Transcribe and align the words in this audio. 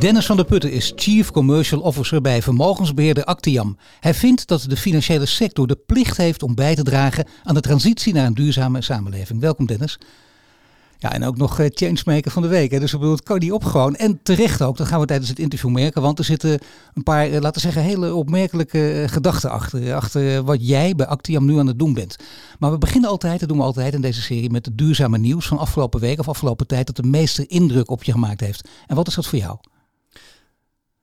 Dennis 0.00 0.26
van 0.26 0.36
der 0.36 0.44
Putten 0.44 0.72
is 0.72 0.92
Chief 0.96 1.30
Commercial 1.30 1.80
Officer 1.80 2.20
bij 2.20 2.42
vermogensbeheerder 2.42 3.24
Actiam. 3.24 3.76
Hij 4.00 4.14
vindt 4.14 4.46
dat 4.46 4.64
de 4.68 4.76
financiële 4.76 5.26
sector 5.26 5.66
de 5.66 5.78
plicht 5.86 6.16
heeft 6.16 6.42
om 6.42 6.54
bij 6.54 6.74
te 6.74 6.82
dragen 6.82 7.26
aan 7.44 7.54
de 7.54 7.60
transitie 7.60 8.12
naar 8.12 8.26
een 8.26 8.34
duurzame 8.34 8.82
samenleving. 8.82 9.40
Welkom 9.40 9.66
Dennis. 9.66 9.98
Ja, 10.98 11.12
en 11.12 11.24
ook 11.24 11.36
nog 11.36 11.60
uh, 11.60 11.66
changemaker 11.70 12.30
van 12.30 12.42
de 12.42 12.48
week. 12.48 12.70
Hè. 12.70 12.80
Dus 12.80 12.92
ik 12.92 12.98
bedoel, 12.98 13.14
het 13.14 13.24
kan 13.24 13.38
niet 13.38 13.52
op 13.52 13.64
gewoon. 13.64 13.94
En 13.96 14.20
terecht 14.22 14.62
ook, 14.62 14.76
dat 14.76 14.86
gaan 14.86 15.00
we 15.00 15.06
tijdens 15.06 15.28
het 15.28 15.38
interview 15.38 15.70
merken. 15.70 16.02
Want 16.02 16.18
er 16.18 16.24
zitten 16.24 16.58
een 16.94 17.02
paar, 17.02 17.26
uh, 17.28 17.32
laten 17.32 17.52
we 17.52 17.60
zeggen, 17.60 17.82
hele 17.82 18.14
opmerkelijke 18.14 19.02
uh, 19.02 19.08
gedachten 19.08 19.50
achter. 19.50 19.94
Achter 19.94 20.42
wat 20.42 20.68
jij 20.68 20.94
bij 20.94 21.06
Actiam 21.06 21.44
nu 21.44 21.58
aan 21.58 21.66
het 21.66 21.78
doen 21.78 21.94
bent. 21.94 22.16
Maar 22.58 22.70
we 22.70 22.78
beginnen 22.78 23.10
altijd, 23.10 23.40
dat 23.40 23.48
doen 23.48 23.58
we 23.58 23.64
altijd 23.64 23.94
in 23.94 24.00
deze 24.00 24.22
serie, 24.22 24.50
met 24.50 24.66
het 24.66 24.78
duurzame 24.78 25.18
nieuws 25.18 25.46
van 25.46 25.58
afgelopen 25.58 26.00
week 26.00 26.18
of 26.18 26.28
afgelopen 26.28 26.66
tijd. 26.66 26.86
Dat 26.86 26.96
de 26.96 27.08
meeste 27.08 27.46
indruk 27.46 27.90
op 27.90 28.04
je 28.04 28.12
gemaakt 28.12 28.40
heeft. 28.40 28.68
En 28.86 28.96
wat 28.96 29.08
is 29.08 29.14
dat 29.14 29.26
voor 29.26 29.38
jou? 29.38 29.56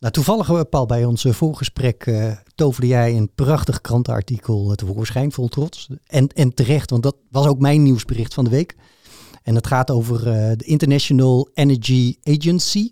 Nou, 0.03 0.15
toevallig, 0.15 0.69
Paul, 0.69 0.85
bij 0.85 1.05
ons 1.05 1.25
voorgesprek 1.29 2.05
uh, 2.05 2.31
toverde 2.55 2.87
jij 2.87 3.17
een 3.17 3.33
prachtig 3.35 3.81
krantenartikel 3.81 4.75
tevoorschijn, 4.75 5.31
vol 5.31 5.47
trots. 5.47 5.89
En, 6.05 6.27
en 6.27 6.53
terecht, 6.53 6.89
want 6.89 7.03
dat 7.03 7.15
was 7.29 7.47
ook 7.47 7.59
mijn 7.59 7.83
nieuwsbericht 7.83 8.33
van 8.33 8.43
de 8.43 8.49
week. 8.49 8.75
En 9.43 9.55
het 9.55 9.67
gaat 9.67 9.91
over 9.91 10.23
de 10.57 10.63
International 10.65 11.49
Energy 11.53 12.15
Agency. 12.23 12.91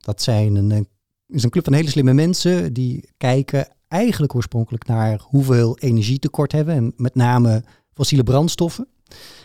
Dat 0.00 0.22
zijn 0.22 0.54
een, 0.54 0.70
een, 0.70 0.88
is 1.26 1.42
een 1.42 1.50
club 1.50 1.64
van 1.64 1.72
hele 1.72 1.90
slimme 1.90 2.12
mensen 2.12 2.72
die 2.72 3.10
kijken 3.16 3.68
eigenlijk 3.88 4.34
oorspronkelijk 4.34 4.86
naar 4.86 5.20
hoeveel 5.22 5.78
energietekort 5.78 6.52
hebben. 6.52 6.74
En 6.74 6.92
met 6.96 7.14
name 7.14 7.64
fossiele 7.92 8.24
brandstoffen. 8.24 8.88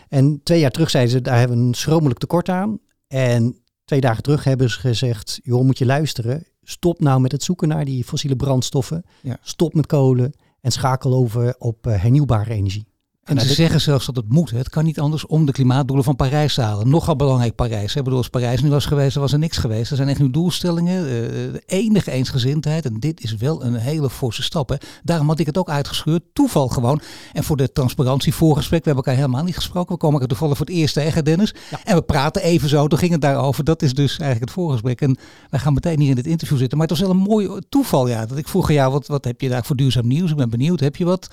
En 0.09 0.41
twee 0.43 0.59
jaar 0.59 0.71
terug 0.71 0.89
zeiden 0.89 1.13
ze, 1.13 1.21
daar 1.21 1.39
hebben 1.39 1.57
we 1.57 1.63
een 1.63 1.73
schromelijk 1.73 2.19
tekort 2.19 2.49
aan. 2.49 2.79
En 3.07 3.59
twee 3.83 4.01
dagen 4.01 4.23
terug 4.23 4.43
hebben 4.43 4.69
ze 4.69 4.79
gezegd, 4.79 5.39
joh, 5.43 5.63
moet 5.63 5.77
je 5.77 5.85
luisteren. 5.85 6.45
Stop 6.67 6.99
nou 6.99 7.21
met 7.21 7.31
het 7.31 7.43
zoeken 7.43 7.67
naar 7.67 7.85
die 7.85 8.03
fossiele 8.03 8.35
brandstoffen. 8.35 9.03
Ja. 9.21 9.37
Stop 9.41 9.73
met 9.73 9.85
kolen 9.85 10.33
en 10.61 10.71
schakel 10.71 11.13
over 11.13 11.55
op 11.57 11.87
uh, 11.87 12.01
hernieuwbare 12.01 12.53
energie. 12.53 12.87
En 13.25 13.39
ze 13.39 13.53
zeggen 13.53 13.81
zelfs 13.81 14.05
dat 14.05 14.15
het 14.15 14.29
moet. 14.29 14.51
Het 14.51 14.69
kan 14.69 14.85
niet 14.85 14.99
anders 14.99 15.25
om 15.25 15.45
de 15.45 15.51
klimaatdoelen 15.51 16.05
van 16.05 16.15
Parijs 16.15 16.53
te 16.53 16.61
halen. 16.61 16.89
Nogal 16.89 17.15
belangrijk 17.15 17.55
Parijs. 17.55 17.95
Ik 17.95 18.03
bedoel, 18.03 18.17
als 18.17 18.29
Parijs 18.29 18.61
nu 18.61 18.69
was 18.69 18.85
geweest, 18.85 19.15
was 19.15 19.33
er 19.33 19.39
niks 19.39 19.57
geweest. 19.57 19.91
Er 19.91 19.95
zijn 19.95 20.09
echt 20.09 20.19
nu 20.19 20.31
doelstellingen. 20.31 21.03
Uh, 21.03 21.09
de 21.53 21.63
enige 21.65 22.11
eensgezindheid. 22.11 22.85
En 22.85 22.99
dit 22.99 23.23
is 23.23 23.35
wel 23.35 23.63
een 23.63 23.75
hele 23.75 24.09
forse 24.09 24.43
stap. 24.43 24.69
Hè. 24.69 24.75
Daarom 25.03 25.27
had 25.27 25.39
ik 25.39 25.45
het 25.45 25.57
ook 25.57 25.69
uitgescheurd. 25.69 26.23
Toeval 26.33 26.67
gewoon. 26.67 27.01
En 27.33 27.43
voor 27.43 27.57
de 27.57 27.71
transparantie, 27.71 28.33
voorgesprek. 28.33 28.83
We 28.83 28.85
hebben 28.85 29.03
elkaar 29.03 29.21
helemaal 29.21 29.45
niet 29.45 29.55
gesproken. 29.55 29.93
We 29.93 29.99
komen 29.99 30.21
er 30.21 30.27
toevallig 30.27 30.57
voor 30.57 30.65
het 30.65 30.75
eerst 30.75 30.93
tegen, 30.93 31.25
Dennis. 31.25 31.53
Ja. 31.69 31.79
En 31.83 31.95
we 31.95 32.01
praten 32.01 32.41
even 32.41 32.69
zo. 32.69 32.87
Toen 32.87 32.99
ging 32.99 33.11
het 33.11 33.21
daarover. 33.21 33.63
Dat 33.63 33.81
is 33.81 33.93
dus 33.93 34.09
eigenlijk 34.09 34.41
het 34.41 34.51
voorgesprek. 34.51 35.01
En 35.01 35.17
wij 35.49 35.59
gaan 35.59 35.73
meteen 35.73 35.99
hier 35.99 36.09
in 36.09 36.15
dit 36.15 36.27
interview 36.27 36.57
zitten. 36.57 36.77
Maar 36.77 36.87
het 36.87 36.97
was 36.97 37.07
wel 37.07 37.15
een 37.15 37.23
mooi 37.29 37.49
toeval. 37.69 38.07
Ja, 38.07 38.25
dat 38.25 38.37
ik 38.37 38.47
vroeg 38.47 38.71
jou, 38.71 38.91
wat, 38.91 39.07
wat 39.07 39.25
heb 39.25 39.41
je 39.41 39.49
daar 39.49 39.65
voor 39.65 39.75
duurzaam 39.75 40.07
nieuws? 40.07 40.31
Ik 40.31 40.37
ben 40.37 40.49
benieuwd. 40.49 40.79
Heb 40.79 40.95
je 40.95 41.05
wat? 41.05 41.29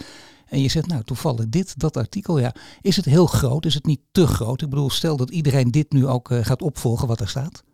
En 0.53 0.61
je 0.61 0.69
zegt, 0.69 0.86
nou 0.86 1.05
toevallig 1.05 1.48
dit, 1.48 1.78
dat 1.78 1.97
artikel, 1.97 2.39
ja. 2.39 2.55
Is 2.81 2.97
het 2.97 3.05
heel 3.05 3.27
groot? 3.27 3.67
Is 3.67 3.74
het 3.74 3.86
niet 3.86 4.01
te 4.11 4.27
groot? 4.27 4.63
Ik 4.63 4.68
bedoel, 4.68 4.90
stel 4.90 5.17
dat 5.17 5.30
iedereen 5.30 5.70
dit 5.70 5.92
nu 5.92 6.07
ook 6.07 6.30
uh, 6.30 6.45
gaat 6.45 6.63
opvolgen 6.63 7.08
wat 7.08 7.20
er 7.20 7.29
staat. 7.29 7.64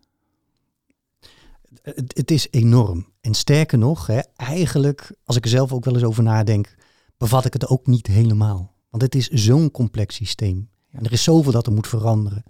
Het, 1.83 2.17
het, 2.17 2.31
is 2.31 2.47
enorm. 2.51 3.07
En 3.21 3.35
sterker 3.35 3.79
nog, 3.79 4.07
hè, 4.07 4.19
eigenlijk, 4.37 5.15
als 5.25 5.37
ik 5.37 5.45
er 5.45 5.51
zelf 5.51 5.73
ook 5.73 5.85
wel 5.85 5.95
eens 5.95 6.03
over 6.03 6.23
nadenk, 6.23 6.75
bevat 7.17 7.45
ik 7.45 7.53
het 7.53 7.67
ook 7.67 7.87
niet 7.87 8.07
helemaal. 8.07 8.75
Want 8.91 9.03
het 9.03 9.15
is 9.15 9.29
zo'n 9.29 9.71
complex 9.71 10.15
systeem. 10.15 10.69
En 10.91 11.05
er 11.05 11.13
is 11.13 11.23
zoveel 11.23 11.53
dat 11.53 11.67
er 11.67 11.73
moet 11.73 11.89
veranderen. 11.89 12.43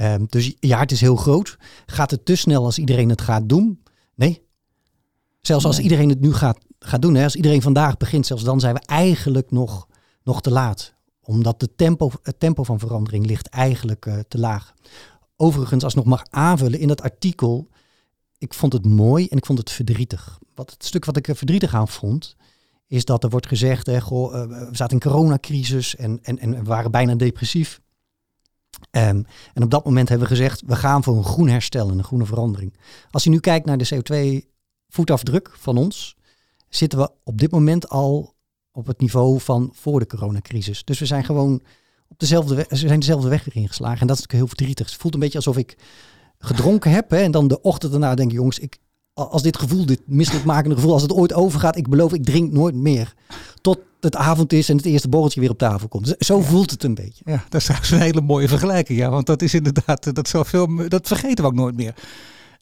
Um, 0.00 0.26
dus 0.28 0.54
ja, 0.60 0.78
het 0.78 0.92
is 0.92 1.00
heel 1.00 1.16
groot. 1.16 1.56
Gaat 1.86 2.10
het 2.10 2.24
te 2.24 2.36
snel 2.36 2.64
als 2.64 2.78
iedereen 2.78 3.08
het 3.08 3.20
gaat 3.20 3.48
doen? 3.48 3.82
Nee. 4.14 4.45
Zelfs 5.46 5.64
als 5.64 5.78
iedereen 5.78 6.08
het 6.08 6.20
nu 6.20 6.32
gaat 6.32 6.58
gaat 6.78 7.02
doen. 7.02 7.14
Hè. 7.14 7.24
Als 7.24 7.36
iedereen 7.36 7.62
vandaag 7.62 7.96
begint, 7.96 8.26
zelfs 8.26 8.44
dan 8.44 8.60
zijn 8.60 8.74
we 8.74 8.80
eigenlijk 8.86 9.50
nog, 9.50 9.86
nog 10.22 10.40
te 10.40 10.50
laat. 10.50 10.94
Omdat 11.20 11.60
de 11.60 11.74
tempo, 11.74 12.10
het 12.22 12.40
tempo 12.40 12.62
van 12.62 12.78
verandering 12.78 13.26
ligt 13.26 13.48
eigenlijk 13.48 14.06
uh, 14.06 14.18
te 14.28 14.38
laag. 14.38 14.74
Overigens, 15.36 15.84
als 15.84 15.92
ik 15.92 15.98
nog 15.98 16.08
mag 16.08 16.24
aanvullen 16.30 16.78
in 16.78 16.88
dat 16.88 17.02
artikel, 17.02 17.68
ik 18.38 18.54
vond 18.54 18.72
het 18.72 18.86
mooi 18.86 19.26
en 19.26 19.36
ik 19.36 19.46
vond 19.46 19.58
het 19.58 19.70
verdrietig. 19.70 20.38
Wat 20.54 20.70
het 20.70 20.84
stuk 20.84 21.04
wat 21.04 21.16
ik 21.16 21.28
er 21.28 21.36
verdrietig 21.36 21.74
aan 21.74 21.88
vond, 21.88 22.36
is 22.86 23.04
dat 23.04 23.24
er 23.24 23.30
wordt 23.30 23.46
gezegd, 23.46 23.86
hè, 23.86 24.00
goh, 24.00 24.34
uh, 24.34 24.68
we 24.68 24.76
zaten 24.76 25.00
in 25.00 25.10
coronacrisis 25.10 25.96
en, 25.96 26.18
en, 26.22 26.38
en 26.38 26.50
we 26.50 26.62
waren 26.62 26.90
bijna 26.90 27.14
depressief. 27.14 27.80
Um, 28.90 29.24
en 29.54 29.62
op 29.62 29.70
dat 29.70 29.84
moment 29.84 30.08
hebben 30.08 30.28
we 30.28 30.34
gezegd, 30.34 30.62
we 30.66 30.76
gaan 30.76 31.02
voor 31.02 31.16
een 31.16 31.24
groen 31.24 31.48
herstel 31.48 31.90
en 31.90 31.98
een 31.98 32.04
groene 32.04 32.26
verandering. 32.26 32.78
Als 33.10 33.24
je 33.24 33.30
nu 33.30 33.40
kijkt 33.40 33.66
naar 33.66 33.78
de 33.78 33.84
CO2-voetafdruk 34.96 35.50
van 35.52 35.76
ons, 35.76 36.16
zitten 36.68 36.98
we 36.98 37.10
op 37.24 37.38
dit 37.38 37.50
moment 37.50 37.88
al 37.88 38.34
op 38.72 38.86
het 38.86 39.00
niveau 39.00 39.40
van 39.40 39.70
voor 39.72 39.98
de 39.98 40.06
coronacrisis. 40.06 40.84
Dus 40.84 40.98
we 40.98 41.06
zijn 41.06 41.24
gewoon 41.24 41.62
op 42.08 42.18
dezelfde 42.18 42.54
weg, 42.54 42.68
we 42.68 42.76
zijn 42.76 43.00
dezelfde 43.00 43.28
weg 43.28 43.44
weer 43.44 43.62
ingeslagen. 43.62 44.00
En 44.00 44.06
dat 44.06 44.16
is 44.16 44.22
natuurlijk 44.22 44.48
heel 44.48 44.56
verdrietig. 44.56 44.86
Het 44.86 45.00
voelt 45.00 45.14
een 45.14 45.20
beetje 45.20 45.38
alsof 45.38 45.56
ik 45.56 45.76
gedronken 46.38 46.90
heb. 46.90 47.10
Hè, 47.10 47.16
en 47.16 47.30
dan 47.30 47.48
de 47.48 47.60
ochtend 47.60 47.92
daarna 47.92 48.14
denk 48.14 48.30
ik, 48.30 48.36
jongens, 48.36 48.58
ik, 48.58 48.78
als 49.14 49.42
dit 49.42 49.58
gevoel, 49.58 49.86
dit 49.86 50.00
misselijkmakende 50.06 50.74
gevoel, 50.74 50.92
als 50.92 51.02
het 51.02 51.12
ooit 51.12 51.32
overgaat, 51.32 51.76
ik 51.76 51.88
beloof, 51.88 52.12
ik 52.12 52.24
drink 52.24 52.52
nooit 52.52 52.74
meer. 52.74 53.14
Tot 53.60 53.78
het 54.00 54.16
avond 54.16 54.52
is 54.52 54.68
en 54.68 54.76
het 54.76 54.86
eerste 54.86 55.08
borreltje 55.08 55.40
weer 55.40 55.50
op 55.50 55.58
tafel 55.58 55.88
komt. 55.88 56.14
Zo 56.18 56.40
voelt 56.40 56.70
het 56.70 56.84
een 56.84 56.94
beetje. 56.94 57.22
Ja, 57.24 57.44
dat 57.48 57.60
is 57.60 57.64
trouwens 57.64 57.90
een 57.90 58.00
hele 58.00 58.20
mooie 58.20 58.48
vergelijking. 58.48 58.98
Ja, 58.98 59.10
want 59.10 59.26
dat 59.26 59.42
is 59.42 59.54
inderdaad, 59.54 60.14
dat, 60.14 60.28
veel, 60.28 60.88
dat 60.88 61.06
vergeten 61.06 61.44
we 61.44 61.50
ook 61.50 61.56
nooit 61.56 61.76
meer 61.76 61.94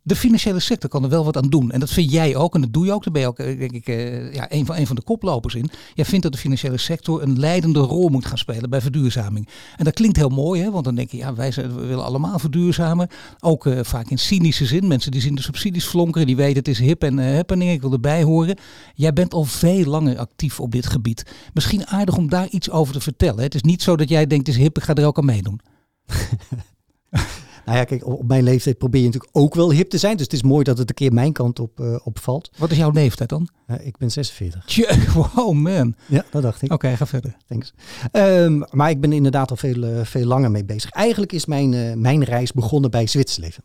de 0.06 0.16
financiële 0.16 0.60
sector 0.60 0.90
kan 0.90 1.02
er 1.02 1.08
wel 1.08 1.24
wat 1.24 1.36
aan 1.36 1.48
doen. 1.48 1.70
En 1.70 1.80
dat 1.80 1.90
vind 1.90 2.10
jij 2.10 2.36
ook 2.36 2.54
en 2.54 2.60
dat 2.60 2.72
doe 2.72 2.84
je 2.84 2.92
ook. 2.92 3.04
Daar 3.04 3.12
ben 3.12 3.22
je 3.22 3.28
ook, 3.28 3.38
eh, 3.38 3.58
denk 3.58 3.72
ik, 3.72 3.88
uh, 3.88 4.34
ja, 4.34 4.52
een, 4.52 4.66
van, 4.66 4.76
een 4.76 4.86
van 4.86 4.96
de 4.96 5.02
koplopers 5.02 5.54
in. 5.54 5.70
Jij 5.94 6.04
vindt 6.04 6.22
dat 6.22 6.32
de 6.32 6.38
financiële 6.38 6.76
sector 6.76 7.22
een 7.22 7.38
leidende 7.38 7.78
rol 7.78 8.08
moet 8.08 8.26
gaan 8.26 8.38
spelen 8.38 8.70
bij 8.70 8.80
verduurzaming. 8.80 9.48
En 9.76 9.84
dat 9.84 9.94
klinkt 9.94 10.16
heel 10.16 10.28
mooi, 10.28 10.62
hè? 10.62 10.70
want 10.70 10.84
dan 10.84 10.94
denk 10.94 11.10
je, 11.10 11.16
ja, 11.16 11.34
wij 11.34 11.52
we 11.54 11.86
willen 11.86 12.04
allemaal 12.04 12.38
verduurzamen. 12.38 13.08
Ook 13.40 13.66
uh, 13.66 13.78
vaak 13.82 14.10
in 14.10 14.18
cynische 14.18 14.66
zin. 14.66 14.86
Mensen 14.86 15.10
die 15.10 15.20
zien 15.20 15.34
de 15.34 15.42
subsidies 15.42 15.86
flonkeren, 15.86 16.26
die 16.26 16.36
weten 16.36 16.58
het 16.58 16.68
is 16.68 16.78
hip 16.78 17.02
en 17.02 17.18
uh, 17.18 17.34
happening, 17.34 17.70
ik 17.70 17.80
wil 17.80 17.92
erbij 17.92 18.22
horen. 18.22 18.58
Jij 18.94 19.12
bent 19.12 19.34
al 19.34 19.44
veel 19.44 19.84
langer 19.84 20.18
actief 20.18 20.60
op 20.60 20.70
dit 20.70 20.86
gebied. 20.86 21.32
Misschien 21.52 21.86
aardig 21.86 22.16
om 22.16 22.28
daar 22.28 22.48
iets 22.48 22.70
over 22.70 22.94
te 22.94 23.00
vertellen. 23.00 23.36
Hè? 23.36 23.44
Het 23.44 23.54
is 23.54 23.62
niet 23.62 23.82
zo 23.82 23.96
dat 23.96 24.08
jij 24.08 24.26
denkt, 24.26 24.46
het 24.46 24.56
is 24.56 24.62
hip, 24.62 24.76
ik 24.76 24.82
ga 24.82 24.94
er 24.94 25.06
ook 25.06 25.18
aan 25.18 25.24
meedoen. 25.24 25.60
Nou 27.64 27.78
ja, 27.78 27.84
kijk, 27.84 28.06
op 28.06 28.26
mijn 28.26 28.42
leeftijd 28.42 28.78
probeer 28.78 29.00
je 29.00 29.06
natuurlijk 29.06 29.36
ook 29.36 29.54
wel 29.54 29.72
hip 29.72 29.90
te 29.90 29.98
zijn. 29.98 30.16
Dus 30.16 30.24
het 30.24 30.32
is 30.32 30.42
mooi 30.42 30.64
dat 30.64 30.78
het 30.78 30.88
een 30.88 30.94
keer 30.94 31.12
mijn 31.12 31.32
kant 31.32 31.58
op, 31.58 31.80
uh, 31.80 31.96
opvalt. 32.04 32.50
Wat 32.56 32.70
is 32.70 32.76
jouw 32.76 32.90
leeftijd 32.90 33.28
dan? 33.28 33.48
Uh, 33.66 33.86
ik 33.86 33.96
ben 33.96 34.10
46. 34.10 34.64
Tje, 34.66 34.98
wow 35.14 35.52
man. 35.52 35.94
Ja, 36.06 36.24
dat 36.30 36.42
dacht 36.42 36.62
ik. 36.62 36.72
Oké, 36.72 36.74
okay, 36.74 36.96
ga 36.96 37.06
verder. 37.06 37.36
Thanks. 37.46 37.72
Um, 38.12 38.64
maar 38.70 38.90
ik 38.90 39.00
ben 39.00 39.12
inderdaad 39.12 39.50
al 39.50 39.56
veel, 39.56 39.84
uh, 39.84 40.04
veel 40.04 40.26
langer 40.26 40.50
mee 40.50 40.64
bezig. 40.64 40.90
Eigenlijk 40.90 41.32
is 41.32 41.46
mijn, 41.46 42.00
mijn 42.00 42.24
reis 42.24 42.52
begonnen 42.52 42.90
bij 42.90 43.06
Zwitserleven. 43.06 43.64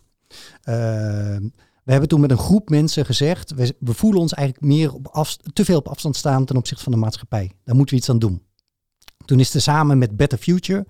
Ehm, 0.64 1.42
we 1.84 1.92
hebben 1.92 2.10
toen 2.10 2.22
met 2.22 2.31
een 2.31 2.38
groep 2.38 2.70
mensen 2.70 3.06
gezegd, 3.06 3.54
we, 3.54 3.76
we 3.80 3.94
voelen 3.94 4.22
ons 4.22 4.34
eigenlijk 4.34 4.68
meer 4.68 4.94
op 4.94 5.28
te 5.54 5.66
veel 5.66 5.78
op 5.78 5.88
afstand 5.88 6.16
staan 6.16 6.46
ten 6.46 6.57
opzichte 6.57 6.84
van 6.84 6.92
de 6.92 6.98
maatschappij. 6.98 7.51
Daar 7.63 7.75
moeten 7.75 7.96
we 7.96 8.01
iets 8.01 8.10
aan 8.10 8.19
doen. 8.19 8.42
Toen 9.25 9.40
is 9.40 9.54
er 9.54 9.62
samen 9.62 9.98
met 9.98 10.18
Better 10.18 10.38
Future 10.38 10.86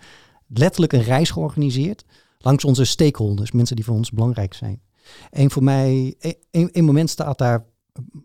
letterlijk 0.47 0.94
een 0.94 1.03
reis 1.03 1.29
georganiseerd 1.29 2.06
langs 2.44 2.65
onze 2.65 2.86
stakeholders, 2.86 3.51
mensen 3.51 3.75
die 3.75 3.86
voor 3.86 3.95
ons 3.95 4.12
belangrijk 4.12 4.53
zijn. 4.53 4.81
En 5.30 5.51
voor 5.51 5.63
mij, 5.63 6.15
een, 6.51 6.69
een 6.71 6.86
moment 6.86 7.09
staat 7.09 7.38
daar, 7.38 7.65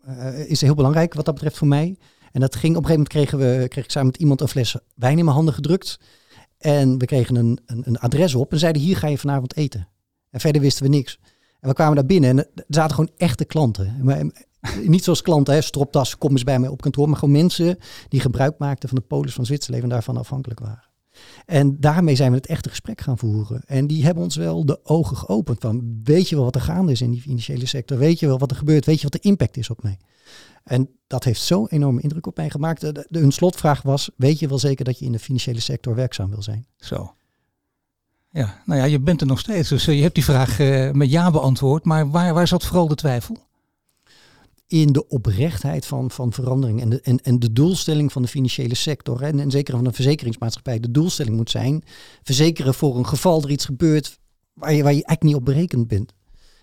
uh, 0.07 0.49
is 0.49 0.61
heel 0.61 0.75
belangrijk 0.75 1.13
wat 1.13 1.25
dat 1.25 1.33
betreft 1.33 1.57
voor 1.57 1.67
mij. 1.67 1.97
En 2.31 2.41
dat 2.41 2.55
ging, 2.55 2.75
op 2.75 2.83
een 2.83 2.89
gegeven 2.89 3.09
moment 3.15 3.29
kregen 3.29 3.59
we, 3.59 3.67
kreeg 3.67 3.83
ik 3.83 3.91
samen 3.91 4.11
met 4.11 4.21
iemand 4.21 4.41
een 4.41 4.47
fles 4.47 4.75
wijn 4.95 5.17
in 5.17 5.23
mijn 5.23 5.35
handen 5.35 5.53
gedrukt. 5.53 5.99
En 6.57 6.97
we 6.97 7.05
kregen 7.05 7.35
een, 7.35 7.59
een, 7.65 7.81
een 7.85 7.97
adres 7.97 8.35
op 8.35 8.51
en 8.51 8.59
zeiden, 8.59 8.81
hier 8.81 8.97
ga 8.97 9.07
je 9.07 9.17
vanavond 9.17 9.55
eten. 9.55 9.87
En 10.29 10.39
verder 10.39 10.61
wisten 10.61 10.83
we 10.83 10.89
niks. 10.89 11.19
En 11.59 11.69
we 11.69 11.75
kwamen 11.75 11.95
daar 11.95 12.05
binnen 12.05 12.29
en 12.29 12.37
er 12.37 12.63
zaten 12.67 12.95
gewoon 12.95 13.11
echte 13.17 13.45
klanten. 13.45 13.99
Maar, 14.01 14.23
niet 14.83 15.03
zoals 15.03 15.21
klanten, 15.21 15.53
hè, 15.53 15.61
kom 16.17 16.31
eens 16.31 16.43
bij 16.43 16.59
mij 16.59 16.69
op 16.69 16.81
kantoor. 16.81 17.09
Maar 17.09 17.17
gewoon 17.17 17.33
mensen 17.33 17.77
die 18.07 18.19
gebruik 18.19 18.57
maakten 18.57 18.89
van 18.89 18.97
de 18.97 19.03
polis 19.03 19.33
van 19.33 19.45
Zwitserland 19.45 19.83
en 19.83 19.89
daarvan 19.89 20.17
afhankelijk 20.17 20.59
waren. 20.59 20.83
En 21.45 21.79
daarmee 21.79 22.15
zijn 22.15 22.31
we 22.31 22.37
het 22.37 22.45
echte 22.45 22.69
gesprek 22.69 23.01
gaan 23.01 23.17
voeren. 23.17 23.61
En 23.65 23.87
die 23.87 24.05
hebben 24.05 24.23
ons 24.23 24.35
wel 24.35 24.65
de 24.65 24.79
ogen 24.83 25.17
geopend 25.17 25.59
van, 25.59 25.99
weet 26.03 26.29
je 26.29 26.35
wel 26.35 26.43
wat 26.43 26.55
er 26.55 26.61
gaande 26.61 26.91
is 26.91 27.01
in 27.01 27.11
die 27.11 27.21
financiële 27.21 27.65
sector? 27.65 27.97
Weet 27.97 28.19
je 28.19 28.27
wel 28.27 28.39
wat 28.39 28.51
er 28.51 28.57
gebeurt? 28.57 28.85
Weet 28.85 28.97
je 28.97 29.09
wat 29.09 29.21
de 29.21 29.27
impact 29.27 29.57
is 29.57 29.69
op 29.69 29.83
mij? 29.83 29.97
En 30.63 30.89
dat 31.07 31.23
heeft 31.23 31.41
zo'n 31.41 31.67
enorme 31.69 32.01
indruk 32.01 32.27
op 32.27 32.37
mij 32.37 32.49
gemaakt. 32.49 32.81
De, 32.81 33.05
hun 33.09 33.31
slotvraag 33.31 33.81
was, 33.81 34.09
weet 34.15 34.39
je 34.39 34.47
wel 34.47 34.59
zeker 34.59 34.85
dat 34.85 34.99
je 34.99 35.05
in 35.05 35.11
de 35.11 35.19
financiële 35.19 35.59
sector 35.59 35.95
werkzaam 35.95 36.29
wil 36.29 36.41
zijn? 36.41 36.65
Zo. 36.77 37.13
Ja, 38.29 38.61
nou 38.65 38.79
ja, 38.79 38.85
je 38.85 38.99
bent 38.99 39.21
er 39.21 39.27
nog 39.27 39.39
steeds. 39.39 39.69
Dus 39.69 39.87
eh, 39.87 39.95
je 39.95 40.01
hebt 40.01 40.15
die 40.15 40.23
vraag 40.23 40.59
uh, 40.59 40.91
met 40.91 41.11
ja 41.11 41.31
beantwoord. 41.31 41.85
Maar 41.85 42.09
waar, 42.09 42.33
waar 42.33 42.47
zat 42.47 42.65
vooral 42.65 42.87
de 42.87 42.95
twijfel? 42.95 43.44
In 44.67 44.91
de 44.91 45.07
oprechtheid 45.07 45.85
van, 45.85 46.11
van 46.11 46.33
verandering 46.33 46.81
en 46.81 46.89
de, 46.89 47.01
en, 47.01 47.17
en 47.17 47.39
de 47.39 47.53
doelstelling 47.53 48.11
van 48.11 48.21
de 48.21 48.27
financiële 48.27 48.75
sector 48.75 49.21
en, 49.21 49.39
en 49.39 49.51
zeker 49.51 49.75
van 49.75 49.85
een 49.85 49.93
verzekeringsmaatschappij. 49.93 50.79
De 50.79 50.91
doelstelling 50.91 51.35
moet 51.35 51.51
zijn 51.51 51.83
verzekeren 52.23 52.73
voor 52.73 52.97
een 52.97 53.07
geval 53.07 53.43
er 53.43 53.49
iets 53.49 53.65
gebeurt 53.65 54.19
waar 54.53 54.73
je, 54.73 54.83
waar 54.83 54.93
je 54.93 55.05
eigenlijk 55.05 55.23
niet 55.23 55.35
op 55.35 55.45
berekend 55.45 55.87
bent. 55.87 56.13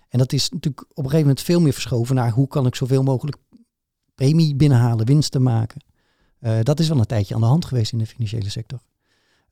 En 0.09 0.19
dat 0.19 0.33
is 0.33 0.49
natuurlijk 0.49 0.81
op 0.81 0.97
een 0.97 1.03
gegeven 1.03 1.27
moment 1.27 1.41
veel 1.41 1.61
meer 1.61 1.73
verschoven 1.73 2.15
naar 2.15 2.31
hoe 2.31 2.47
kan 2.47 2.65
ik 2.65 2.75
zoveel 2.75 3.03
mogelijk 3.03 3.37
premie 4.15 4.55
binnenhalen, 4.55 5.05
winsten 5.05 5.41
maken. 5.41 5.81
Uh, 6.39 6.59
dat 6.63 6.79
is 6.79 6.87
wel 6.87 6.99
een 6.99 7.05
tijdje 7.05 7.35
aan 7.35 7.41
de 7.41 7.47
hand 7.47 7.65
geweest 7.65 7.91
in 7.91 7.97
de 7.97 8.05
financiële 8.05 8.49
sector. 8.49 8.79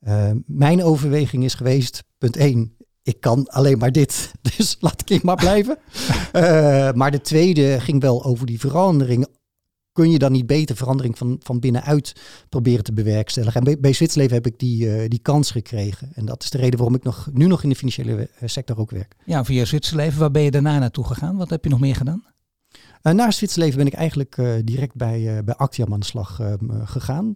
Uh, 0.00 0.30
mijn 0.46 0.82
overweging 0.82 1.44
is 1.44 1.54
geweest, 1.54 2.04
punt 2.18 2.36
1, 2.36 2.76
ik 3.02 3.20
kan 3.20 3.48
alleen 3.48 3.78
maar 3.78 3.92
dit, 3.92 4.32
dus 4.56 4.76
laat 4.80 5.10
ik 5.10 5.22
maar 5.22 5.36
blijven. 5.36 5.78
uh, 6.32 6.92
maar 7.00 7.10
de 7.10 7.20
tweede 7.20 7.80
ging 7.80 8.00
wel 8.00 8.24
over 8.24 8.46
die 8.46 8.60
verandering. 8.60 9.26
Kun 9.92 10.10
je 10.10 10.18
dan 10.18 10.32
niet 10.32 10.46
beter 10.46 10.76
verandering 10.76 11.18
van, 11.18 11.36
van 11.42 11.60
binnenuit 11.60 12.12
proberen 12.48 12.84
te 12.84 12.92
bewerkstelligen? 12.92 13.58
En 13.58 13.64
bij, 13.64 13.80
bij 13.80 13.92
Zwitserleven 13.92 14.34
heb 14.34 14.46
ik 14.46 14.58
die, 14.58 14.86
uh, 14.86 15.08
die 15.08 15.18
kans 15.18 15.50
gekregen. 15.50 16.10
En 16.14 16.24
dat 16.24 16.42
is 16.42 16.50
de 16.50 16.58
reden 16.58 16.78
waarom 16.78 16.96
ik 16.96 17.02
nog, 17.02 17.28
nu 17.32 17.46
nog 17.46 17.62
in 17.62 17.68
de 17.68 17.74
financiële 17.74 18.12
uh, 18.12 18.48
sector 18.48 18.78
ook 18.78 18.90
werk. 18.90 19.16
Ja, 19.24 19.44
via 19.44 19.64
Zwitserleven. 19.64 20.20
Waar 20.20 20.30
ben 20.30 20.42
je 20.42 20.50
daarna 20.50 20.78
naartoe 20.78 21.04
gegaan? 21.04 21.36
Wat 21.36 21.50
heb 21.50 21.64
je 21.64 21.70
nog 21.70 21.80
meer 21.80 21.96
gedaan? 21.96 22.24
Uh, 23.02 23.12
na 23.12 23.30
Zwitserleven 23.30 23.76
ben 23.76 23.86
ik 23.86 23.92
eigenlijk 23.92 24.36
uh, 24.36 24.52
direct 24.64 24.94
bij, 24.94 25.20
uh, 25.20 25.38
bij 25.44 25.54
Actiam 25.54 25.92
aan 25.92 26.00
de 26.00 26.06
slag 26.06 26.40
gegaan. 26.84 27.34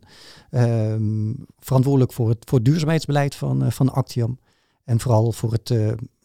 Ehm, 0.51 1.33
verantwoordelijk 1.59 2.13
voor 2.13 2.29
het, 2.29 2.39
voor 2.45 2.59
het 2.59 2.67
duurzaamheidsbeleid 2.67 3.35
van, 3.35 3.73
van 3.73 3.93
Actiam. 3.93 4.39
En 4.87 5.01
vooral 5.01 5.33
voor 5.33 5.53
het 5.53 5.75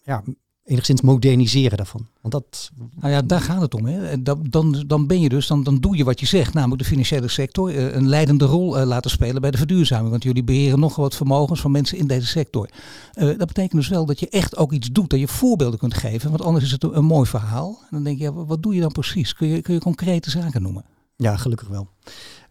ja, 0.04 0.24
enigszins 0.64 1.02
moderniseren 1.02 1.78
daarvan. 1.78 2.08
Want 2.22 2.34
dat... 2.34 2.72
Nou 3.00 3.14
ja, 3.14 3.22
daar 3.22 3.42
gaat 3.42 3.62
het 3.62 3.74
om. 3.74 3.86
Hè. 3.86 4.22
Dan, 4.22 4.46
dan, 4.50 4.84
dan 4.88 5.08
ben 5.08 5.20
je 5.20 5.30
dus, 5.30 5.48
dan, 5.48 5.64
dan 5.64 5.78
doe 5.78 5.98
je 5.98 6.04
wat 6.04 6.20
je 6.20 6.26
zegt, 6.26 6.54
namelijk 6.54 6.82
de 6.82 6.88
financiële 6.88 7.28
sector 7.28 7.78
een 7.96 8.08
leidende 8.08 8.46
rol 8.46 8.86
laten 8.86 9.12
spelen 9.12 9.42
bij 9.42 9.52
de 9.52 9.58
verduurzaming. 9.58 10.10
Want 10.10 10.24
jullie 10.24 10.44
beheren 10.44 10.80
nogal 10.80 11.04
wat 11.04 11.16
vermogens 11.16 11.62
van 11.62 11.72
mensen 11.72 11.98
in 11.98 12.08
deze 12.08 12.28
sector. 12.28 12.70
Uh, 13.16 13.38
dat 13.38 13.48
betekent 13.48 13.72
dus 13.72 13.88
wel 13.88 14.06
dat 14.06 14.20
je 14.20 14.30
echt 14.30 14.58
ook 14.58 14.72
iets 14.72 14.92
doet, 14.92 15.10
dat 15.10 15.20
je 15.20 15.28
voorbeelden 15.28 15.80
kunt 15.80 15.94
geven. 15.94 16.30
Want 16.30 16.42
anders 16.42 16.66
is 16.66 16.72
het 16.72 16.84
een, 16.84 16.98
een 16.98 17.06
mooi 17.06 17.30
verhaal. 17.30 17.80
En 17.82 17.88
dan 17.90 18.04
denk 18.04 18.18
je, 18.18 18.24
ja, 18.24 18.34
wat 18.34 18.64
doe 18.64 18.76
je 18.76 18.82
dan 18.82 18.92
precies? 18.92 19.34
Kun 19.34 19.48
je, 19.48 19.62
kun 19.62 19.74
je 19.74 19.80
concrete 19.80 20.30
zaken 20.30 20.62
noemen? 20.62 20.86
Ja, 21.16 21.38
gelukkig 21.38 21.68
wel. 21.68 21.88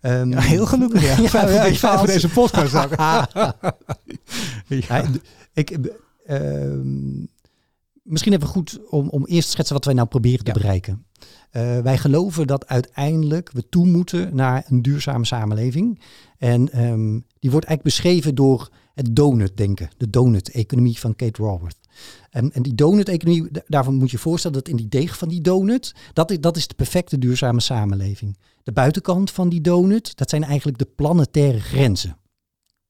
Um, 0.02 0.30
ja, 0.30 0.40
heel 0.40 0.66
gelukkig. 0.66 1.02
Ja, 1.02 1.16
ja, 1.48 1.64
ja, 1.64 1.98
voor 1.98 2.06
deze 2.06 2.28
podcast. 2.28 2.72
ja. 4.68 5.04
ik, 5.52 5.78
uh, 6.26 6.80
misschien 8.02 8.32
even 8.32 8.46
goed 8.46 8.80
om, 8.88 9.08
om 9.08 9.26
eerst 9.26 9.44
te 9.44 9.50
schetsen 9.50 9.74
wat 9.74 9.84
wij 9.84 9.94
nou 9.94 10.08
proberen 10.08 10.44
te 10.44 10.52
bereiken. 10.52 11.04
Uh, 11.52 11.78
wij 11.78 11.98
geloven 11.98 12.46
dat 12.46 12.66
uiteindelijk 12.66 13.50
we 13.52 13.68
toe 13.68 13.86
moeten 13.86 14.34
naar 14.34 14.64
een 14.68 14.82
duurzame 14.82 15.26
samenleving. 15.26 16.00
En 16.38 16.84
um, 16.84 17.24
die 17.38 17.50
wordt 17.50 17.66
eigenlijk 17.66 17.82
beschreven 17.82 18.34
door 18.34 18.68
het 18.94 19.16
donut-denken, 19.16 19.90
de 19.96 20.10
donut-economie 20.10 20.98
van 20.98 21.16
Kate 21.16 21.42
Raworth. 21.42 21.78
En, 22.30 22.52
en 22.52 22.62
die 22.62 22.74
donut-economie, 22.74 23.48
daarvan 23.66 23.94
moet 23.94 24.10
je 24.10 24.18
voorstellen 24.18 24.56
dat 24.56 24.68
in 24.68 24.76
die 24.76 24.88
deeg 24.88 25.18
van 25.18 25.28
die 25.28 25.40
donut, 25.40 25.94
dat 26.12 26.30
is, 26.30 26.40
dat 26.40 26.56
is 26.56 26.68
de 26.68 26.74
perfecte 26.74 27.18
duurzame 27.18 27.60
samenleving. 27.60 28.38
De 28.62 28.72
buitenkant 28.72 29.30
van 29.30 29.48
die 29.48 29.60
donut, 29.60 30.16
dat 30.16 30.30
zijn 30.30 30.44
eigenlijk 30.44 30.78
de 30.78 30.88
planetaire 30.96 31.60
grenzen. 31.60 32.16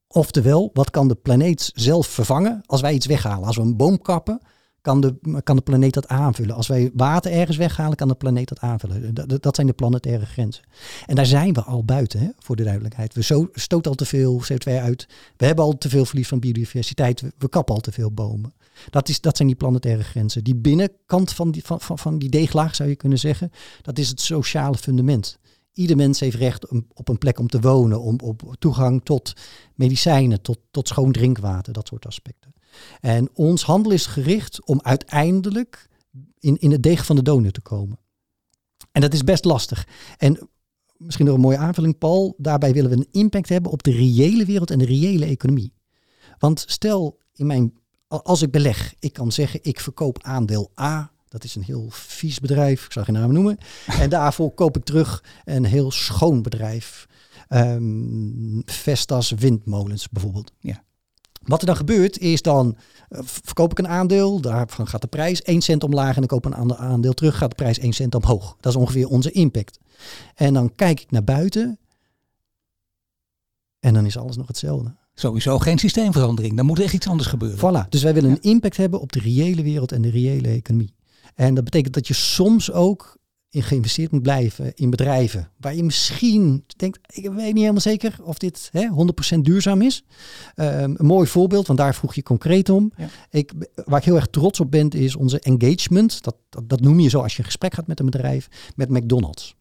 Oftewel, 0.07 0.69
wat 0.73 0.89
kan 0.89 1.07
de 1.07 1.15
planeet 1.15 1.71
zelf 1.73 2.07
vervangen 2.07 2.61
als 2.65 2.81
wij 2.81 2.93
iets 2.93 3.05
weghalen? 3.05 3.47
Als 3.47 3.55
we 3.55 3.61
een 3.61 3.77
boom 3.77 4.01
kappen, 4.01 4.41
kan 4.81 5.01
de, 5.01 5.41
kan 5.43 5.55
de 5.55 5.61
planeet 5.61 5.93
dat 5.93 6.07
aanvullen. 6.07 6.55
Als 6.55 6.67
wij 6.67 6.91
water 6.93 7.31
ergens 7.31 7.57
weghalen, 7.57 7.95
kan 7.95 8.07
de 8.07 8.15
planeet 8.15 8.47
dat 8.47 8.59
aanvullen. 8.59 9.13
Dat, 9.13 9.43
dat 9.43 9.55
zijn 9.55 9.67
de 9.67 9.73
planetaire 9.73 10.25
grenzen. 10.25 10.63
En 11.05 11.15
daar 11.15 11.25
zijn 11.25 11.53
we 11.53 11.61
al 11.61 11.83
buiten, 11.83 12.19
hè, 12.19 12.27
voor 12.39 12.55
de 12.55 12.63
duidelijkheid. 12.63 13.13
We 13.13 13.23
zo, 13.23 13.49
stoten 13.53 13.91
al 13.91 13.97
te 13.97 14.05
veel 14.05 14.41
CO2 14.51 14.71
uit. 14.71 15.07
We 15.37 15.45
hebben 15.45 15.65
al 15.65 15.77
te 15.77 15.89
veel 15.89 16.05
verlies 16.05 16.27
van 16.27 16.39
biodiversiteit. 16.39 17.21
We, 17.21 17.31
we 17.37 17.49
kappen 17.49 17.75
al 17.75 17.81
te 17.81 17.91
veel 17.91 18.11
bomen. 18.11 18.53
Dat, 18.89 19.09
is, 19.09 19.21
dat 19.21 19.35
zijn 19.35 19.47
die 19.47 19.57
planetaire 19.57 20.03
grenzen. 20.03 20.43
Die 20.43 20.55
binnenkant 20.55 21.33
van 21.33 21.51
die, 21.51 21.63
van, 21.63 21.81
van, 21.81 21.99
van 21.99 22.19
die 22.19 22.29
deeglaag, 22.29 22.75
zou 22.75 22.89
je 22.89 22.95
kunnen 22.95 23.19
zeggen, 23.19 23.51
dat 23.81 23.99
is 23.99 24.09
het 24.09 24.21
sociale 24.21 24.77
fundament. 24.77 25.39
Ieder 25.73 25.95
mens 25.95 26.19
heeft 26.19 26.35
recht 26.35 26.67
op 26.93 27.09
een 27.09 27.17
plek 27.17 27.39
om 27.39 27.47
te 27.47 27.59
wonen, 27.59 28.01
om 28.01 28.19
op 28.23 28.55
toegang 28.59 29.03
tot 29.03 29.33
medicijnen, 29.75 30.41
tot, 30.41 30.59
tot 30.71 30.87
schoon 30.87 31.11
drinkwater, 31.11 31.73
dat 31.73 31.87
soort 31.87 32.05
aspecten. 32.05 32.53
En 32.99 33.29
ons 33.33 33.63
handel 33.63 33.91
is 33.91 34.05
gericht 34.05 34.65
om 34.65 34.81
uiteindelijk 34.81 35.89
in, 36.39 36.57
in 36.57 36.71
het 36.71 36.83
deeg 36.83 37.05
van 37.05 37.15
de 37.15 37.21
donut 37.21 37.53
te 37.53 37.61
komen. 37.61 37.99
En 38.91 39.01
dat 39.01 39.13
is 39.13 39.23
best 39.23 39.45
lastig. 39.45 39.87
En 40.17 40.49
misschien 40.97 41.25
nog 41.25 41.35
een 41.35 41.41
mooie 41.41 41.57
aanvulling, 41.57 41.97
Paul. 41.97 42.35
Daarbij 42.37 42.73
willen 42.73 42.89
we 42.89 42.95
een 42.95 43.07
impact 43.11 43.49
hebben 43.49 43.71
op 43.71 43.83
de 43.83 43.91
reële 43.91 44.45
wereld 44.45 44.71
en 44.71 44.79
de 44.79 44.85
reële 44.85 45.25
economie. 45.25 45.73
Want 46.37 46.63
stel, 46.67 47.19
in 47.33 47.45
mijn, 47.45 47.73
als 48.07 48.41
ik 48.41 48.51
beleg, 48.51 48.93
ik 48.99 49.13
kan 49.13 49.31
zeggen, 49.31 49.59
ik 49.63 49.79
verkoop 49.79 50.23
aandeel 50.23 50.71
A. 50.79 51.11
Dat 51.31 51.43
is 51.43 51.55
een 51.55 51.63
heel 51.63 51.87
vies 51.89 52.39
bedrijf, 52.39 52.85
ik 52.85 52.91
zal 52.91 53.03
geen 53.03 53.13
naam 53.13 53.33
noemen. 53.33 53.57
En 53.85 54.09
daarvoor 54.09 54.51
koop 54.51 54.77
ik 54.77 54.83
terug 54.83 55.23
een 55.45 55.65
heel 55.65 55.91
schoon 55.91 56.41
bedrijf. 56.41 57.07
Um, 57.49 58.61
Vestas 58.65 59.31
windmolens 59.31 60.09
bijvoorbeeld. 60.09 60.51
Ja. 60.59 60.83
Wat 61.43 61.59
er 61.59 61.65
dan 61.65 61.75
gebeurt 61.75 62.17
is 62.17 62.41
dan 62.41 62.75
uh, 63.09 63.19
verkoop 63.23 63.71
ik 63.71 63.79
een 63.79 63.87
aandeel, 63.87 64.41
daarvan 64.41 64.87
gaat 64.87 65.01
de 65.01 65.07
prijs 65.07 65.41
1 65.41 65.61
cent 65.61 65.83
omlaag 65.83 66.13
en 66.13 66.19
dan 66.19 66.27
koop 66.27 66.45
ik 66.45 66.53
een 66.53 66.59
ander 66.59 66.77
aandeel 66.77 67.13
terug, 67.13 67.37
gaat 67.37 67.49
de 67.49 67.55
prijs 67.55 67.79
1 67.79 67.93
cent 67.93 68.15
omhoog. 68.15 68.57
Dat 68.59 68.73
is 68.73 68.79
ongeveer 68.79 69.07
onze 69.07 69.31
impact. 69.31 69.79
En 70.35 70.53
dan 70.53 70.75
kijk 70.75 71.01
ik 71.01 71.11
naar 71.11 71.23
buiten 71.23 71.79
en 73.79 73.93
dan 73.93 74.05
is 74.05 74.17
alles 74.17 74.37
nog 74.37 74.47
hetzelfde. 74.47 74.95
Sowieso 75.13 75.59
geen 75.59 75.79
systeemverandering, 75.79 76.55
dan 76.55 76.65
moet 76.65 76.79
echt 76.79 76.93
iets 76.93 77.07
anders 77.07 77.29
gebeuren. 77.29 77.57
Voilà, 77.57 77.89
dus 77.89 78.03
wij 78.03 78.13
willen 78.13 78.31
een 78.31 78.41
impact 78.41 78.77
hebben 78.77 79.01
op 79.01 79.11
de 79.11 79.19
reële 79.19 79.63
wereld 79.63 79.91
en 79.91 80.01
de 80.01 80.09
reële 80.09 80.47
economie. 80.47 80.93
En 81.35 81.53
dat 81.53 81.63
betekent 81.63 81.93
dat 81.93 82.07
je 82.07 82.13
soms 82.13 82.71
ook 82.71 83.19
in 83.51 83.63
geïnvesteerd 83.63 84.11
moet 84.11 84.21
blijven 84.21 84.71
in 84.75 84.89
bedrijven 84.89 85.51
waar 85.57 85.75
je 85.75 85.83
misschien 85.83 86.63
denkt, 86.75 86.99
ik 87.13 87.23
weet 87.23 87.45
niet 87.45 87.55
helemaal 87.55 87.79
zeker 87.79 88.15
of 88.23 88.37
dit 88.37 88.69
hè, 88.71 88.87
100% 89.35 89.39
duurzaam 89.39 89.81
is. 89.81 90.03
Um, 90.55 90.95
een 90.97 91.05
mooi 91.05 91.27
voorbeeld, 91.27 91.67
want 91.67 91.79
daar 91.79 91.95
vroeg 91.95 92.13
je 92.13 92.23
concreet 92.23 92.69
om. 92.69 92.91
Ja. 92.97 93.07
Ik, 93.29 93.51
waar 93.85 93.99
ik 93.99 94.05
heel 94.05 94.15
erg 94.15 94.27
trots 94.27 94.59
op 94.59 94.71
ben, 94.71 94.89
is 94.89 95.15
onze 95.15 95.39
engagement. 95.39 96.23
Dat, 96.23 96.35
dat, 96.49 96.69
dat, 96.69 96.79
noem 96.79 96.99
je 96.99 97.09
zo 97.09 97.21
als 97.21 97.33
je 97.33 97.39
een 97.39 97.45
gesprek 97.45 97.73
gaat 97.73 97.87
met 97.87 97.99
een 97.99 98.05
bedrijf, 98.05 98.47
met 98.75 98.89
McDonald's. 98.89 99.55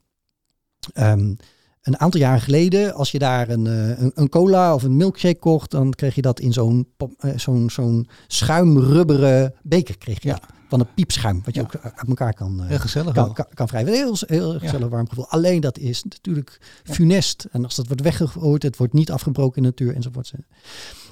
Um, 0.94 1.36
een 1.82 1.98
aantal 1.98 2.20
jaren 2.20 2.40
geleden, 2.40 2.94
als 2.94 3.10
je 3.10 3.18
daar 3.18 3.48
een, 3.48 3.64
een, 3.66 4.12
een, 4.14 4.28
cola 4.28 4.74
of 4.74 4.82
een 4.82 4.96
milkshake 4.96 5.38
kocht, 5.38 5.70
dan 5.70 5.90
kreeg 5.90 6.14
je 6.14 6.22
dat 6.22 6.40
in 6.40 6.52
zo'n 6.52 6.88
zo'n 7.36 7.70
zo'n 7.70 8.08
schuimrubberen 8.26 9.54
beker. 9.62 9.98
Kreeg 9.98 10.22
je 10.22 10.28
ja 10.28 10.40
van 10.70 10.80
een 10.80 10.94
piepschuim, 10.94 11.40
wat 11.44 11.54
je 11.54 11.60
ook 11.60 11.76
uit 11.76 12.08
elkaar 12.08 12.34
kan, 12.34 12.62
heel 12.62 12.78
gezellig 12.78 13.14
kan, 13.14 13.36
kan. 13.54 13.68
Heel, 13.72 14.16
heel 14.26 14.58
gezellig 14.58 14.88
warm 14.88 15.08
gevoel. 15.08 15.28
Alleen 15.28 15.60
dat 15.60 15.78
is 15.78 16.02
natuurlijk 16.02 16.80
funest. 16.84 17.46
En 17.50 17.64
als 17.64 17.74
dat 17.76 17.86
wordt 17.86 18.02
weggegooid, 18.02 18.62
het 18.62 18.76
wordt 18.76 18.92
niet 18.92 19.10
afgebroken 19.10 19.56
in 19.56 19.62
de 19.62 19.68
natuur 19.68 19.94
enzovoort. 19.94 20.32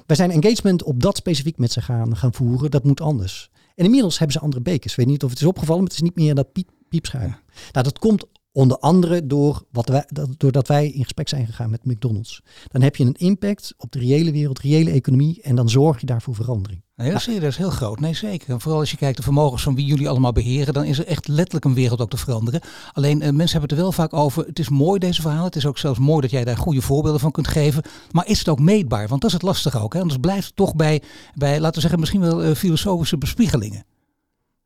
Wij 0.05 0.15
zijn 0.15 0.31
engagement 0.31 0.83
op 0.83 1.01
dat 1.01 1.17
specifiek 1.17 1.57
met 1.57 1.71
ze 1.71 1.81
gaan, 1.81 2.17
gaan 2.17 2.33
voeren. 2.33 2.71
Dat 2.71 2.83
moet 2.83 3.01
anders. 3.01 3.49
En 3.75 3.85
inmiddels 3.85 4.17
hebben 4.17 4.35
ze 4.37 4.43
andere 4.43 4.61
bekers. 4.61 4.91
Ik 4.91 4.97
weet 4.97 5.07
niet 5.07 5.23
of 5.23 5.29
het 5.29 5.39
is 5.39 5.47
opgevallen, 5.47 5.81
maar 5.81 5.91
het 5.91 6.01
is 6.01 6.07
niet 6.07 6.15
meer 6.15 6.35
dat 6.35 6.51
piep, 6.51 6.69
piepschuim. 6.89 7.35
Nou, 7.71 7.83
dat 7.83 7.99
komt 7.99 8.25
Onder 8.51 8.77
andere 8.77 9.25
door 9.25 9.63
wat 9.71 9.89
wij, 9.89 10.05
doordat 10.37 10.67
wij 10.67 10.87
in 10.87 11.03
gesprek 11.03 11.29
zijn 11.29 11.45
gegaan 11.45 11.69
met 11.69 11.85
McDonald's. 11.85 12.41
Dan 12.67 12.81
heb 12.81 12.95
je 12.95 13.05
een 13.05 13.13
impact 13.13 13.73
op 13.77 13.91
de 13.91 13.99
reële 13.99 14.31
wereld, 14.31 14.59
reële 14.59 14.91
economie 14.91 15.41
en 15.41 15.55
dan 15.55 15.69
zorg 15.69 15.99
je 15.99 16.05
daarvoor 16.05 16.35
verandering. 16.35 16.81
Nee, 16.99 17.11
dat, 17.11 17.27
is, 17.27 17.57
heel 17.57 17.69
groot. 17.69 17.99
Nee, 17.99 18.13
zeker. 18.13 18.49
En 18.49 18.61
vooral 18.61 18.79
als 18.79 18.91
je 18.91 18.97
kijkt 18.97 19.17
de 19.17 19.23
vermogens 19.23 19.63
van 19.63 19.75
wie 19.75 19.85
jullie 19.85 20.09
allemaal 20.09 20.31
beheren, 20.31 20.73
dan 20.73 20.83
is 20.83 20.99
er 20.99 21.05
echt 21.05 21.27
letterlijk 21.27 21.65
een 21.65 21.73
wereld 21.73 22.01
ook 22.01 22.09
te 22.09 22.17
veranderen. 22.17 22.61
Alleen 22.93 23.21
eh, 23.21 23.31
mensen 23.31 23.59
hebben 23.59 23.61
het 23.61 23.71
er 23.71 23.77
wel 23.77 23.91
vaak 23.91 24.13
over. 24.13 24.45
Het 24.45 24.59
is 24.59 24.69
mooi 24.69 24.99
deze 24.99 25.21
verhaal. 25.21 25.43
Het 25.43 25.55
is 25.55 25.65
ook 25.65 25.77
zelfs 25.77 25.99
mooi 25.99 26.21
dat 26.21 26.29
jij 26.29 26.43
daar 26.43 26.57
goede 26.57 26.81
voorbeelden 26.81 27.19
van 27.19 27.31
kunt 27.31 27.47
geven. 27.47 27.83
Maar 28.11 28.27
is 28.27 28.39
het 28.39 28.49
ook 28.49 28.59
meetbaar? 28.59 29.07
Want 29.07 29.21
dat 29.21 29.29
is 29.29 29.35
het 29.35 29.45
lastige 29.45 29.79
ook. 29.79 29.93
Hè? 29.93 29.99
Anders 29.99 30.19
blijft 30.19 30.45
het 30.45 30.55
toch 30.55 30.75
bij, 30.75 31.01
bij, 31.33 31.59
laten 31.59 31.73
we 31.73 31.81
zeggen, 31.81 31.99
misschien 31.99 32.21
wel 32.21 32.43
uh, 32.43 32.55
filosofische 32.55 33.17
bespiegelingen. 33.17 33.85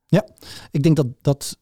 Ja, 0.06 0.26
ik 0.70 0.82
denk 0.82 0.96
dat, 0.96 1.06
dat 1.20 1.58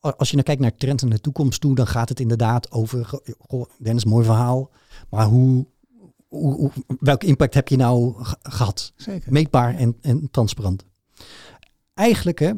als 0.00 0.28
je 0.30 0.34
naar 0.34 0.44
kijkt 0.44 0.60
naar 0.60 0.74
trends 0.74 1.02
en 1.02 1.10
de 1.10 1.20
toekomst 1.20 1.60
toe, 1.60 1.74
dan 1.74 1.86
gaat 1.86 2.08
het 2.08 2.20
inderdaad 2.20 2.70
over, 2.70 3.20
goh, 3.38 3.70
Dennis, 3.78 4.04
mooi 4.04 4.24
verhaal, 4.24 4.70
maar 5.10 5.26
hoe, 5.26 5.66
hoe, 6.30 6.54
hoe, 6.54 6.70
welke 6.98 7.26
impact 7.26 7.54
heb 7.54 7.68
je 7.68 7.76
nou 7.76 8.14
gehad? 8.42 8.92
Zeker. 8.96 9.32
Meetbaar 9.32 9.76
en, 9.76 9.96
en 10.00 10.28
transparant. 10.30 10.84
Eigenlijk, 11.94 12.38
hè, 12.38 12.52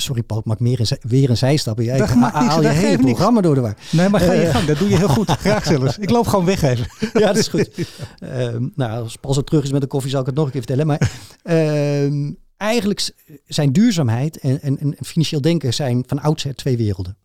sorry 0.00 0.22
Paul, 0.22 0.40
ik 0.40 0.46
maak 0.46 0.60
meer 0.60 0.80
een, 0.80 0.98
weer 1.00 1.30
een 1.30 1.36
zijstap. 1.36 1.78
Jij 1.78 2.00
haal 2.06 2.62
je 2.62 2.68
hele 2.68 3.02
programma 3.02 3.40
door 3.40 3.54
de 3.54 3.60
war. 3.60 3.76
Nee, 3.90 4.08
maar 4.08 4.20
ga 4.20 4.32
je 4.32 4.44
uh, 4.44 4.50
gang. 4.54 4.66
Dat 4.66 4.78
doe 4.78 4.88
je 4.88 4.96
heel 4.96 5.08
goed. 5.08 5.30
Graag 5.46 5.64
zelfs. 5.64 5.98
Ik 5.98 6.10
loop 6.10 6.26
gewoon 6.26 6.44
weg 6.44 6.62
even. 6.62 6.86
ja, 7.20 7.26
dat 7.26 7.36
is 7.36 7.48
goed. 7.48 7.70
Uh, 8.20 8.54
nou, 8.74 9.02
als 9.02 9.16
Paul 9.16 9.34
zo 9.34 9.42
terug 9.42 9.64
is 9.64 9.72
met 9.72 9.80
de 9.80 9.86
koffie, 9.86 10.10
zal 10.10 10.20
ik 10.20 10.26
het 10.26 10.34
nog 10.34 10.44
een 10.44 10.50
keer 10.50 10.62
vertellen. 10.62 10.86
Maar 10.86 11.10
uh, 11.44 12.32
eigenlijk 12.56 13.10
zijn 13.46 13.72
duurzaamheid 13.72 14.38
en, 14.38 14.62
en, 14.62 14.78
en, 14.78 14.96
financieel 15.04 15.40
denken 15.40 15.74
zijn 15.74 16.04
van 16.06 16.20
oudsher 16.20 16.54
twee 16.54 16.76
werelden. 16.76 17.16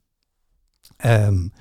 Um, 1.05 1.51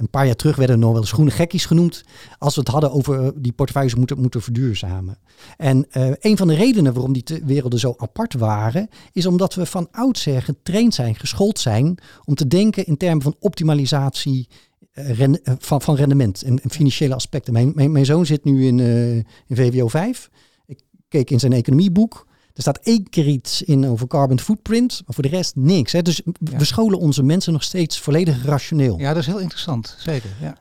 een 0.00 0.10
paar 0.10 0.26
jaar 0.26 0.36
terug 0.36 0.56
werden 0.56 0.76
er 0.76 0.82
nog 0.82 0.92
wel 0.92 1.00
eens 1.00 1.12
groene 1.12 1.30
gekkies 1.30 1.66
genoemd. 1.66 2.04
Als 2.38 2.54
we 2.54 2.60
het 2.60 2.70
hadden 2.70 2.92
over 2.92 3.24
eh, 3.24 3.28
die 3.34 3.52
portefeuilles 3.52 3.94
moeten, 3.94 4.20
moeten 4.20 4.42
verduurzamen. 4.42 5.18
En 5.56 5.86
uh, 5.92 6.10
een 6.20 6.36
van 6.36 6.48
de 6.48 6.54
redenen 6.54 6.92
waarom 6.92 7.12
die 7.12 7.24
werelden 7.44 7.78
zo 7.78 7.94
apart 7.96 8.34
waren, 8.34 8.88
is 9.12 9.26
omdat 9.26 9.54
we 9.54 9.66
van 9.66 9.88
oudsher 9.90 10.42
getraind 10.42 10.94
zijn, 10.94 11.14
geschoold 11.14 11.58
zijn 11.58 11.98
om 12.24 12.34
te 12.34 12.46
denken 12.46 12.86
in 12.86 12.96
termen 12.96 13.22
van 13.22 13.36
optimalisatie 13.38 14.48
uh, 14.94 15.34
van, 15.58 15.82
van 15.82 15.94
rendement 15.94 16.42
en, 16.42 16.60
financiële 16.70 17.14
aspecten. 17.14 17.52
Mijn, 17.52 17.72
mijn, 17.74 17.92
mijn 17.92 18.04
zoon 18.04 18.26
zit 18.26 18.44
nu 18.44 18.66
in, 18.66 18.78
in 19.46 19.56
VWO 19.56 19.88
5. 19.88 20.30
Ik 20.66 20.80
keek 21.08 21.30
in 21.30 21.40
zijn 21.40 21.52
economieboek. 21.52 22.26
Er 22.54 22.62
staat 22.62 22.78
één 22.78 23.08
keer 23.08 23.26
iets 23.26 23.62
in 23.62 23.86
over 23.86 24.06
carbon 24.06 24.40
footprint, 24.40 25.02
maar 25.06 25.14
voor 25.14 25.22
de 25.22 25.28
rest 25.28 25.56
niks. 25.56 25.92
Hè? 25.92 26.02
Dus 26.02 26.22
we 26.40 26.64
scholen 26.64 26.98
onze 26.98 27.22
mensen 27.22 27.52
nog 27.52 27.62
steeds 27.62 27.98
volledig 27.98 28.44
rationeel. 28.44 28.98
Ja, 28.98 29.08
dat 29.08 29.22
is 29.22 29.26
heel 29.26 29.38
interessant, 29.38 29.96
zeker. 29.98 30.30
Ja. 30.40 30.58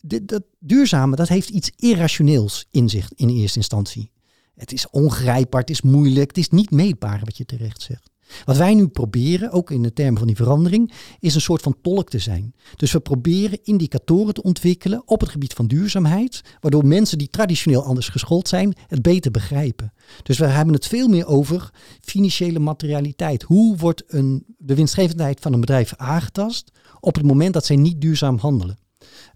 De, 0.00 0.24
dat 0.24 0.42
duurzame, 0.58 1.16
dat 1.16 1.28
heeft 1.28 1.48
iets 1.48 1.70
irrationeels 1.76 2.66
in 2.70 2.88
zich 2.88 3.10
in 3.14 3.28
eerste 3.28 3.58
instantie. 3.58 4.10
Het 4.54 4.72
is 4.72 4.90
ongrijpbaar, 4.90 5.60
het 5.60 5.70
is 5.70 5.82
moeilijk, 5.82 6.28
het 6.28 6.38
is 6.38 6.48
niet 6.48 6.70
meetbaar 6.70 7.20
wat 7.24 7.36
je 7.36 7.44
terecht 7.44 7.82
zegt. 7.82 8.10
Wat 8.44 8.56
wij 8.56 8.74
nu 8.74 8.86
proberen, 8.86 9.50
ook 9.50 9.70
in 9.70 9.82
de 9.82 9.92
termen 9.92 10.18
van 10.18 10.26
die 10.26 10.36
verandering, 10.36 10.92
is 11.20 11.34
een 11.34 11.40
soort 11.40 11.62
van 11.62 11.76
tolk 11.82 12.10
te 12.10 12.18
zijn. 12.18 12.54
Dus 12.76 12.92
we 12.92 13.00
proberen 13.00 13.58
indicatoren 13.62 14.34
te 14.34 14.42
ontwikkelen 14.42 15.02
op 15.06 15.20
het 15.20 15.30
gebied 15.30 15.52
van 15.52 15.66
duurzaamheid, 15.66 16.42
waardoor 16.60 16.86
mensen 16.86 17.18
die 17.18 17.28
traditioneel 17.28 17.84
anders 17.84 18.08
geschoold 18.08 18.48
zijn, 18.48 18.74
het 18.86 19.02
beter 19.02 19.30
begrijpen. 19.30 19.92
Dus 20.22 20.38
we 20.38 20.46
hebben 20.46 20.74
het 20.74 20.86
veel 20.86 21.08
meer 21.08 21.26
over 21.26 21.70
financiële 22.00 22.58
materialiteit. 22.58 23.42
Hoe 23.42 23.76
wordt 23.76 24.02
een, 24.06 24.44
de 24.58 24.74
winstgevendheid 24.74 25.40
van 25.40 25.52
een 25.52 25.60
bedrijf 25.60 25.94
aangetast 25.96 26.70
op 27.00 27.14
het 27.14 27.24
moment 27.24 27.54
dat 27.54 27.66
zij 27.66 27.76
niet 27.76 28.00
duurzaam 28.00 28.38
handelen? 28.38 28.81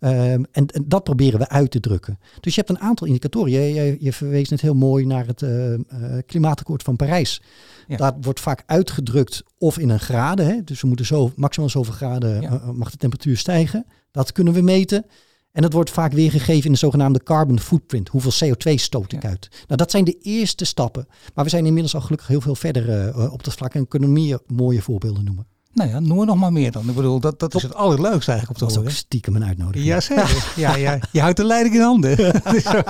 Um, 0.01 0.11
en, 0.11 0.67
en, 0.67 0.85
dat 0.87 1.05
proberen 1.05 1.39
we 1.39 1.49
uit 1.49 1.71
te 1.71 1.81
drukken. 1.81 2.19
Dus 2.41 2.55
je 2.55 2.61
hebt 2.61 2.73
een 2.73 2.85
aantal 2.87 3.07
indicatoren. 3.07 3.51
Je, 3.51 3.75
je, 3.75 3.97
je 4.01 4.13
verwees 4.13 4.49
net 4.49 4.61
heel 4.61 4.75
mooi 4.75 5.07
naar 5.07 5.27
het 5.27 5.43
uh, 5.43 5.73
uh, 5.73 5.79
klimaatakkoord 6.27 6.83
van 6.83 6.97
Parijs. 6.97 7.43
Ja. 7.87 7.97
Dat 7.97 8.15
wordt 8.21 8.41
vaak 8.41 8.63
uitgedrukt 8.67 9.43
of 9.59 9.79
in 9.79 9.89
een 9.89 10.01
graden. 10.01 10.47
Hè? 10.47 10.65
Dus 10.65 10.81
we 10.81 10.87
moeten 10.87 11.07
zo, 11.07 11.33
maximaal 11.37 11.69
zoveel 11.69 11.95
graden 11.95 12.41
ja. 12.41 12.53
uh, 12.53 12.71
mag 12.71 12.91
de 12.91 12.97
temperatuur 12.97 13.37
stijgen. 13.37 13.87
Dat 14.11 14.33
kunnen 14.33 14.53
we 14.53 14.61
meten. 14.61 15.05
En 15.53 15.63
dat 15.63 15.73
wordt 15.73 15.91
vaak 15.91 16.13
weergegeven 16.13 16.65
in 16.65 16.73
de 16.73 16.79
zogenaamde 16.79 17.23
carbon 17.23 17.61
footprint. 17.61 18.09
Hoeveel 18.09 18.49
CO2 18.49 18.75
stoot 18.75 19.13
ik 19.13 19.23
ja. 19.23 19.29
uit? 19.29 19.49
Nou, 19.51 19.77
dat 19.77 19.91
zijn 19.91 20.05
de 20.05 20.19
eerste 20.23 20.65
stappen. 20.65 21.07
Maar 21.35 21.45
we 21.45 21.51
zijn 21.51 21.67
inmiddels 21.67 21.95
al 21.95 22.01
gelukkig 22.01 22.29
heel 22.29 22.41
veel 22.41 22.55
verder 22.55 23.15
op 23.33 23.45
dat 23.45 23.55
vlak 23.55 23.75
en 23.75 23.89
kunnen 23.89 24.13
meer 24.13 24.41
mooie 24.47 24.83
voorbeelden 24.83 25.25
noemen. 25.25 25.47
Nou 25.77 25.91
ja, 25.91 26.01
noem 26.01 26.21
er 26.21 26.27
nog 26.27 26.37
maar 26.37 26.53
meer 26.53 26.73
dan. 26.73 26.89
Ik 26.89 26.95
bedoel, 26.95 27.21
dat, 27.21 27.39
dat 27.39 27.55
is 27.55 27.63
het 27.63 27.75
allerleukste 27.75 28.31
eigenlijk 28.31 28.51
op 28.51 28.69
te 28.69 28.75
horen. 28.75 28.83
Dat 28.83 28.93
is 28.93 28.99
ook 28.99 29.07
stiekem 29.07 29.37
een 29.37 29.45
uitnodiging. 29.45 29.85
Ja, 29.85 30.01
zeker. 30.01 30.53
ja, 30.57 30.77
ja, 30.77 30.99
je 31.13 31.21
houdt 31.21 31.37
de 31.37 31.45
leiding 31.45 31.75
in 31.75 31.81
handen. 31.81 32.17
ja. 32.69 32.83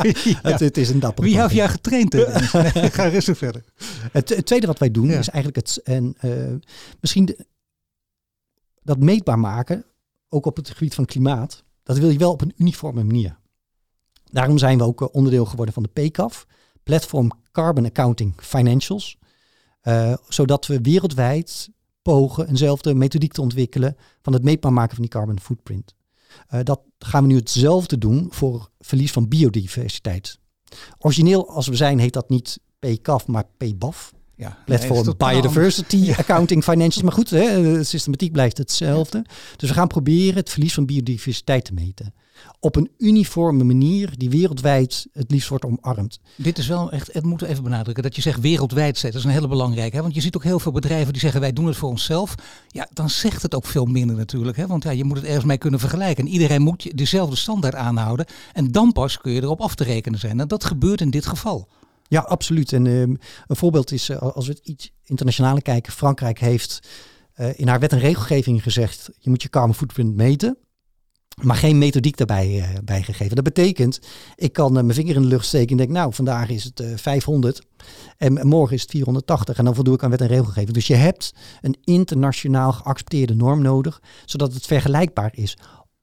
het, 0.43 0.61
het, 0.61 0.77
is 0.77 0.89
een 0.89 1.01
dapper. 1.01 1.25
Wie 1.25 1.41
heeft 1.41 1.55
jou 1.55 1.69
getraind? 1.69 2.13
nee, 2.13 2.91
ga 2.97 3.05
rustig 3.05 3.39
verder. 3.39 3.65
Het, 4.13 4.29
het, 4.29 4.47
tweede 4.47 4.67
wat 4.67 4.79
wij 4.79 4.91
doen 4.91 5.09
ja. 5.09 5.19
is 5.19 5.29
eigenlijk 5.29 5.67
het... 5.67 5.83
En, 5.83 6.17
uh, 6.21 6.55
misschien 7.01 7.25
de, 7.25 7.47
dat 8.83 8.99
meetbaar 8.99 9.39
maken, 9.39 9.85
ook 10.29 10.47
op 10.47 10.57
het 10.57 10.71
gebied 10.71 10.95
van 10.95 11.05
klimaat. 11.05 11.65
Dat 11.83 11.99
wil 11.99 12.11
je 12.11 12.19
wel 12.19 12.33
op 12.33 12.41
een 12.41 12.55
uniforme 12.57 13.05
manier. 13.05 13.39
Daarom 14.25 14.59
zijn 14.59 14.79
we 14.79 14.85
ook 14.85 15.15
onderdeel 15.15 15.45
geworden 15.45 15.75
van 15.75 15.83
de 15.83 16.03
PCAF. 16.03 16.47
Platform 16.83 17.31
Carbon 17.53 17.85
Accounting 17.85 18.35
Financials. 18.37 19.19
Uh, 19.83 20.15
zodat 20.29 20.67
we 20.67 20.81
wereldwijd 20.81 21.71
pogen 22.07 22.49
eenzelfde 22.49 22.95
methodiek 22.95 23.33
te 23.33 23.41
ontwikkelen 23.41 23.97
van 24.23 24.33
het 24.33 24.43
meetbaar 24.43 24.73
maken 24.73 24.95
van 24.95 25.03
die 25.03 25.13
carbon 25.13 25.41
footprint. 25.41 25.95
Uh, 26.51 26.61
dat 26.63 26.81
gaan 26.99 27.23
we 27.23 27.29
nu 27.29 27.37
hetzelfde 27.37 27.99
doen 27.99 28.27
voor 28.31 28.71
verlies 28.79 29.13
van 29.13 29.29
biodiversiteit. 29.29 30.39
Origineel 30.99 31.49
als 31.49 31.67
we 31.67 31.77
zijn 31.77 31.99
heet 31.99 32.13
dat 32.13 32.29
niet 32.29 32.59
PCAF, 32.79 33.27
maar 33.27 33.45
PBAF. 33.57 34.13
Ja, 34.37 34.59
Platform 34.65 35.05
nee, 35.05 35.17
Biodiversity 35.17 35.97
ja. 35.97 36.15
Accounting 36.17 36.65
Financials. 36.65 37.03
Maar 37.03 37.13
goed, 37.13 37.31
hè, 37.31 37.63
de 37.63 37.85
systematiek 37.85 38.33
blijft 38.33 38.59
hetzelfde. 38.59 39.19
Ja. 39.19 39.35
Dus 39.57 39.69
we 39.69 39.75
gaan 39.75 39.87
proberen 39.87 40.35
het 40.35 40.51
verlies 40.51 40.75
van 40.75 40.87
biodiversiteit 40.87 41.65
te 41.65 41.73
meten 41.73 42.15
op 42.61 42.77
een 42.77 42.91
uniforme 42.99 43.65
manier 43.65 44.11
die 44.17 44.31
wereldwijd 44.31 45.07
het 45.13 45.31
liefst 45.31 45.49
wordt 45.49 45.65
omarmd. 45.65 46.21
Dit 46.37 46.59
is 46.59 46.67
wel 46.67 46.91
echt, 46.91 47.13
het 47.13 47.25
moet 47.25 47.43
even 47.43 47.63
benadrukken, 47.63 48.03
dat 48.03 48.17
je 48.17 48.23
zegt 48.23 48.41
wereldwijd 48.41 48.99
zet. 48.99 49.13
Dat 49.13 49.21
is 49.21 49.27
een 49.27 49.35
hele 49.35 49.49
belangrijke. 49.49 49.97
Hè? 49.97 50.03
Want 50.03 50.15
je 50.15 50.21
ziet 50.21 50.37
ook 50.37 50.45
heel 50.45 50.59
veel 50.59 50.73
bedrijven 50.73 51.13
die 51.13 51.21
zeggen 51.21 51.41
wij 51.41 51.53
doen 51.53 51.67
het 51.67 51.77
voor 51.77 51.89
onszelf. 51.89 52.35
Ja, 52.69 52.89
dan 52.93 53.11
zegt 53.11 53.43
het 53.43 53.55
ook 53.55 53.67
veel 53.67 53.85
minder 53.85 54.17
natuurlijk. 54.17 54.57
Hè? 54.57 54.67
Want 54.67 54.83
ja, 54.83 54.91
je 54.91 55.05
moet 55.05 55.17
het 55.17 55.27
ergens 55.27 55.45
mee 55.45 55.59
kunnen 55.59 55.81
vergelijken. 55.81 56.25
En 56.25 56.31
iedereen 56.31 56.63
moet 56.63 56.97
dezelfde 56.97 57.37
standaard 57.37 57.75
aanhouden. 57.75 58.27
En 58.53 58.73
dan 58.73 58.93
pas 58.93 59.19
kun 59.19 59.33
je 59.33 59.43
erop 59.43 59.61
af 59.61 59.75
te 59.75 59.85
rekenen 59.85 60.19
zijn. 60.19 60.41
En 60.41 60.49
dat 60.49 60.65
gebeurt 60.65 61.01
in 61.01 61.11
dit 61.11 61.27
geval. 61.27 61.69
Ja, 62.09 62.21
absoluut. 62.21 62.73
En 62.73 62.85
uh, 62.85 63.01
een 63.01 63.19
voorbeeld 63.47 63.93
is, 63.93 64.11
uh, 64.11 64.17
als 64.19 64.47
we 64.47 64.53
het 64.53 64.67
iets 64.67 64.93
internationaler 65.05 65.63
kijken, 65.63 65.93
Frankrijk 65.93 66.39
heeft 66.39 66.89
uh, 67.37 67.59
in 67.59 67.69
haar 67.69 67.81
wet 67.81 67.93
en 67.93 67.99
regelgeving 67.99 68.63
gezegd, 68.63 69.11
je 69.19 69.31
moet 69.31 69.43
je 69.43 69.49
carbon 69.49 69.75
footprint 69.75 70.17
meten 70.17 70.59
maar 71.43 71.57
geen 71.57 71.79
methodiek 71.79 72.17
daarbij 72.17 72.49
uh, 72.57 72.69
bijgegeven. 72.85 73.35
Dat 73.35 73.45
betekent, 73.45 74.01
ik 74.37 74.53
kan 74.53 74.73
mijn 74.73 74.95
vinger 74.95 75.15
in 75.15 75.23
de 75.23 75.29
lucht 75.29 75.47
steken 75.47 75.71
en 75.71 75.77
denk, 75.77 75.91
nou, 75.91 76.15
vandaag 76.15 76.49
is 76.49 76.65
het 76.65 76.81
uh, 76.81 76.97
500 76.97 77.63
en 78.17 78.47
morgen 78.47 78.75
is 78.75 78.83
het 78.83 78.91
480 78.91 79.59
en 79.59 79.65
dan 79.65 79.75
voldoe 79.75 79.95
ik 79.95 80.03
aan 80.03 80.11
wet 80.11 80.21
en 80.21 80.27
regelgeving. 80.27 80.73
Dus 80.73 80.87
je 80.87 80.95
hebt 80.95 81.35
een 81.61 81.77
internationaal 81.85 82.73
geaccepteerde 82.73 83.35
norm 83.35 83.63
nodig, 83.63 84.01
zodat 84.25 84.53
het 84.53 84.67
vergelijkbaar 84.67 85.31
is. 85.35 85.57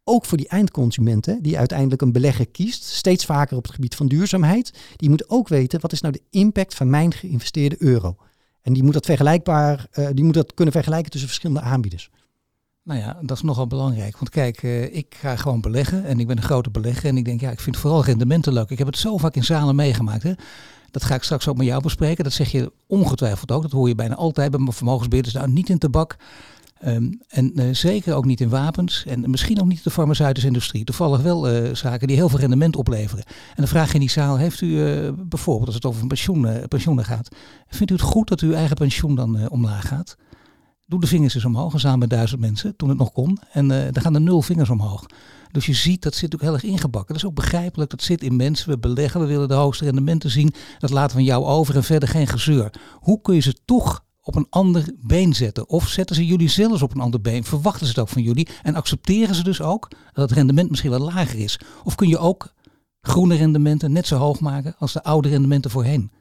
Ook 0.04 0.26
voor 0.26 0.38
die 0.38 0.48
eindconsumenten 0.48 1.42
die 1.42 1.58
uiteindelijk 1.58 2.02
een 2.02 2.12
belegger 2.12 2.48
kiest, 2.48 2.84
steeds 2.84 3.26
vaker 3.26 3.58
op 3.58 3.64
het 3.64 3.74
gebied 3.74 3.96
van 3.96 4.08
duurzaamheid. 4.08 4.74
Die 4.96 5.10
moet 5.10 5.30
ook 5.30 5.48
weten, 5.48 5.82
wat 5.82 5.92
is 5.92 6.02
nou 6.02 6.14
de 6.14 6.22
impact 6.30 6.76
van 6.76 6.90
mijn 6.90 7.14
geïnvesteerde 7.14 7.76
euro? 7.80 8.16
En 8.62 8.74
die 8.74 8.84
moet 8.84 8.94
dat, 8.94 9.06
vergelijkbaar, 9.06 9.88
uh, 9.94 10.08
die 10.14 10.24
moet 10.24 10.34
dat 10.34 10.54
kunnen 10.54 10.74
vergelijken 10.74 11.12
tussen 11.12 11.30
verschillende 11.30 11.62
aanbieders. 11.62 12.10
Nou 12.84 13.00
ja, 13.00 13.20
dat 13.22 13.38
is 13.38 13.44
nogal 13.44 13.68
belangrijk. 13.68 14.18
Want 14.18 14.30
kijk, 14.30 14.64
uh, 14.64 14.96
ik 14.96 15.16
ga 15.20 15.36
gewoon 15.36 15.62
beleggen 15.62 16.06
en 16.06 16.20
ik 16.20 16.28
ben 16.28 16.38
een 16.38 16.44
grote 16.44 16.70
belegger. 16.70 17.10
En 17.10 17.18
ik 17.18 17.26
denk, 17.26 17.42
ja, 17.42 17.52
ik 17.52 17.60
vind 17.60 17.78
vooral 17.78 18.04
rendementen 18.04 18.54
leuk. 18.54 18.70
Ik 18.70 18.78
heb 18.78 18.88
het 18.88 18.98
zo 18.98 19.18
vaak 19.18 19.36
in 19.36 19.44
zalen 19.44 19.76
meegemaakt. 19.76 20.24
Hè. 20.24 20.34
Dat 20.92 21.04
ga 21.04 21.16
ik 21.16 21.24
straks 21.24 21.48
ook 21.48 21.58
met 21.58 21.66
jou 21.66 21.82
bespreken. 21.82 22.24
Dat 22.24 22.34
zeg 22.34 22.52
je 22.52 22.72
ongetwijfeld 22.88 23.52
ook. 23.52 23.62
Dat 23.62 23.72
hoor 23.72 23.88
je 23.88 23.96
bijna 23.96 24.16
altijd 24.16 24.52
bij 24.52 24.74
vermogensbeheerders. 24.74 25.36
Nou, 25.36 25.50
niet 25.50 25.70
in 25.70 25.78
tabak. 25.78 26.16
Um, 26.88 27.22
en 27.28 27.52
uh, 27.56 27.74
zeker 27.74 28.16
ook 28.16 28.26
niet 28.26 28.42
in 28.42 28.50
wapens. 28.50 29.06
En 29.06 29.30
misschien 29.30 29.62
ook 29.62 29.68
niet 29.68 29.84
de 29.84 29.90
farmaceutische 29.90 30.48
industrie. 30.48 30.84
Toevallig 30.84 31.22
wel 31.22 31.50
uh, 31.50 31.76
zaken 31.76 32.08
die 32.08 32.16
heel 32.16 32.30
veel 32.30 32.40
rendement 32.40 32.76
opleveren. 32.76 33.26
En 33.26 33.56
dan 33.56 33.68
vraag 33.68 33.88
je 33.88 33.94
in 33.94 34.00
die 34.00 34.10
zaal, 34.10 34.38
heeft 34.38 34.62
u 34.62 34.76
bijvoorbeeld, 35.12 35.66
als 35.66 35.76
het 35.76 35.86
over 35.86 36.08
pensioen, 36.08 36.48
pensioenen 36.68 37.06
gaat. 37.06 37.36
Vindt 37.68 37.92
u 37.92 37.96
het 37.96 38.04
goed 38.04 38.28
dat 38.28 38.40
uw 38.40 38.54
eigen 38.54 38.76
pensioen 38.76 39.16
dan 39.16 39.50
omlaag 39.50 39.88
gaat? 39.88 40.16
Doe 40.86 41.00
de 41.00 41.08
vingers 41.08 41.36
eens 41.36 41.46
omhoog, 41.46 41.80
samen 41.80 42.00
met 42.00 42.10
duizend 42.10 42.42
mensen, 42.42 42.76
toen 42.76 42.90
het 42.90 42.98
nog 42.98 43.12
kon. 43.12 43.40
En 43.52 43.68
dan 43.68 44.02
gaan 44.02 44.16
er 44.16 44.22
nul 44.22 44.42
vingers 44.42 44.70
omhoog. 44.70 45.06
Dus 45.52 45.66
je 45.66 45.74
ziet, 45.74 46.02
dat 46.02 46.16
zit 46.16 46.34
ook 46.34 46.42
heel 46.42 46.54
erg 46.54 46.64
ingebakken. 46.64 47.14
Dat 47.14 47.24
is 47.24 47.30
ook 47.30 47.36
begrijpelijk, 47.36 47.90
dat 47.90 48.04
zit 48.04 48.24
in 48.24 48.36
mensen. 48.36 48.70
We 48.70 48.78
beleggen, 48.78 49.22
we 49.22 49.28
willen 49.28 49.48
de 49.48 49.54
hoogste 49.54 49.84
rendementen 49.84 50.30
zien. 50.30 50.54
Dat 50.80 50.90
laten 50.90 51.18
we 51.18 51.24
jou 51.24 51.46
over 51.46 51.76
en 51.76 51.84
verder 51.84 52.10
geen 52.10 52.28
gezeur. 52.28 52.74
Hoe 53.00 53.22
kun 53.22 53.36
je 53.36 53.42
ze 53.42 53.56
toch 53.66 54.04
op 54.24 54.36
een 54.36 54.48
ander 54.50 54.90
been 54.98 55.34
zetten? 55.34 55.70
Of 55.70 55.88
zetten 55.88 56.16
ze 56.16 56.26
jullie 56.26 56.50
zelfs 56.50 56.82
op 56.82 56.94
een 56.94 57.02
ander 57.02 57.22
been? 57.22 57.44
Verwachten 57.44 57.86
ze 57.86 57.92
het 57.92 58.02
ook 58.02 58.10
van 58.10 58.22
jullie? 58.22 58.48
En 58.64 58.76
accepteren 58.76 59.36
ze 59.36 59.44
dus 59.44 59.62
ook 59.62 59.88
dat 60.14 60.30
het 60.30 60.32
rendement 60.32 60.70
misschien 60.70 60.92
wel 60.92 61.00
lager 61.00 61.40
is? 61.40 61.60
Of 61.84 61.96
kun 61.96 62.08
je 62.08 62.18
ook 62.18 62.54
groene 63.02 63.36
rendementen 63.36 63.92
net 63.92 64.08
zo 64.08 64.18
hoog 64.18 64.40
maken 64.40 64.76
als 64.78 64.94
de 64.94 65.04
oude 65.04 65.30
rendementen 65.30 65.72
voorheen? 65.72 66.12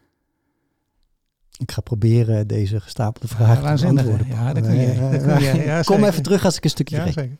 Ik 1.58 1.72
ga 1.72 1.80
proberen 1.80 2.46
deze 2.46 2.80
gestapelde 2.80 3.28
vragen 3.28 3.62
ja, 3.62 3.76
te 3.76 3.86
beantwoorden. 3.86 4.26
Ja, 4.26 4.52
dat 4.52 4.62
kun 4.62 4.76
je. 4.76 5.62
Ja, 5.64 5.82
Kom 5.82 6.04
even 6.04 6.22
terug 6.22 6.44
als 6.44 6.56
ik 6.56 6.64
een 6.64 6.70
stukje 6.70 6.96
ja, 6.96 7.04
zeker. 7.04 7.36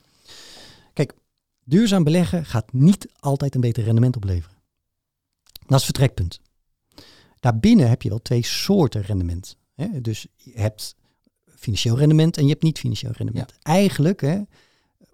Kijk, 0.93 1.13
duurzaam 1.65 2.05
beleggen 2.05 2.45
gaat 2.45 2.73
niet 2.73 3.09
altijd 3.19 3.55
een 3.55 3.61
beter 3.61 3.85
rendement 3.85 4.17
opleveren. 4.17 4.57
Dat 5.67 5.81
is 5.81 5.87
het 5.87 5.97
vertrekpunt. 5.97 6.41
Daarbinnen 7.41 7.89
heb 7.89 8.03
je 8.03 8.09
wel 8.09 8.23
twee 8.23 8.45
soorten 8.45 9.03
rendement. 9.03 9.57
Hè? 9.83 10.01
Dus 10.01 10.27
je 10.37 10.53
hebt 10.55 10.97
financieel 11.47 11.99
rendement 11.99 12.37
en 12.37 12.43
je 12.43 12.51
hebt 12.51 12.63
niet 12.63 12.79
financieel 12.79 13.13
rendement. 13.13 13.55
Eigenlijk, 13.63 14.21
hè, 14.21 14.41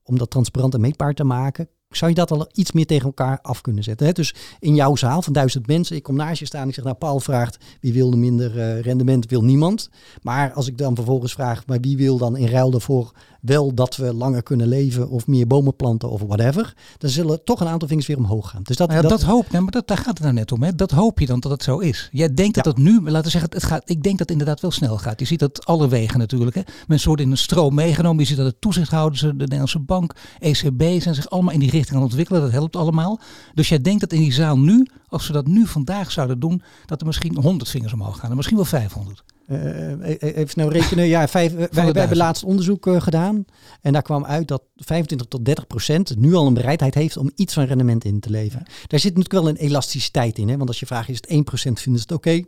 om 0.03 0.19
dat 0.19 0.31
transparant 0.31 0.75
en 0.75 0.81
meetbaar 0.81 1.15
te 1.15 1.25
maken, 1.25 1.69
zou 1.97 2.11
je 2.11 2.17
dat 2.17 2.31
al 2.31 2.49
iets 2.53 2.73
meer 2.73 2.87
tegen 2.87 3.07
elkaar 3.07 3.39
af 3.43 3.61
kunnen 3.61 3.83
zetten. 3.83 4.07
Hè? 4.07 4.13
Dus 4.13 4.35
in 4.59 4.75
jouw 4.75 4.97
zaal 4.97 5.23
van 5.23 5.33
duizend 5.33 5.67
mensen, 5.67 5.97
ik 5.97 6.03
kom 6.03 6.17
naast 6.17 6.39
je 6.39 6.47
staan, 6.47 6.69
ik 6.69 6.75
zeg, 6.75 6.85
nou 6.85 6.97
Paul 6.97 7.21
vraagt, 7.21 7.57
wie 7.81 7.93
wil 7.93 8.11
minder 8.11 8.57
uh, 8.57 8.81
rendement, 8.81 9.31
wil 9.31 9.45
niemand. 9.45 9.91
Maar 10.23 10.53
als 10.53 10.67
ik 10.67 10.79
dan 10.79 10.95
vervolgens 10.95 11.33
vraag, 11.33 11.67
maar 11.67 11.81
wie 11.81 11.97
wil 11.97 12.19
dan 12.19 12.37
in 12.37 12.49
ruil 12.49 12.71
daarvoor 12.71 13.13
wel 13.41 13.75
dat 13.75 13.97
we 13.97 14.15
langer 14.15 14.43
kunnen 14.43 14.69
leven 14.69 15.09
of 15.11 15.27
meer 15.27 15.47
bomen 15.47 15.77
planten 15.77 16.11
of 16.11 16.21
whatever, 16.21 16.75
dan 16.99 17.11
zullen 17.11 17.45
toch 17.45 17.61
een 17.61 17.67
aantal 17.67 17.89
vingers 17.89 18.07
weer 18.07 18.17
omhoog 18.17 18.51
gaan. 18.51 18.63
Dus 18.63 18.77
dat, 18.77 18.93
ja, 18.93 19.01
dat, 19.01 19.11
dat 19.11 19.23
hoop, 19.23 19.51
nee, 19.51 19.61
maar 19.61 19.71
dat, 19.71 19.89
daar 19.89 19.97
gaat 19.97 20.07
het 20.07 20.21
nou 20.21 20.33
net 20.33 20.53
om. 20.53 20.63
Hè? 20.63 20.75
Dat 20.75 20.91
hoop 20.91 21.19
je 21.19 21.27
dan 21.27 21.41
dat 21.41 21.53
het 21.53 21.63
zo 21.63 21.79
is. 21.79 22.09
Jij 22.13 22.35
denkt 22.35 22.55
dat 22.55 22.65
het 22.65 22.77
nu, 22.77 23.01
laten 23.01 23.23
we 23.23 23.31
zeggen, 23.31 23.51
het 23.51 23.65
gaat, 23.65 23.83
ik 23.85 24.03
denk 24.03 24.19
dat 24.19 24.29
het 24.29 24.31
inderdaad 24.31 24.61
wel 24.61 24.71
snel 24.71 24.99
gaat. 24.99 25.21
Je 25.21 25.27
ziet 25.27 25.39
dat 25.39 25.67
alle 25.67 25.89
wegen 25.89 26.19
natuurlijk. 26.19 26.57
Hè? 26.57 26.63
Mensen 26.87 27.09
worden 27.09 27.27
in 27.27 27.33
een 27.33 27.39
stroom 27.39 27.75
meegenomen. 27.75 28.21
Je 28.21 28.27
ziet 28.27 28.37
dat 28.37 28.47
de 28.47 28.59
toezichthouders, 28.59 29.21
de 29.21 29.33
Nederlandse 29.33 29.79
bank, 29.79 30.15
ECB 30.39 31.01
zijn 31.03 31.15
zich 31.15 31.31
allemaal 31.31 31.53
in 31.53 31.61
die 31.61 31.71
richting 31.71 31.78
aan 31.87 32.03
ontwikkelen. 32.03 32.41
Dat 32.41 32.51
helpt 32.51 32.77
allemaal. 32.77 33.21
Dus 33.55 33.69
jij 33.69 33.81
denkt 33.81 34.01
dat 34.01 34.13
in 34.13 34.21
die 34.21 34.33
zaal 34.33 34.59
nu, 34.59 34.87
als 35.07 35.27
we 35.27 35.33
dat 35.33 35.47
nu 35.47 35.67
vandaag 35.67 36.13
zouden 36.13 36.41
doen, 36.41 36.63
dat 36.87 37.01
er 37.01 37.07
misschien 37.07 37.37
100 37.43 37.71
vingers 37.71 37.93
omhoog 37.93 38.19
gaan. 38.19 38.31
En 38.31 38.37
misschien 38.37 38.57
wel 38.57 38.65
500. 38.67 39.25
Uh, 39.49 40.21
even 40.21 40.49
snel 40.49 40.73
rekenen. 40.73 41.07
Ja, 41.07 41.29
vijf, 41.29 41.55
wij, 41.55 41.69
wij 41.71 41.93
hebben 41.93 42.17
laatst 42.17 42.45
onderzoek 42.45 42.87
uh, 42.87 43.01
gedaan. 43.01 43.45
En 43.81 43.93
daar 43.93 44.03
kwam 44.03 44.25
uit 44.25 44.49
dat 44.49 44.63
25 44.77 45.27
tot 45.27 45.45
30 45.45 45.67
procent 45.67 46.17
nu 46.17 46.35
al 46.35 46.47
een 46.47 46.55
bereidheid 46.55 46.95
heeft 46.95 47.17
om 47.17 47.31
iets 47.35 47.55
van 47.55 47.65
rendement 47.65 48.05
in 48.05 48.21
te 48.21 48.31
leveren. 48.31 48.67
Daar 48.87 49.01
zit 49.01 49.17
natuurlijk 49.17 49.45
wel 49.45 49.49
een 49.49 49.57
elasticiteit 49.57 50.39
in. 50.39 50.49
Hè? 50.49 50.57
Want 50.57 50.69
als 50.69 50.81
je 50.81 50.87
vraagt, 50.87 51.09
is 51.09 51.17
het 51.17 51.27
1 51.27 51.45
procent, 51.45 51.81
vinden 51.81 52.03
ze 52.03 52.07
het 52.09 52.17
oké? 52.17 52.45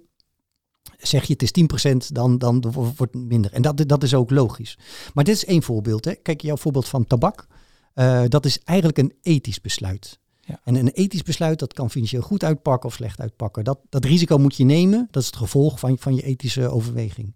Zeg 0.99 1.25
je 1.25 1.33
het 1.33 1.43
is 1.43 1.53
10 1.53 1.67
procent, 1.67 2.15
dan, 2.15 2.39
dan 2.39 2.65
wordt 2.73 2.99
het 2.99 3.15
minder. 3.15 3.53
En 3.53 3.63
dat, 3.63 3.89
dat 3.89 4.03
is 4.03 4.15
ook 4.15 4.31
logisch. 4.31 4.79
Maar 5.15 5.25
dit 5.25 5.35
is 5.35 5.45
één 5.45 5.63
voorbeeld. 5.63 6.05
Hè? 6.05 6.15
Kijk, 6.15 6.41
jouw 6.41 6.57
voorbeeld 6.57 6.89
van 6.89 7.07
tabak. 7.07 7.47
Uh, 7.94 8.25
dat 8.28 8.44
is 8.44 8.59
eigenlijk 8.64 8.99
een 8.99 9.14
ethisch 9.23 9.61
besluit. 9.61 10.18
Ja. 10.40 10.61
En 10.64 10.75
een 10.75 10.88
ethisch 10.88 11.23
besluit, 11.23 11.59
dat 11.59 11.73
kan 11.73 11.90
financieel 11.90 12.23
goed 12.23 12.44
uitpakken 12.44 12.88
of 12.88 12.94
slecht 12.94 13.20
uitpakken. 13.20 13.64
Dat, 13.64 13.78
dat 13.88 14.04
risico 14.04 14.38
moet 14.38 14.56
je 14.56 14.64
nemen. 14.64 15.09
Dat 15.11 15.23
is 15.23 15.28
het 15.28 15.37
gevolg 15.37 15.78
van, 15.78 15.99
van 15.99 16.14
je 16.14 16.23
ethische 16.23 16.68
overweging. 16.68 17.35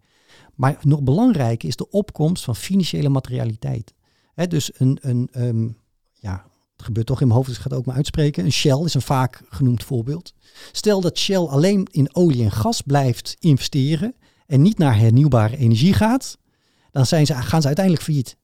Maar 0.55 0.79
nog 0.81 1.03
belangrijker 1.03 1.69
is 1.69 1.77
de 1.77 1.91
opkomst 1.91 2.45
van 2.45 2.57
financiële 2.57 3.09
materialiteit. 3.09 3.95
dus 4.49 4.71
een, 4.75 4.99
een 5.01 5.29
ehm, 5.33 5.69
ja, 6.13 6.47
het 6.77 6.85
gebeurt 6.85 7.07
toch 7.07 7.21
in 7.21 7.27
mijn 7.27 7.39
hoofd, 7.39 7.49
dus 7.49 7.57
ik 7.57 7.63
ga 7.63 7.69
het 7.69 7.79
ook 7.79 7.87
maar 7.87 7.97
uitspreken. 7.97 8.45
Een 8.45 8.53
Shell 8.53 8.85
is 8.85 8.95
een 8.95 9.03
vaak 9.03 9.43
genoemd 9.49 9.85
voorbeeld. 9.85 10.35
Stel 10.73 11.01
dat 11.01 11.19
Shell 11.19 11.37
alleen 11.37 11.89
in 11.91 12.15
olie 12.15 12.45
en 12.45 12.51
gas 12.51 12.81
blijft 12.81 13.37
investeren 13.39 14.15
en 14.47 14.63
niet 14.63 14.79
naar 14.79 14.99
hernieuwbare 14.99 15.57
energie 15.57 15.93
gaat, 15.93 16.39
dan 16.91 17.07
zijn 17.07 17.27
ze, 17.27 17.35
gaan 17.35 17.61
ze 17.61 17.67
uiteindelijk 17.67 18.05
failliet. 18.05 18.37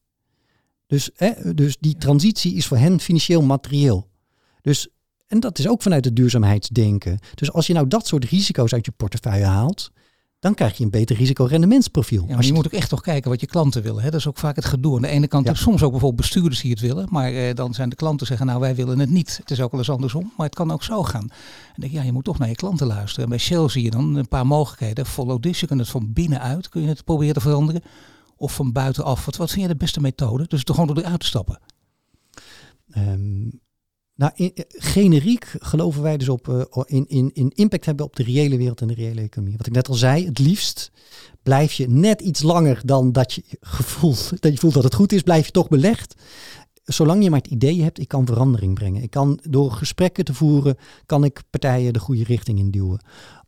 Dus, 0.90 1.11
hè, 1.16 1.54
dus 1.54 1.76
die 1.80 1.97
transitie 1.97 2.54
is 2.54 2.66
voor 2.66 2.76
hen 2.76 3.00
financieel 3.00 3.42
materieel. 3.42 4.09
Dus, 4.62 4.88
en 5.26 5.40
dat 5.40 5.59
is 5.59 5.68
ook 5.68 5.82
vanuit 5.82 6.04
het 6.04 6.16
duurzaamheidsdenken. 6.16 7.18
Dus 7.35 7.52
als 7.52 7.66
je 7.66 7.73
nou 7.73 7.88
dat 7.88 8.06
soort 8.06 8.25
risico's 8.25 8.73
uit 8.73 8.85
je 8.85 8.92
portefeuille 8.92 9.44
haalt, 9.44 9.90
dan 10.40 10.54
krijg 10.54 10.76
je 10.76 10.85
een 10.85 10.90
beter 10.90 11.16
risicorendementsprofiel. 11.16 12.25
Ja, 12.28 12.35
maar 12.35 12.44
je, 12.44 12.52
moet 12.52 12.66
ook 12.66 12.73
echt 12.73 12.88
toch 12.88 13.00
kijken 13.00 13.30
wat 13.30 13.40
je 13.40 13.47
klanten 13.47 13.82
willen. 13.82 14.02
Hè? 14.02 14.11
Dat 14.11 14.20
is 14.20 14.26
ook 14.26 14.38
vaak 14.38 14.56
het 14.56 14.64
gedoe. 14.64 14.97
Aan 14.97 15.02
de 15.02 15.09
ene 15.09 15.28
kant, 15.28 15.47
ja. 15.47 15.54
soms 15.54 15.82
ook 15.82 15.90
bijvoorbeeld 15.90 16.20
bestuurders 16.20 16.61
die 16.61 16.70
het 16.70 16.80
willen, 16.80 17.06
maar 17.11 17.32
eh, 17.32 17.54
dan 17.54 17.75
zijn 17.75 17.88
de 17.88 17.97
klanten 17.97 18.26
zeggen, 18.26 18.47
nou 18.47 18.61
wij 18.61 18.75
willen 18.75 18.99
het 18.99 19.11
niet. 19.11 19.37
Het 19.37 19.50
is 19.50 19.61
ook 19.61 19.70
wel 19.70 19.80
eens 19.80 19.90
andersom, 19.90 20.32
maar 20.37 20.47
het 20.47 20.54
kan 20.54 20.70
ook 20.70 20.82
zo 20.82 21.02
gaan. 21.02 21.28
En 21.75 21.80
denk 21.80 21.92
ja, 21.92 22.02
je 22.02 22.12
moet 22.12 22.25
toch 22.25 22.38
naar 22.38 22.49
je 22.49 22.54
klanten 22.54 22.87
luisteren. 22.87 23.25
En 23.25 23.30
bij 23.30 23.38
Shell 23.38 23.68
zie 23.68 23.82
je 23.82 23.90
dan 23.90 24.14
een 24.14 24.28
paar 24.28 24.47
mogelijkheden. 24.47 25.06
Follow 25.06 25.40
this, 25.40 25.61
je 25.61 25.66
kunt 25.66 25.80
het 25.80 25.88
van 25.88 26.12
binnenuit, 26.12 26.68
kun 26.68 26.82
je 26.82 26.88
het 26.88 27.04
proberen 27.04 27.35
te 27.35 27.40
veranderen. 27.40 27.82
Of 28.40 28.54
van 28.54 28.73
buitenaf. 28.73 29.25
Wat, 29.25 29.37
wat 29.37 29.50
vind 29.50 29.62
je 29.62 29.68
de 29.68 29.76
beste 29.76 30.00
methode? 30.00 30.47
Dus 30.47 30.64
toch 30.64 30.76
gewoon 30.76 30.94
door 30.94 31.04
eruit 31.04 31.20
te 31.20 31.26
stappen. 31.26 31.61
Um, 32.97 33.61
nou, 34.14 34.32
eh, 34.37 34.49
generiek 34.68 35.54
geloven 35.59 36.02
wij 36.02 36.16
dus 36.16 36.28
op 36.28 36.49
uh, 36.49 36.62
in, 36.85 37.09
in, 37.09 37.30
in 37.32 37.52
impact 37.54 37.85
hebben 37.85 38.04
op 38.04 38.16
de 38.16 38.23
reële 38.23 38.56
wereld 38.56 38.80
en 38.80 38.87
de 38.87 38.94
reële 38.94 39.20
economie. 39.20 39.56
Wat 39.56 39.66
ik 39.66 39.73
net 39.73 39.88
al 39.88 39.94
zei, 39.94 40.26
het 40.26 40.38
liefst 40.38 40.90
blijf 41.42 41.73
je 41.73 41.88
net 41.88 42.20
iets 42.20 42.42
langer 42.42 42.80
dan 42.85 43.12
dat 43.12 43.32
je 43.32 43.42
gevoelt 43.61 44.30
dat 44.42 44.52
je 44.52 44.59
voelt 44.59 44.75
dat 44.75 44.85
het 44.85 44.94
goed 44.94 45.12
is, 45.12 45.23
blijf 45.23 45.47
je 45.47 45.52
toch 45.52 45.68
belegd. 45.68 46.14
Zolang 46.85 47.23
je 47.23 47.30
maar 47.30 47.40
het 47.40 47.50
idee 47.50 47.82
hebt, 47.82 47.99
ik 47.99 48.09
kan 48.09 48.26
verandering 48.26 48.75
brengen. 48.75 49.02
Ik 49.02 49.11
kan 49.11 49.40
door 49.42 49.73
gesprekken 49.73 50.25
te 50.25 50.35
voeren, 50.35 50.76
kan 51.06 51.25
ik 51.25 51.43
partijen 51.50 51.93
de 51.93 51.99
goede 51.99 52.25
richting 52.25 52.58
induwen. 52.58 53.04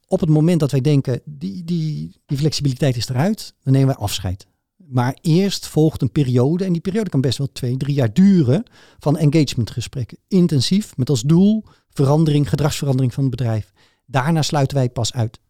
Op 0.07 0.21
het 0.21 0.29
moment 0.29 0.61
dat 0.61 0.71
wij 0.71 0.81
denken, 0.81 1.21
die, 1.25 1.65
die, 1.65 2.17
die 2.27 2.39
flexibiliteit 2.39 2.97
is 2.97 3.09
eruit, 3.09 3.55
dan 3.63 3.73
nemen 3.73 3.89
wij 3.89 3.97
afscheid. 3.97 4.47
Maar 4.89 5.19
eerst 5.21 5.67
volgt 5.67 6.03
een 6.03 6.13
periode, 6.13 6.65
en 6.65 6.73
die 6.73 6.81
periode 6.81 7.11
kan 7.11 7.21
best 7.21 7.39
wel 7.39 7.53
twee, 7.53 7.77
drie 7.77 7.95
jaar 7.95 8.13
duren, 8.13 8.65
van 8.99 9.17
engagementgesprekken. 9.17 10.19
Intensief, 10.29 10.97
met 10.97 11.11
als 11.11 11.23
doel 11.23 11.65
verandering, 11.91 12.49
gedragsverandering 12.49 13.15
van 13.15 13.23
het 13.23 13.37
bedrijf. 13.37 13.73
Daarna 14.07 14.43
sluiten 14.43 14.77
wij 14.77 14.91
pas 14.91 15.13
uit. 15.13 15.41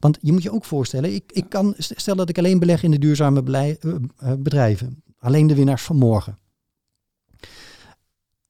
Want 0.00 0.18
je 0.20 0.32
moet 0.32 0.42
je 0.42 0.52
ook 0.52 0.64
voorstellen, 0.64 1.14
ik, 1.14 1.32
ik 1.32 1.48
kan, 1.48 1.74
stel 1.78 2.16
dat 2.16 2.28
ik 2.28 2.38
alleen 2.38 2.58
beleg 2.58 2.82
in 2.82 2.90
de 2.90 2.98
duurzame 2.98 3.42
belei, 3.42 3.76
uh, 3.80 3.94
bedrijven, 4.38 5.02
alleen 5.18 5.46
de 5.46 5.54
winnaars 5.54 5.82
van 5.82 5.96
morgen. 5.96 6.38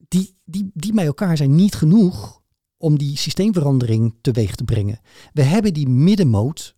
Die, 0.07 0.37
die, 0.43 0.71
die 0.73 0.93
bij 0.93 1.05
elkaar 1.05 1.37
zijn 1.37 1.55
niet 1.55 1.75
genoeg 1.75 2.41
om 2.77 2.97
die 2.97 3.17
systeemverandering 3.17 4.15
teweeg 4.21 4.55
te 4.55 4.63
brengen. 4.63 4.99
We 5.33 5.41
hebben 5.41 5.73
die 5.73 5.89
middenmoot, 5.89 6.75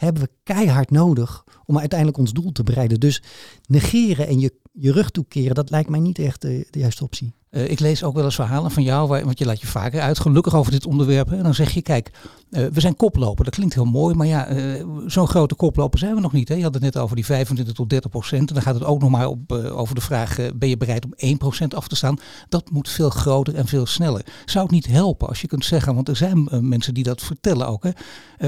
hebben 0.00 0.22
we 0.22 0.30
keihard 0.42 0.90
nodig 0.90 1.44
om 1.64 1.78
uiteindelijk 1.78 2.18
ons 2.18 2.32
doel 2.32 2.52
te 2.52 2.62
bereiden. 2.62 3.00
Dus 3.00 3.22
negeren 3.66 4.26
en 4.26 4.40
je, 4.40 4.52
je 4.72 4.92
rug 4.92 5.10
toekeren, 5.10 5.54
dat 5.54 5.70
lijkt 5.70 5.88
mij 5.88 6.00
niet 6.00 6.18
echt 6.18 6.40
de, 6.40 6.66
de 6.70 6.78
juiste 6.78 7.04
optie. 7.04 7.34
Uh, 7.50 7.70
ik 7.70 7.80
lees 7.80 8.04
ook 8.04 8.14
wel 8.14 8.24
eens 8.24 8.34
verhalen 8.34 8.70
van 8.70 8.82
jou, 8.82 9.08
want 9.24 9.38
je 9.38 9.44
laat 9.44 9.60
je 9.60 9.66
vaker 9.66 10.00
uit, 10.00 10.18
gelukkig 10.18 10.54
over 10.54 10.72
dit 10.72 10.86
onderwerp. 10.86 11.32
En 11.32 11.42
dan 11.42 11.54
zeg 11.54 11.70
je, 11.70 11.82
kijk, 11.82 12.10
uh, 12.50 12.66
we 12.66 12.80
zijn 12.80 12.96
koploper. 12.96 13.44
Dat 13.44 13.54
klinkt 13.54 13.74
heel 13.74 13.84
mooi, 13.84 14.14
maar 14.14 14.26
ja, 14.26 14.50
uh, 14.50 14.86
zo'n 15.06 15.28
grote 15.28 15.54
koploper 15.54 15.98
zijn 15.98 16.14
we 16.14 16.20
nog 16.20 16.32
niet. 16.32 16.48
Hè? 16.48 16.54
Je 16.54 16.62
had 16.62 16.74
het 16.74 16.82
net 16.82 16.96
over 16.96 17.16
die 17.16 17.24
25 17.24 17.74
tot 17.74 17.90
30 17.90 18.10
procent. 18.10 18.48
En 18.48 18.54
dan 18.54 18.62
gaat 18.62 18.74
het 18.74 18.84
ook 18.84 19.00
nog 19.00 19.10
maar 19.10 19.26
op, 19.26 19.52
over 19.52 19.94
de 19.94 20.00
vraag, 20.00 20.36
ben 20.54 20.68
je 20.68 20.76
bereid 20.76 21.04
om 21.04 21.12
1 21.16 21.38
procent 21.38 21.74
af 21.74 21.88
te 21.88 21.96
staan? 21.96 22.18
Dat 22.48 22.70
moet 22.70 22.88
veel 22.88 23.10
groter 23.10 23.54
en 23.54 23.66
veel 23.66 23.86
sneller. 23.86 24.26
Zou 24.44 24.64
het 24.64 24.74
niet 24.74 24.86
helpen 24.86 25.28
als 25.28 25.40
je 25.40 25.46
kunt 25.46 25.64
zeggen, 25.64 25.94
want 25.94 26.08
er 26.08 26.16
zijn 26.16 26.48
mensen 26.60 26.94
die 26.94 27.04
dat 27.04 27.22
vertellen 27.22 27.66
ook. 27.66 27.84
Hè? 27.84 27.90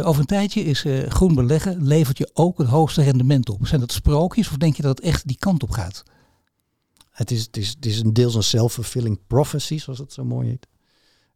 over 0.04 0.20
een 0.20 0.26
tijdje 0.26 0.64
is 0.64 0.84
groen 1.08 1.34
beleggen, 1.34 1.82
levert 1.86 2.18
je 2.18 2.30
ook 2.34 2.58
het 2.58 2.68
hoogste 2.68 3.02
rendement 3.02 3.50
op. 3.50 3.66
Zijn 3.66 3.80
dat 3.80 3.92
sprookjes 3.92 4.48
of 4.48 4.56
denk 4.56 4.76
je 4.76 4.82
dat 4.82 4.96
het 4.96 5.06
echt 5.06 5.26
die 5.26 5.36
kant 5.38 5.62
op 5.62 5.70
gaat? 5.70 6.02
Het 7.12 7.30
is, 7.30 7.42
het 7.42 7.56
is, 7.56 7.68
het 7.68 7.86
is 7.86 8.00
een 8.00 8.12
deels 8.12 8.34
een 8.34 8.42
self-fulfilling 8.42 9.18
prophecy, 9.26 9.78
zoals 9.78 9.98
het 9.98 10.12
zo 10.12 10.24
mooi 10.24 10.48
heet. 10.48 10.66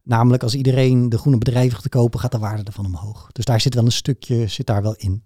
Namelijk 0.03 0.43
als 0.43 0.55
iedereen 0.55 1.09
de 1.09 1.17
groene 1.17 1.37
bedrijven 1.37 1.77
gaat 1.77 1.89
kopen, 1.89 2.19
gaat 2.19 2.31
de 2.31 2.37
waarde 2.37 2.63
ervan 2.63 2.85
omhoog. 2.85 3.31
Dus 3.31 3.45
daar 3.45 3.61
zit 3.61 3.73
wel 3.73 3.85
een 3.85 3.91
stukje, 3.91 4.47
zit 4.47 4.65
daar 4.65 4.81
wel 4.81 4.95
in. 4.95 5.23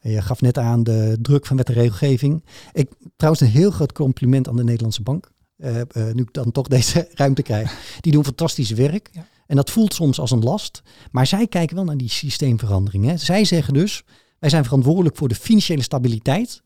Je 0.00 0.22
gaf 0.22 0.40
net 0.40 0.58
aan 0.58 0.82
de 0.82 1.18
druk 1.20 1.46
van 1.46 1.56
wet 1.56 1.68
en 1.68 1.74
regelgeving. 1.74 2.44
Ik, 2.72 2.90
trouwens 3.16 3.44
een 3.44 3.50
heel 3.50 3.70
groot 3.70 3.92
compliment 3.92 4.48
aan 4.48 4.56
de 4.56 4.64
Nederlandse 4.64 5.02
Bank. 5.02 5.32
Uh, 5.56 5.76
uh, 5.76 5.82
nu 5.92 6.22
ik 6.22 6.32
dan 6.32 6.52
toch 6.52 6.68
deze 6.68 7.08
ruimte 7.14 7.42
krijg. 7.42 7.98
Die 8.00 8.12
doen 8.12 8.24
fantastisch 8.24 8.70
werk. 8.70 9.08
Ja. 9.12 9.26
En 9.46 9.56
dat 9.56 9.70
voelt 9.70 9.94
soms 9.94 10.18
als 10.20 10.30
een 10.30 10.42
last. 10.42 10.82
Maar 11.10 11.26
zij 11.26 11.46
kijken 11.46 11.76
wel 11.76 11.84
naar 11.84 11.96
die 11.96 12.10
systeemveranderingen. 12.10 13.18
Zij 13.18 13.44
zeggen 13.44 13.74
dus, 13.74 14.04
wij 14.38 14.50
zijn 14.50 14.64
verantwoordelijk 14.64 15.16
voor 15.16 15.28
de 15.28 15.34
financiële 15.34 15.82
stabiliteit. 15.82 16.62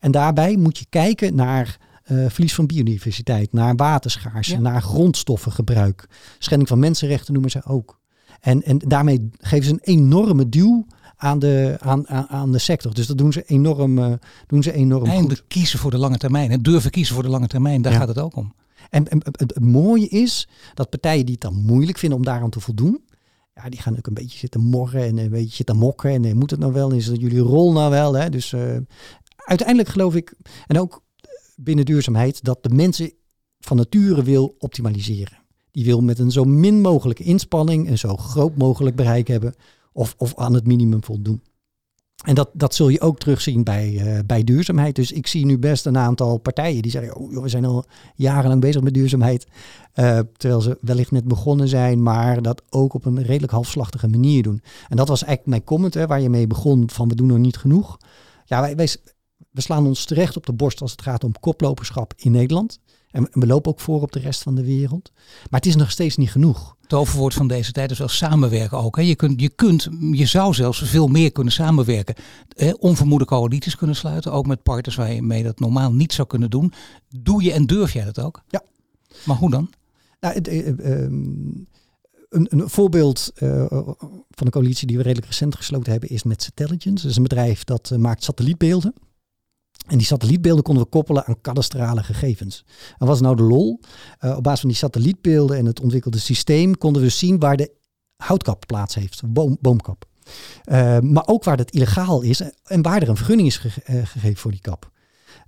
En 0.00 0.10
daarbij 0.10 0.56
moet 0.56 0.78
je 0.78 0.86
kijken 0.88 1.34
naar 1.34 1.78
uh, 2.12 2.28
verlies 2.28 2.54
van 2.54 2.66
biodiversiteit, 2.66 3.52
naar 3.52 3.76
waterschaarste, 3.76 4.58
naar 4.58 4.82
grondstoffengebruik. 4.82 6.08
Schending 6.38 6.68
van 6.68 6.78
mensenrechten 6.78 7.32
noemen 7.32 7.50
ze 7.50 7.64
ook. 7.64 8.00
En, 8.40 8.62
en 8.62 8.78
daarmee 8.78 9.30
geven 9.38 9.64
ze 9.64 9.72
een 9.72 9.94
enorme 9.94 10.48
duw 10.48 10.86
aan 11.16 11.38
de, 11.38 11.76
aan, 11.80 12.08
aan, 12.08 12.28
aan 12.28 12.52
de 12.52 12.58
sector. 12.58 12.94
Dus 12.94 13.06
dat 13.06 13.18
doen 13.18 13.32
ze 13.32 13.42
enorm, 13.42 13.98
uh, 13.98 14.12
doen 14.46 14.62
ze 14.62 14.72
enorm 14.72 15.06
Eindelijk 15.06 15.44
kiezen 15.48 15.78
voor 15.78 15.90
de 15.90 15.98
lange 15.98 16.18
termijn. 16.18 16.50
En 16.50 16.62
durven 16.62 16.90
kiezen 16.90 17.14
voor 17.14 17.22
de 17.22 17.30
lange 17.30 17.46
termijn, 17.46 17.82
daar 17.82 17.92
gaat 17.92 18.08
het 18.08 18.18
ook 18.18 18.36
om. 18.36 18.54
En, 18.90 19.08
en 19.08 19.18
het, 19.24 19.40
het, 19.40 19.60
mooie 19.60 20.08
is 20.08 20.48
dat 20.74 20.90
partijen 20.90 21.24
die 21.24 21.34
het 21.34 21.42
dan 21.42 21.64
moeilijk 21.64 21.98
vinden 21.98 22.18
om 22.18 22.24
daaraan 22.24 22.50
te 22.50 22.60
voldoen, 22.60 23.00
ja, 23.54 23.68
die 23.68 23.80
gaan 23.80 23.96
ook 23.96 24.06
een 24.06 24.14
beetje 24.14 24.38
zitten 24.38 24.60
morren 24.60 25.02
en 25.02 25.18
een 25.18 25.30
beetje 25.30 25.56
zitten 25.56 25.76
mokken. 25.76 26.10
En 26.10 26.24
uh, 26.24 26.32
moet 26.32 26.50
het 26.50 26.60
nou 26.60 26.72
wel? 26.72 26.90
Is 26.90 27.06
dat 27.06 27.20
jullie 27.20 27.38
rol 27.38 27.72
nou 27.72 27.90
wel? 27.90 28.12
Hè? 28.12 28.30
Dus 28.30 28.52
uh, 28.52 28.76
uiteindelijk 29.36 29.88
geloof 29.88 30.14
ik, 30.14 30.34
en 30.66 30.78
ook 30.78 31.02
binnen 31.62 31.84
duurzaamheid 31.84 32.44
dat 32.44 32.62
de 32.62 32.68
mensen 32.68 33.12
van 33.58 33.76
nature 33.76 34.22
wil 34.22 34.54
optimaliseren. 34.58 35.38
Die 35.70 35.84
wil 35.84 36.00
met 36.00 36.18
een 36.18 36.30
zo 36.30 36.44
min 36.44 36.80
mogelijke 36.80 37.22
inspanning 37.22 37.88
een 37.88 37.98
zo 37.98 38.16
groot 38.16 38.56
mogelijk 38.56 38.96
bereik 38.96 39.28
hebben 39.28 39.54
of, 39.92 40.14
of 40.18 40.36
aan 40.36 40.54
het 40.54 40.66
minimum 40.66 41.04
voldoen. 41.04 41.42
En 42.24 42.34
dat, 42.34 42.50
dat 42.52 42.74
zul 42.74 42.88
je 42.88 43.00
ook 43.00 43.18
terugzien 43.18 43.64
bij, 43.64 43.90
uh, 43.92 44.18
bij 44.26 44.44
duurzaamheid. 44.44 44.94
Dus 44.94 45.12
ik 45.12 45.26
zie 45.26 45.46
nu 45.46 45.58
best 45.58 45.86
een 45.86 45.98
aantal 45.98 46.38
partijen 46.38 46.82
die 46.82 46.90
zeggen, 46.90 47.16
oh, 47.16 47.42
we 47.42 47.48
zijn 47.48 47.64
al 47.64 47.84
jarenlang 48.14 48.60
bezig 48.60 48.82
met 48.82 48.94
duurzaamheid. 48.94 49.46
Uh, 49.94 50.18
terwijl 50.36 50.60
ze 50.60 50.78
wellicht 50.80 51.10
net 51.10 51.24
begonnen 51.24 51.68
zijn, 51.68 52.02
maar 52.02 52.42
dat 52.42 52.62
ook 52.70 52.94
op 52.94 53.04
een 53.04 53.22
redelijk 53.22 53.52
halfslachtige 53.52 54.08
manier 54.08 54.42
doen. 54.42 54.62
En 54.88 54.96
dat 54.96 55.08
was 55.08 55.24
eigenlijk 55.24 55.50
mijn 55.50 55.64
comment 55.64 55.94
waar 55.94 56.20
je 56.20 56.30
mee 56.30 56.46
begon 56.46 56.90
van 56.90 57.08
we 57.08 57.14
doen 57.14 57.26
nog 57.26 57.38
niet 57.38 57.56
genoeg. 57.56 57.98
Ja, 58.44 58.60
wij, 58.60 58.76
wij, 58.76 58.88
we 59.50 59.60
slaan 59.60 59.86
ons 59.86 60.04
terecht 60.04 60.36
op 60.36 60.46
de 60.46 60.52
borst 60.52 60.80
als 60.80 60.90
het 60.90 61.02
gaat 61.02 61.24
om 61.24 61.38
koploperschap 61.40 62.12
in 62.16 62.30
Nederland. 62.30 62.78
En 63.10 63.28
we 63.30 63.46
lopen 63.46 63.70
ook 63.70 63.80
voor 63.80 64.02
op 64.02 64.12
de 64.12 64.18
rest 64.18 64.42
van 64.42 64.54
de 64.54 64.64
wereld. 64.64 65.12
Maar 65.50 65.60
het 65.60 65.66
is 65.66 65.76
nog 65.76 65.90
steeds 65.90 66.16
niet 66.16 66.30
genoeg. 66.30 66.76
Het 66.80 66.92
overwoord 66.92 67.34
van 67.34 67.48
deze 67.48 67.72
tijd 67.72 67.90
is 67.90 67.98
wel 67.98 68.08
samenwerken 68.08 68.78
ook. 68.78 68.96
Hè. 68.96 69.02
Je, 69.02 69.14
kunt, 69.14 69.40
je, 69.40 69.48
kunt, 69.48 69.88
je 70.12 70.26
zou 70.26 70.54
zelfs 70.54 70.82
veel 70.82 71.08
meer 71.08 71.32
kunnen 71.32 71.52
samenwerken. 71.52 72.14
Hè, 72.48 72.72
onvermoede 72.72 73.24
coalities 73.24 73.76
kunnen 73.76 73.96
sluiten. 73.96 74.32
Ook 74.32 74.46
met 74.46 74.62
partners 74.62 74.96
waar 74.96 75.12
je 75.12 75.22
mee 75.22 75.42
dat 75.42 75.60
normaal 75.60 75.92
niet 75.92 76.12
zou 76.12 76.28
kunnen 76.28 76.50
doen. 76.50 76.72
Doe 77.08 77.42
je 77.42 77.52
en 77.52 77.66
durf 77.66 77.92
jij 77.92 78.04
dat 78.04 78.20
ook? 78.20 78.42
Ja. 78.48 78.62
Maar 79.24 79.36
hoe 79.36 79.50
dan? 79.50 79.70
Nou, 80.20 80.34
het, 80.34 80.48
eh, 80.48 80.68
ehm, 80.68 81.12
een, 82.28 82.46
een, 82.48 82.68
voorbeeld 82.68 83.32
uh, 83.38 83.66
van 84.30 84.46
een 84.46 84.50
coalitie 84.50 84.86
die 84.86 84.96
we 84.96 85.02
redelijk 85.02 85.26
recent 85.26 85.56
gesloten 85.56 85.92
hebben 85.92 86.08
is 86.08 86.22
met 86.22 86.42
Satelligence. 86.42 87.02
Dat 87.02 87.10
is 87.10 87.16
een 87.16 87.22
bedrijf 87.22 87.64
dat 87.64 87.92
maakt 87.96 88.24
satellietbeelden. 88.24 88.94
En 89.86 89.98
die 89.98 90.06
satellietbeelden 90.06 90.64
konden 90.64 90.82
we 90.82 90.88
koppelen 90.88 91.26
aan 91.26 91.40
kadastrale 91.40 92.02
gegevens. 92.02 92.64
En 92.68 92.94
wat 92.98 93.08
was 93.08 93.20
nou 93.20 93.36
de 93.36 93.42
lol? 93.42 93.80
Uh, 94.20 94.36
op 94.36 94.42
basis 94.42 94.60
van 94.60 94.68
die 94.68 94.78
satellietbeelden 94.78 95.56
en 95.56 95.66
het 95.66 95.80
ontwikkelde 95.80 96.18
systeem 96.18 96.78
konden 96.78 97.02
we 97.02 97.08
zien 97.08 97.38
waar 97.38 97.56
de 97.56 97.72
houtkap 98.16 98.66
plaats 98.66 98.94
heeft, 98.94 99.22
boom, 99.26 99.56
boomkap. 99.60 100.04
maar 101.00 101.26
ook 101.26 101.44
waar 101.44 101.56
dat 101.56 101.70
illegaal 101.70 102.22
is 102.22 102.42
en 102.64 102.82
waar 102.82 103.02
er 103.02 103.08
een 103.08 103.16
vergunning 103.16 103.48
is 103.48 103.56
ge 103.56 103.70
gegeven 104.04 104.36
voor 104.36 104.50
die 104.50 104.60
kap. 104.60 104.90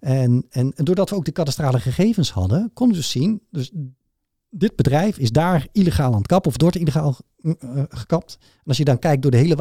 En, 0.01 0.47
en, 0.51 0.73
en, 0.75 0.85
doordat 0.85 1.11
we 1.11 1.17
ook 1.17 1.25
de 1.25 1.33
kadastrale 1.33 1.81
gegevens 1.81 2.31
hadden, 2.31 2.71
konden 2.75 2.97
we 2.97 3.03
dus 3.03 3.11
zien, 3.11 3.43
dus 3.51 3.73
dit 4.55 4.77
bedrijf 4.77 5.19
is 5.19 5.31
daar 5.31 5.67
illegaal 5.73 6.13
aan 6.13 6.19
het 6.19 6.27
kappen 6.27 6.51
of 6.51 6.61
wordt 6.61 6.77
illegaal 6.77 7.17
uh, 7.43 7.55
gekapt. 7.89 8.39
En 8.41 8.65
als 8.65 8.77
je 8.77 8.85
dan 8.85 8.99
kijkt 8.99 9.23
door 9.23 9.31
de 9.31 9.37
hele 9.37 9.57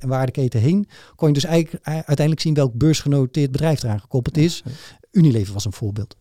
waardeketen 0.00 0.60
heen, 0.60 0.86
kon 1.16 1.28
je 1.28 1.34
dus 1.34 1.44
eigenlijk 1.44 1.84
uiteindelijk 1.84 2.40
zien 2.40 2.54
welk 2.54 2.74
beursgenoteerd 2.74 3.52
bedrijf 3.52 3.82
eraan 3.82 4.00
gekoppeld 4.00 4.36
is. 4.36 4.62
Unilever 5.10 5.54
was 5.54 5.64
een 5.64 5.72
voorbeeld. 5.72 6.16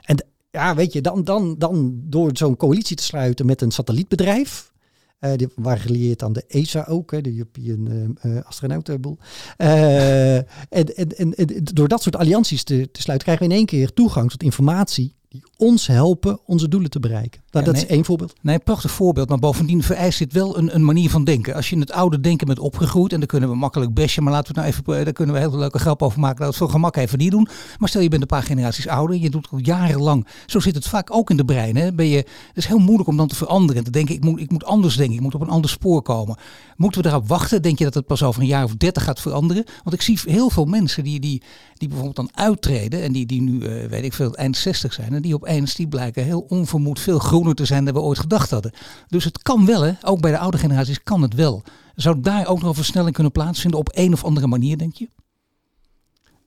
En 0.00 0.26
ja, 0.50 0.74
weet 0.74 0.92
je, 0.92 1.00
dan, 1.00 1.24
dan, 1.24 1.58
dan 1.58 2.00
door 2.04 2.30
zo'n 2.32 2.56
coalitie 2.56 2.96
te 2.96 3.02
sluiten 3.02 3.46
met 3.46 3.60
een 3.60 3.70
satellietbedrijf, 3.70 4.72
uh, 5.20 5.32
die 5.36 5.48
waren 5.54 5.82
gelieerd 5.82 6.22
aan 6.22 6.32
de 6.32 6.44
ESA 6.48 6.84
ook, 6.88 7.10
hè, 7.10 7.20
de 7.20 7.32
European 7.32 8.16
uh, 8.22 8.42
Astronautenboel. 8.42 9.18
Uh, 9.58 10.36
en, 10.36 10.46
en, 10.68 11.16
en, 11.16 11.34
en, 11.34 11.64
door 11.64 11.88
dat 11.88 12.02
soort 12.02 12.16
allianties 12.16 12.64
te, 12.64 12.90
te 12.90 13.00
sluiten, 13.00 13.26
krijgen 13.26 13.46
we 13.46 13.52
in 13.52 13.58
één 13.58 13.66
keer 13.66 13.92
toegang 13.92 14.30
tot 14.30 14.42
informatie 14.42 15.14
die 15.32 15.42
ons 15.56 15.86
helpen 15.86 16.38
onze 16.46 16.68
doelen 16.68 16.90
te 16.90 17.00
bereiken. 17.00 17.40
Nou, 17.50 17.64
dat 17.64 17.76
is 17.76 17.86
één 17.86 18.04
voorbeeld. 18.04 18.34
Nee, 18.40 18.58
prachtig 18.58 18.90
voorbeeld. 18.90 19.28
Maar 19.28 19.38
bovendien 19.38 19.82
vereist 19.82 20.18
dit 20.18 20.32
wel 20.32 20.58
een, 20.58 20.74
een 20.74 20.84
manier 20.84 21.10
van 21.10 21.24
denken. 21.24 21.54
Als 21.54 21.68
je 21.68 21.74
in 21.74 21.80
het 21.80 21.92
oude 21.92 22.20
denken 22.20 22.46
bent 22.46 22.58
opgegroeid, 22.58 23.12
en 23.12 23.18
dan 23.18 23.28
kunnen 23.28 23.48
we 23.48 23.54
makkelijk 23.54 23.94
bashen, 23.94 24.22
maar 24.22 24.32
laten 24.32 24.54
we 24.54 24.60
het 24.60 24.68
nou 24.68 24.82
even, 24.82 25.04
daar 25.04 25.12
kunnen 25.12 25.34
we 25.34 25.40
heel 25.40 25.58
leuke 25.58 25.78
grap 25.78 26.02
over 26.02 26.20
maken. 26.20 26.44
Dat 26.44 26.52
we 26.52 26.58
voor 26.58 26.70
gemak 26.70 26.96
even 26.96 27.18
niet 27.18 27.30
doen. 27.30 27.48
Maar 27.78 27.88
stel 27.88 28.00
je 28.00 28.08
bent 28.08 28.22
een 28.22 28.28
paar 28.28 28.42
generaties 28.42 28.88
ouder, 28.88 29.16
je 29.16 29.30
doet 29.30 29.42
het 29.42 29.52
al 29.52 29.58
jarenlang. 29.62 30.26
Zo 30.46 30.60
zit 30.60 30.74
het 30.74 30.88
vaak 30.88 31.14
ook 31.14 31.30
in 31.30 31.36
de 31.36 31.44
brein. 31.44 31.76
Hè? 31.76 31.92
Ben 31.92 32.06
je, 32.06 32.16
het 32.16 32.56
is 32.56 32.66
heel 32.66 32.78
moeilijk 32.78 33.08
om 33.08 33.16
dan 33.16 33.28
te 33.28 33.34
veranderen 33.34 33.76
en 33.76 33.84
te 33.84 33.90
denken, 33.90 34.14
ik 34.14 34.24
moet, 34.24 34.40
ik 34.40 34.50
moet 34.50 34.64
anders 34.64 34.96
denken, 34.96 35.14
ik 35.14 35.20
moet 35.20 35.34
op 35.34 35.40
een 35.40 35.48
ander 35.48 35.70
spoor 35.70 36.02
komen. 36.02 36.36
Moeten 36.76 37.02
we 37.02 37.08
daarop 37.08 37.28
wachten? 37.28 37.62
Denk 37.62 37.78
je 37.78 37.84
dat 37.84 37.94
het 37.94 38.06
pas 38.06 38.22
over 38.22 38.40
een 38.40 38.46
jaar 38.46 38.64
of 38.64 38.74
dertig 38.76 39.04
gaat 39.04 39.20
veranderen? 39.20 39.64
Want 39.82 39.94
ik 39.94 40.02
zie 40.02 40.18
heel 40.24 40.50
veel 40.50 40.64
mensen 40.64 41.04
die, 41.04 41.20
die, 41.20 41.42
die 41.82 41.90
bijvoorbeeld 41.90 42.28
dan 42.28 42.44
uittreden 42.44 43.02
en 43.02 43.12
die, 43.12 43.26
die 43.26 43.42
nu, 43.42 43.52
uh, 43.52 43.84
weet 43.88 44.04
ik 44.04 44.12
veel, 44.12 44.34
eind 44.34 44.56
60 44.56 44.92
zijn. 44.92 45.12
En 45.12 45.22
die 45.22 45.34
opeens, 45.34 45.74
die 45.74 45.88
blijken 45.88 46.24
heel 46.24 46.40
onvermoed 46.48 47.00
veel 47.00 47.18
groener 47.18 47.54
te 47.54 47.64
zijn 47.64 47.84
dan 47.84 47.94
we 47.94 48.00
ooit 48.00 48.18
gedacht 48.18 48.50
hadden. 48.50 48.72
Dus 49.08 49.24
het 49.24 49.42
kan 49.42 49.66
wel, 49.66 49.82
hè? 49.82 49.92
ook 50.02 50.20
bij 50.20 50.30
de 50.30 50.38
oude 50.38 50.58
generaties 50.58 51.02
kan 51.02 51.22
het 51.22 51.34
wel. 51.34 51.62
Zou 51.94 52.20
daar 52.20 52.46
ook 52.46 52.60
nog 52.60 52.68
een 52.68 52.74
versnelling 52.74 53.14
kunnen 53.14 53.32
plaatsvinden 53.32 53.80
op 53.80 53.88
een 53.92 54.12
of 54.12 54.24
andere 54.24 54.46
manier, 54.46 54.78
denk 54.78 54.94
je? 54.94 55.08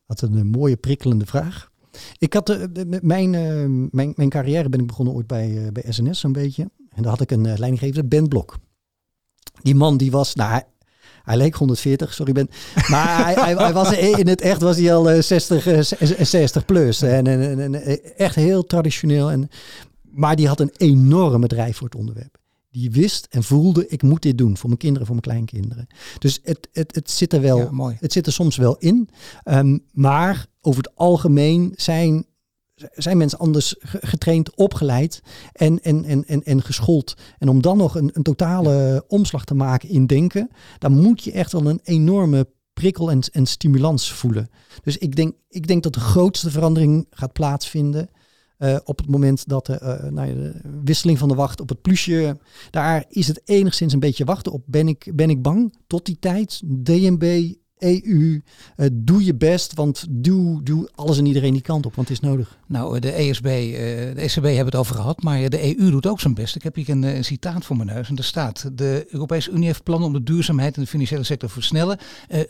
Wat 0.05 0.21
een, 0.21 0.33
een 0.33 0.47
mooie 0.47 0.75
prikkelende 0.75 1.25
vraag. 1.25 1.71
Ik 2.17 2.33
had 2.33 2.49
uh, 2.49 2.65
mijn, 3.01 3.29
mijn, 3.91 4.13
mijn 4.15 4.29
carrière 4.29 4.69
ben 4.69 4.79
ik 4.79 4.87
begonnen 4.87 5.13
ooit 5.13 5.27
bij, 5.27 5.69
bij 5.73 5.85
SNS 5.89 6.23
een 6.23 6.31
beetje. 6.31 6.69
En 6.89 7.01
daar 7.01 7.11
had 7.11 7.21
ik 7.21 7.31
een 7.31 7.41
leidinggever, 7.41 8.07
Ben 8.07 8.27
Blok. 8.27 8.57
Die 9.61 9.75
man 9.75 9.97
die 9.97 10.11
was, 10.11 10.35
nou, 10.35 10.61
hij 11.25 11.37
leek 11.37 11.55
140, 11.55 12.13
sorry 12.13 12.33
Ben. 12.33 12.49
Maar 12.89 13.23
hij, 13.23 13.33
hij, 13.33 13.55
hij, 13.55 13.73
was 13.73 13.91
in 13.97 14.27
het 14.27 14.41
echt 14.41 14.61
was 14.61 14.77
hij 14.77 14.95
al 14.95 15.21
60, 15.21 15.85
60 16.27 16.65
plus. 16.65 17.01
En, 17.01 17.27
en, 17.27 17.59
en, 17.59 18.03
echt 18.17 18.35
heel 18.35 18.65
traditioneel. 18.65 19.31
En, 19.31 19.49
maar 20.01 20.35
die 20.35 20.47
had 20.47 20.59
een 20.59 20.73
enorme 20.77 21.47
drijf 21.47 21.77
voor 21.77 21.87
het 21.87 21.97
onderwerp. 21.97 22.37
Die 22.71 22.91
wist 22.91 23.27
en 23.29 23.43
voelde, 23.43 23.87
ik 23.87 24.01
moet 24.01 24.21
dit 24.21 24.37
doen 24.37 24.57
voor 24.57 24.67
mijn 24.67 24.79
kinderen, 24.79 25.07
voor 25.07 25.15
mijn 25.15 25.27
kleinkinderen. 25.27 25.87
Dus 26.19 26.39
het, 26.43 26.67
het, 26.71 26.95
het 26.95 27.11
zit 27.11 27.33
er 27.33 27.41
wel, 27.41 27.57
ja, 27.57 27.95
het 27.99 28.11
zit 28.13 28.25
er 28.25 28.33
soms 28.33 28.57
wel 28.57 28.75
in. 28.79 29.09
Um, 29.45 29.83
maar 29.91 30.45
over 30.61 30.83
het 30.83 30.95
algemeen 30.95 31.73
zijn 31.75 32.25
zijn 32.75 33.17
mensen 33.17 33.39
anders 33.39 33.75
getraind, 33.79 34.55
opgeleid 34.55 35.21
en, 35.51 35.81
en, 35.81 36.03
en, 36.03 36.25
en, 36.25 36.43
en 36.43 36.61
geschoold. 36.61 37.13
En 37.37 37.49
om 37.49 37.61
dan 37.61 37.77
nog 37.77 37.95
een, 37.95 38.09
een 38.13 38.23
totale 38.23 39.03
omslag 39.07 39.45
te 39.45 39.55
maken 39.55 39.89
in 39.89 40.05
denken, 40.05 40.49
dan 40.77 41.01
moet 41.01 41.23
je 41.23 41.31
echt 41.31 41.51
wel 41.51 41.69
een 41.69 41.79
enorme 41.83 42.47
prikkel 42.73 43.11
en, 43.11 43.19
en 43.31 43.45
stimulans 43.45 44.11
voelen. 44.11 44.49
Dus 44.83 44.97
ik 44.97 45.15
denk, 45.15 45.35
ik 45.49 45.67
denk 45.67 45.83
dat 45.83 45.93
de 45.93 45.99
grootste 45.99 46.49
verandering 46.49 47.07
gaat 47.09 47.33
plaatsvinden. 47.33 48.09
Uh, 48.59 48.77
op 48.83 48.97
het 48.97 49.07
moment 49.07 49.47
dat 49.47 49.65
de, 49.65 49.79
uh, 50.03 50.11
nou 50.11 50.33
de, 50.33 50.61
wisseling 50.83 51.17
van 51.17 51.27
de 51.27 51.35
wacht 51.35 51.61
op 51.61 51.69
het 51.69 51.81
plusje, 51.81 52.37
daar 52.69 53.05
is 53.09 53.27
het 53.27 53.41
enigszins 53.45 53.93
een 53.93 53.99
beetje 53.99 54.25
wachten 54.25 54.51
op. 54.51 54.63
Ben 54.65 54.87
ik, 54.87 55.11
ben 55.13 55.29
ik 55.29 55.41
bang 55.41 55.75
tot 55.87 56.05
die 56.05 56.17
tijd? 56.19 56.61
DNB, 56.65 57.53
EU, 57.77 58.41
uh, 58.77 58.87
doe 58.93 59.25
je 59.25 59.35
best, 59.35 59.73
want 59.73 60.05
doe, 60.09 60.63
doe 60.63 60.89
alles 60.95 61.17
en 61.17 61.25
iedereen 61.25 61.53
die 61.53 61.61
kant 61.61 61.85
op, 61.85 61.95
want 61.95 62.09
het 62.09 62.17
is 62.21 62.27
nodig. 62.29 62.57
Nou, 62.67 62.99
de 62.99 63.11
ESB, 63.11 63.45
uh, 63.45 63.51
de 63.51 64.13
ECB 64.15 64.43
hebben 64.43 64.65
het 64.65 64.75
over 64.75 64.95
gehad, 64.95 65.23
maar 65.23 65.49
de 65.49 65.77
EU 65.77 65.89
doet 65.91 66.07
ook 66.07 66.19
zijn 66.19 66.33
best. 66.33 66.55
Ik 66.55 66.63
heb 66.63 66.75
hier 66.75 66.89
een, 66.89 67.23
citaat 67.23 67.65
voor 67.65 67.75
mijn 67.75 67.89
neus 67.89 68.09
en 68.09 68.17
er 68.17 68.23
staat, 68.23 68.69
de 68.73 69.05
Europese 69.09 69.51
Unie 69.51 69.65
heeft 69.65 69.83
plannen 69.83 70.07
om 70.07 70.13
de 70.13 70.23
duurzaamheid 70.23 70.75
in 70.75 70.81
de 70.81 70.89
financiële 70.89 71.23
sector 71.23 71.47
te 71.47 71.53
versnellen. 71.53 71.97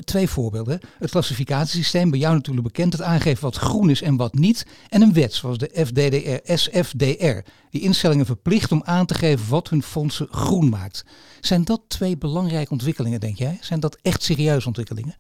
Twee 0.04 0.28
voorbeelden. 0.28 0.80
Het 1.00 1.12
klassificatiesysteem, 1.12 2.10
bij 2.10 2.20
jou 2.20 2.36
natuurlijk 2.36 2.68
bekend, 2.68 2.94
het 2.94 3.02
aangeven 3.02 3.44
wat 3.44 3.56
groen 3.56 3.90
is 3.90 4.02
en 4.02 4.16
wat 4.16 4.34
niet. 4.34 4.66
En 4.90 5.02
een 5.02 5.14
wet, 5.14 5.34
zoals 5.34 5.58
de 5.58 5.70
FDDR, 5.74 6.54
SFDR, 6.54 7.50
die 7.70 7.82
instellingen 7.82 8.26
verplicht 8.26 8.72
om 8.72 8.82
aan 8.84 9.06
te 9.06 9.14
geven 9.14 9.50
wat 9.50 9.70
hun 9.70 9.84
fondsen 9.84 10.28
groen 10.32 10.70
maakt. 10.70 11.06
Zijn 11.42 11.64
dat 11.64 11.82
twee 11.88 12.18
belangrijke 12.18 12.72
ontwikkelingen, 12.72 13.20
denk 13.20 13.38
jij? 13.38 13.58
Zijn 13.62 13.80
dat 13.80 13.98
echt 14.02 14.24
serieuze 14.24 14.68
ontwikkelingen? 14.68 15.15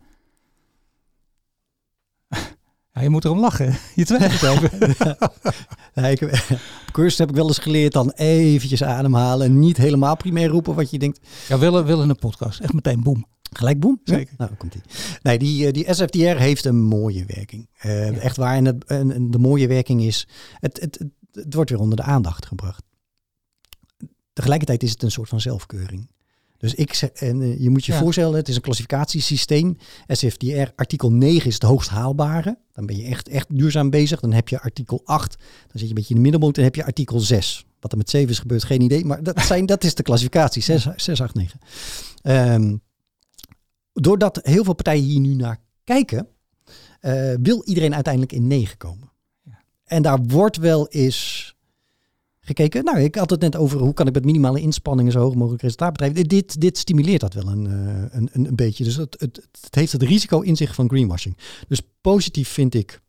Ja, 2.96 3.02
je 3.02 3.10
moet 3.10 3.26
erom 3.26 3.40
lachen. 3.40 3.78
Je 3.96 4.06
twijfelt 4.06 4.62
even. 4.62 5.18
ja, 5.94 6.08
ik, 6.08 6.22
op 6.22 6.92
cursus 6.92 7.18
heb 7.18 7.30
ik 7.30 7.36
wel 7.36 7.48
eens 7.48 7.58
geleerd 7.58 7.94
dan 7.94 8.12
eventjes 8.12 8.84
ademhalen 8.84 9.48
en 9.48 9.60
niet 9.60 9.78
helemaal 9.78 10.16
primair 10.16 10.48
roepen 10.48 10.76
wat 10.76 10.90
je 10.90 11.00
denkt. 11.00 11.20
Ja, 11.48 11.58
willen, 11.60 11.86
willen 11.86 12.10
een 12.10 12.16
podcast. 12.16 12.60
Echt 12.60 12.74
meteen 12.74 13.04
boem. 13.04 13.26
Gelijk 13.52 13.80
boem? 13.80 14.00
Zeker. 14.04 14.34
Nou, 14.38 14.52
komt 14.58 14.72
die. 14.72 14.82
Nee, 15.22 15.38
die, 15.38 15.72
die 15.72 15.94
SFDR 15.94 16.20
heeft 16.20 16.66
een 16.66 16.82
mooie 16.82 17.26
werking. 17.26 17.70
Uh, 17.86 18.12
ja. 18.12 18.18
Echt 18.18 18.38
waar. 18.38 18.56
En, 18.56 18.66
het, 18.66 18.84
en, 18.84 19.32
de 19.32 19.40
mooie 19.40 19.68
werking 19.68 20.02
is, 20.02 20.28
het, 20.60 20.82
het, 20.82 21.00
het, 21.00 21.10
het 21.32 21.54
wordt 21.54 21.70
weer 21.70 21.80
onder 21.80 21.98
de 21.98 22.04
aandacht 22.04 22.46
gebracht. 22.46 22.84
Tegelijkertijd 24.34 24.84
is 24.84 24.92
het 24.92 25.04
een 25.04 25.12
soort 25.12 25.30
van 25.30 25.42
zelfkeuring. 25.42 26.10
Dus 26.58 26.74
ik 26.74 27.02
en 27.14 27.42
uh, 27.42 27.60
je 27.60 27.70
moet 27.70 27.86
je 27.86 27.92
ja. 27.92 28.00
voorstellen, 28.00 28.36
het 28.36 28.48
is 28.48 28.56
een 28.56 28.62
klassificatiesysteem. 28.62 29.78
SFDR 30.08 30.68
artikel 30.76 31.12
9 31.12 31.48
is 31.48 31.54
het 31.54 31.64
hoogst 31.64 31.90
haalbare. 31.90 32.58
Dan 32.72 32.86
ben 32.86 32.98
je 32.98 33.04
echt, 33.04 33.30
echt 33.30 33.58
duurzaam 33.58 33.90
bezig. 33.90 34.20
Dan 34.20 34.34
heb 34.34 34.50
je 34.50 34.62
artikel 34.62 35.02
8, 35.06 35.38
dan 35.38 35.70
zit 35.72 35.82
je 35.82 35.88
een 35.88 35.94
beetje 35.94 36.10
in 36.10 36.16
de 36.16 36.22
middelmoot. 36.22 36.56
Dan 36.56 36.64
heb 36.64 36.76
je 36.76 36.86
artikel 36.86 37.20
6. 37.20 37.66
Wat 37.80 37.92
er 37.92 37.98
met 37.98 38.10
7 38.10 38.30
is 38.30 38.40
gebeurd, 38.40 38.64
geen 38.64 38.82
idee. 38.82 39.06
Maar 39.06 39.24
dat, 39.24 39.42
zijn, 39.42 39.66
dat 39.66 39.84
is 39.84 39.96
de 39.96 40.04
klassificatie, 40.04 40.62
6, 40.62 40.88
6 40.96 41.22
8, 41.22 41.34
9. 41.34 41.60
Um, 42.24 42.82
doordat 43.94 44.40
heel 44.44 44.64
veel 44.64 44.74
partijen 44.74 45.04
hier 45.04 45.20
nu 45.20 45.36
naar 45.36 45.62
kijken, 45.84 46.28
uh, 47.02 47.34
wil 47.42 47.64
iedereen 47.66 47.94
uiteindelijk 47.94 48.34
in 48.34 48.48
9 48.48 48.78
komen. 48.78 49.12
Ja. 49.44 49.62
En 49.86 50.02
daar 50.02 50.24
wordt 50.24 50.58
wel 50.58 50.88
eens 50.88 51.55
gekeken. 52.46 52.84
Nou, 52.84 53.00
ik 53.00 53.16
had 53.16 53.30
het 53.30 53.42
net 53.42 53.56
over 53.56 53.80
hoe 53.80 53.94
kan 53.94 54.08
ik 54.08 54.14
met 54.14 54.26
minimale 54.26 54.62
inspanningen 54.62 55.12
zo 55.12 55.20
hoog 55.20 55.36
mogelijk 55.36 55.62
resultaat 55.62 55.92
bedrijven. 55.92 56.24
Dit, 56.24 56.62
dit 56.62 56.78
stimuleert 56.78 57.22
dat 57.22 57.34
wel 57.34 57.48
een, 57.48 57.66
een, 57.66 58.30
een, 58.32 58.46
een 58.48 58.56
beetje. 58.56 58.84
Dus 58.84 58.96
het, 58.96 59.16
het, 59.20 59.48
het 59.62 59.76
heeft 59.76 59.92
het 59.92 60.04
risico 60.04 60.42
in 60.42 60.56
zich 60.56 60.76
van 60.76 60.90
greenwashing. 60.90 61.38
Dus 61.68 61.82
positief 62.02 62.50
vind 62.50 62.74
ik, 62.74 63.02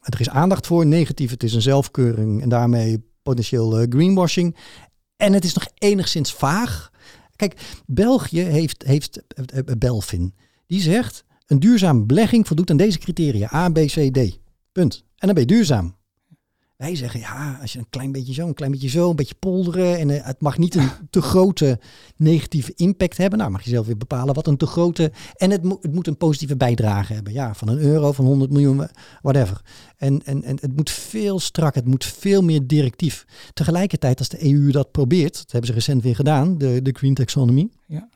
er 0.00 0.20
is 0.20 0.28
aandacht 0.28 0.66
voor. 0.66 0.86
Negatief, 0.86 1.30
het 1.30 1.42
is 1.42 1.54
een 1.54 1.62
zelfkeuring 1.62 2.42
en 2.42 2.48
daarmee 2.48 3.04
potentieel 3.22 3.80
uh, 3.80 3.86
greenwashing. 3.88 4.56
En 5.16 5.32
het 5.32 5.44
is 5.44 5.54
nog 5.54 5.68
enigszins 5.74 6.32
vaag. 6.32 6.90
Kijk, 7.36 7.82
België 7.86 8.40
heeft, 8.40 8.82
heeft 8.82 9.22
uh, 9.54 9.60
Belfin. 9.78 10.34
Die 10.66 10.80
zegt, 10.80 11.24
een 11.46 11.60
duurzame 11.60 12.04
belegging 12.04 12.46
voldoet 12.46 12.70
aan 12.70 12.76
deze 12.76 12.98
criteria. 12.98 13.54
A, 13.54 13.68
B, 13.68 13.74
C, 13.74 14.12
D. 14.12 14.38
Punt. 14.72 15.04
En 15.16 15.26
dan 15.26 15.34
ben 15.34 15.42
je 15.42 15.54
duurzaam. 15.54 15.96
Wij 16.84 16.96
zeggen, 16.96 17.20
ja, 17.20 17.58
als 17.60 17.72
je 17.72 17.78
een 17.78 17.88
klein 17.90 18.12
beetje 18.12 18.32
zo, 18.32 18.46
een 18.46 18.54
klein 18.54 18.70
beetje 18.70 18.88
zo, 18.88 19.10
een 19.10 19.16
beetje 19.16 19.34
polderen. 19.38 19.98
En 19.98 20.08
uh, 20.08 20.24
het 20.24 20.40
mag 20.40 20.58
niet 20.58 20.74
een 20.74 20.88
te 21.10 21.22
grote 21.22 21.78
negatieve 22.16 22.72
impact 22.76 23.16
hebben. 23.16 23.38
Nou, 23.38 23.50
mag 23.50 23.62
je 23.62 23.70
zelf 23.70 23.86
weer 23.86 23.96
bepalen 23.96 24.34
wat 24.34 24.46
een 24.46 24.56
te 24.56 24.66
grote... 24.66 25.12
En 25.36 25.50
het, 25.50 25.62
mo 25.62 25.78
het 25.80 25.92
moet 25.92 26.06
een 26.06 26.16
positieve 26.16 26.56
bijdrage 26.56 27.12
hebben. 27.12 27.32
Ja, 27.32 27.54
van 27.54 27.68
een 27.68 27.78
euro, 27.78 28.12
van 28.12 28.24
100 28.24 28.50
miljoen, 28.50 28.88
whatever. 29.22 29.60
En, 29.96 30.22
en, 30.24 30.42
en 30.42 30.58
het 30.60 30.76
moet 30.76 30.90
veel 30.90 31.40
strak, 31.40 31.74
het 31.74 31.86
moet 31.86 32.04
veel 32.04 32.42
meer 32.42 32.66
directief. 32.66 33.26
Tegelijkertijd, 33.52 34.18
als 34.18 34.28
de 34.28 34.44
EU 34.44 34.70
dat 34.70 34.90
probeert, 34.90 35.36
dat 35.36 35.52
hebben 35.52 35.70
ze 35.70 35.76
recent 35.76 36.02
weer 36.02 36.14
gedaan, 36.14 36.58
de, 36.58 36.82
de 36.82 36.92
Green 36.92 37.14
Taxonomy. 37.14 37.68
Ja 37.86 38.08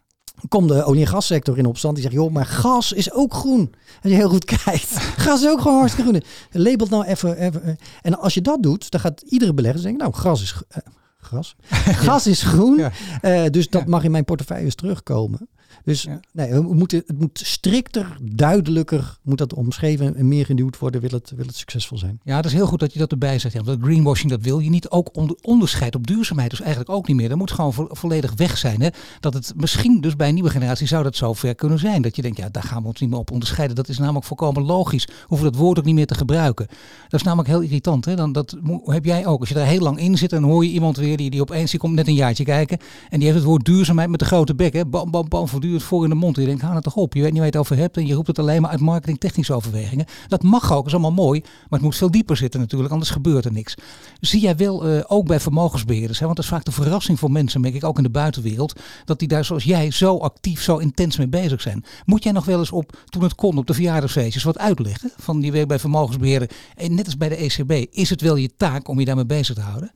komt 0.48 0.68
de 0.68 0.84
olie- 0.84 1.00
en 1.00 1.06
gassector 1.06 1.58
in 1.58 1.66
opstand. 1.66 1.94
Die 1.94 2.02
zegt, 2.02 2.14
joh, 2.14 2.32
maar 2.32 2.46
gas 2.46 2.92
is 2.92 3.12
ook 3.12 3.34
groen. 3.34 3.74
Als 4.02 4.12
je 4.12 4.18
heel 4.18 4.28
goed 4.28 4.44
kijkt. 4.64 4.88
gas 4.98 5.42
is 5.42 5.48
ook 5.48 5.60
gewoon 5.60 5.78
hartstikke 5.78 6.10
groen. 6.10 6.22
Labelt 6.62 6.90
nou 6.90 7.04
even, 7.04 7.36
even. 7.36 7.62
Eh. 7.62 7.74
En 8.02 8.18
als 8.18 8.34
je 8.34 8.40
dat 8.40 8.62
doet, 8.62 8.90
dan 8.90 9.00
gaat 9.00 9.20
iedere 9.20 9.54
belegger 9.54 9.80
zeggen, 9.80 9.98
nou, 9.98 10.14
gas 10.14 10.42
is... 10.42 10.54
Uh, 10.70 10.78
gras. 11.20 11.56
gas 12.06 12.26
is 12.26 12.42
groen. 12.42 12.80
Uh, 13.22 13.46
dus 13.50 13.68
dat 13.68 13.86
mag 13.86 14.04
in 14.04 14.10
mijn 14.10 14.24
portefeuilles 14.24 14.74
terugkomen. 14.74 15.48
Dus 15.84 16.06
nee, 16.32 16.52
we 16.52 16.74
moeten, 16.74 17.02
het 17.06 17.18
moet 17.18 17.40
strikter, 17.44 18.16
duidelijker, 18.22 19.18
moet 19.22 19.38
dat 19.38 19.54
omschreven 19.54 20.16
en 20.16 20.28
meer 20.28 20.44
geduwd 20.44 20.78
worden, 20.78 21.00
wil 21.00 21.10
het, 21.10 21.32
wil 21.36 21.46
het 21.46 21.56
succesvol 21.56 21.98
zijn. 21.98 22.20
Ja, 22.22 22.36
dat 22.36 22.44
is 22.44 22.52
heel 22.52 22.66
goed 22.66 22.80
dat 22.80 22.92
je 22.92 22.98
dat 22.98 23.10
erbij 23.10 23.38
zegt. 23.38 23.54
Ja, 23.54 23.62
want 23.62 23.82
greenwashing, 23.82 24.30
dat 24.30 24.42
wil 24.42 24.58
je 24.58 24.70
niet. 24.70 24.90
Ook 24.90 25.16
onder, 25.16 25.36
onderscheid 25.42 25.94
op 25.94 26.06
duurzaamheid 26.06 26.50
dus 26.50 26.60
eigenlijk 26.60 26.90
ook 26.90 27.06
niet 27.06 27.16
meer. 27.16 27.28
Dat 27.28 27.38
moet 27.38 27.50
gewoon 27.50 27.72
volledig 27.90 28.32
weg 28.36 28.58
zijn. 28.58 28.80
Hè? 28.80 28.88
Dat 29.20 29.34
het 29.34 29.52
misschien 29.56 30.00
dus 30.00 30.16
bij 30.16 30.28
een 30.28 30.34
nieuwe 30.34 30.50
generatie 30.50 30.86
zou 30.86 31.02
dat 31.02 31.16
zo 31.16 31.32
ver 31.32 31.54
kunnen 31.54 31.78
zijn. 31.78 32.02
Dat 32.02 32.16
je 32.16 32.22
denkt, 32.22 32.36
ja, 32.36 32.48
daar 32.48 32.62
gaan 32.62 32.82
we 32.82 32.88
ons 32.88 33.00
niet 33.00 33.10
meer 33.10 33.18
op 33.18 33.30
onderscheiden. 33.30 33.76
Dat 33.76 33.88
is 33.88 33.98
namelijk 33.98 34.24
volkomen 34.24 34.62
logisch. 34.62 35.08
Hoeven 35.26 35.50
dat 35.50 35.60
woord 35.60 35.78
ook 35.78 35.84
niet 35.84 35.94
meer 35.94 36.06
te 36.06 36.14
gebruiken. 36.14 36.66
Dat 37.08 37.20
is 37.20 37.26
namelijk 37.26 37.48
heel 37.48 37.60
irritant. 37.60 38.04
Hè? 38.04 38.16
Dan, 38.16 38.32
dat 38.32 38.56
heb 38.84 39.04
jij 39.04 39.26
ook. 39.26 39.40
Als 39.40 39.48
je 39.48 39.54
daar 39.54 39.66
heel 39.66 39.80
lang 39.80 39.98
in 39.98 40.18
zit, 40.18 40.30
dan 40.30 40.42
hoor 40.42 40.64
je 40.64 40.70
iemand 40.70 40.96
weer 40.96 41.16
die, 41.16 41.30
die 41.30 41.40
opeens, 41.40 41.70
die 41.70 41.80
komt 41.80 41.94
net 41.94 42.06
een 42.06 42.14
jaartje 42.14 42.44
kijken. 42.44 42.78
En 43.08 43.18
die 43.18 43.28
heeft 43.28 43.38
het 43.38 43.48
woord 43.48 43.64
duurzaamheid 43.64 44.10
met 44.10 44.18
de 44.18 44.24
grote 44.24 44.54
bek. 44.54 44.72
Hè? 44.72 44.86
Bam, 44.86 45.10
bam, 45.10 45.28
bam, 45.28 45.48
voortdurend 45.58 45.88
voor 45.88 46.04
in 46.04 46.10
de 46.10 46.16
mond. 46.16 46.36
Je 46.36 46.44
denkt, 46.44 46.62
haal 46.62 46.74
het 46.74 46.84
toch 46.84 46.96
op. 46.96 47.14
Je 47.14 47.20
weet 47.20 47.32
niet 47.32 47.40
waar 47.40 47.50
je 47.50 47.58
het 47.58 47.60
over 47.60 47.76
hebt 47.76 47.96
en 47.96 48.06
je 48.06 48.14
roept 48.14 48.26
het 48.26 48.38
alleen 48.38 48.62
maar 48.62 48.70
uit 48.70 48.80
marketingtechnische 48.80 49.54
overwegingen. 49.54 50.06
Dat 50.28 50.42
mag 50.42 50.72
ook, 50.72 50.86
is 50.86 50.92
allemaal 50.92 51.12
mooi. 51.12 51.40
Maar 51.40 51.78
het 51.78 51.80
moet 51.80 51.96
veel 51.96 52.10
dieper 52.10 52.36
zitten 52.36 52.60
natuurlijk, 52.60 52.92
anders 52.92 53.10
gebeurt 53.10 53.44
er 53.44 53.52
niks. 53.52 53.74
Zie 54.20 54.40
jij 54.40 54.56
wel, 54.56 54.88
uh, 54.88 55.00
ook 55.06 55.26
bij 55.26 55.40
vermogensbeheerders, 55.40 56.18
hè, 56.18 56.24
want 56.24 56.36
dat 56.36 56.44
is 56.44 56.50
vaak 56.50 56.64
de 56.64 56.72
verrassing 56.72 57.18
voor 57.18 57.30
mensen, 57.30 57.60
merk 57.60 57.74
ik 57.74 57.84
ook 57.84 57.96
in 57.96 58.02
de 58.02 58.10
buitenwereld, 58.10 58.80
dat 59.04 59.18
die 59.18 59.28
daar 59.28 59.44
zoals 59.44 59.64
jij 59.64 59.90
zo 59.90 60.16
actief, 60.16 60.62
zo 60.62 60.76
intens 60.76 61.16
mee 61.16 61.28
bezig 61.28 61.60
zijn. 61.60 61.84
Moet 62.04 62.22
jij 62.22 62.32
nog 62.32 62.44
wel 62.44 62.58
eens 62.58 62.72
op, 62.72 62.98
toen 63.04 63.22
het 63.22 63.34
kon, 63.34 63.58
op 63.58 63.66
de 63.66 63.74
verjaardagsfeestjes 63.74 64.42
wat 64.42 64.58
uitleggen 64.58 65.10
van 65.16 65.40
die 65.40 65.52
werk 65.52 65.68
bij 65.68 65.78
vermogensbeheerder? 65.78 66.50
En 66.76 66.94
net 66.94 67.04
als 67.04 67.16
bij 67.16 67.28
de 67.28 67.36
ECB, 67.36 67.96
is 67.96 68.10
het 68.10 68.20
wel 68.20 68.36
je 68.36 68.50
taak 68.56 68.88
om 68.88 68.98
je 68.98 69.04
daarmee 69.04 69.26
bezig 69.26 69.54
te 69.54 69.60
houden? 69.60 69.92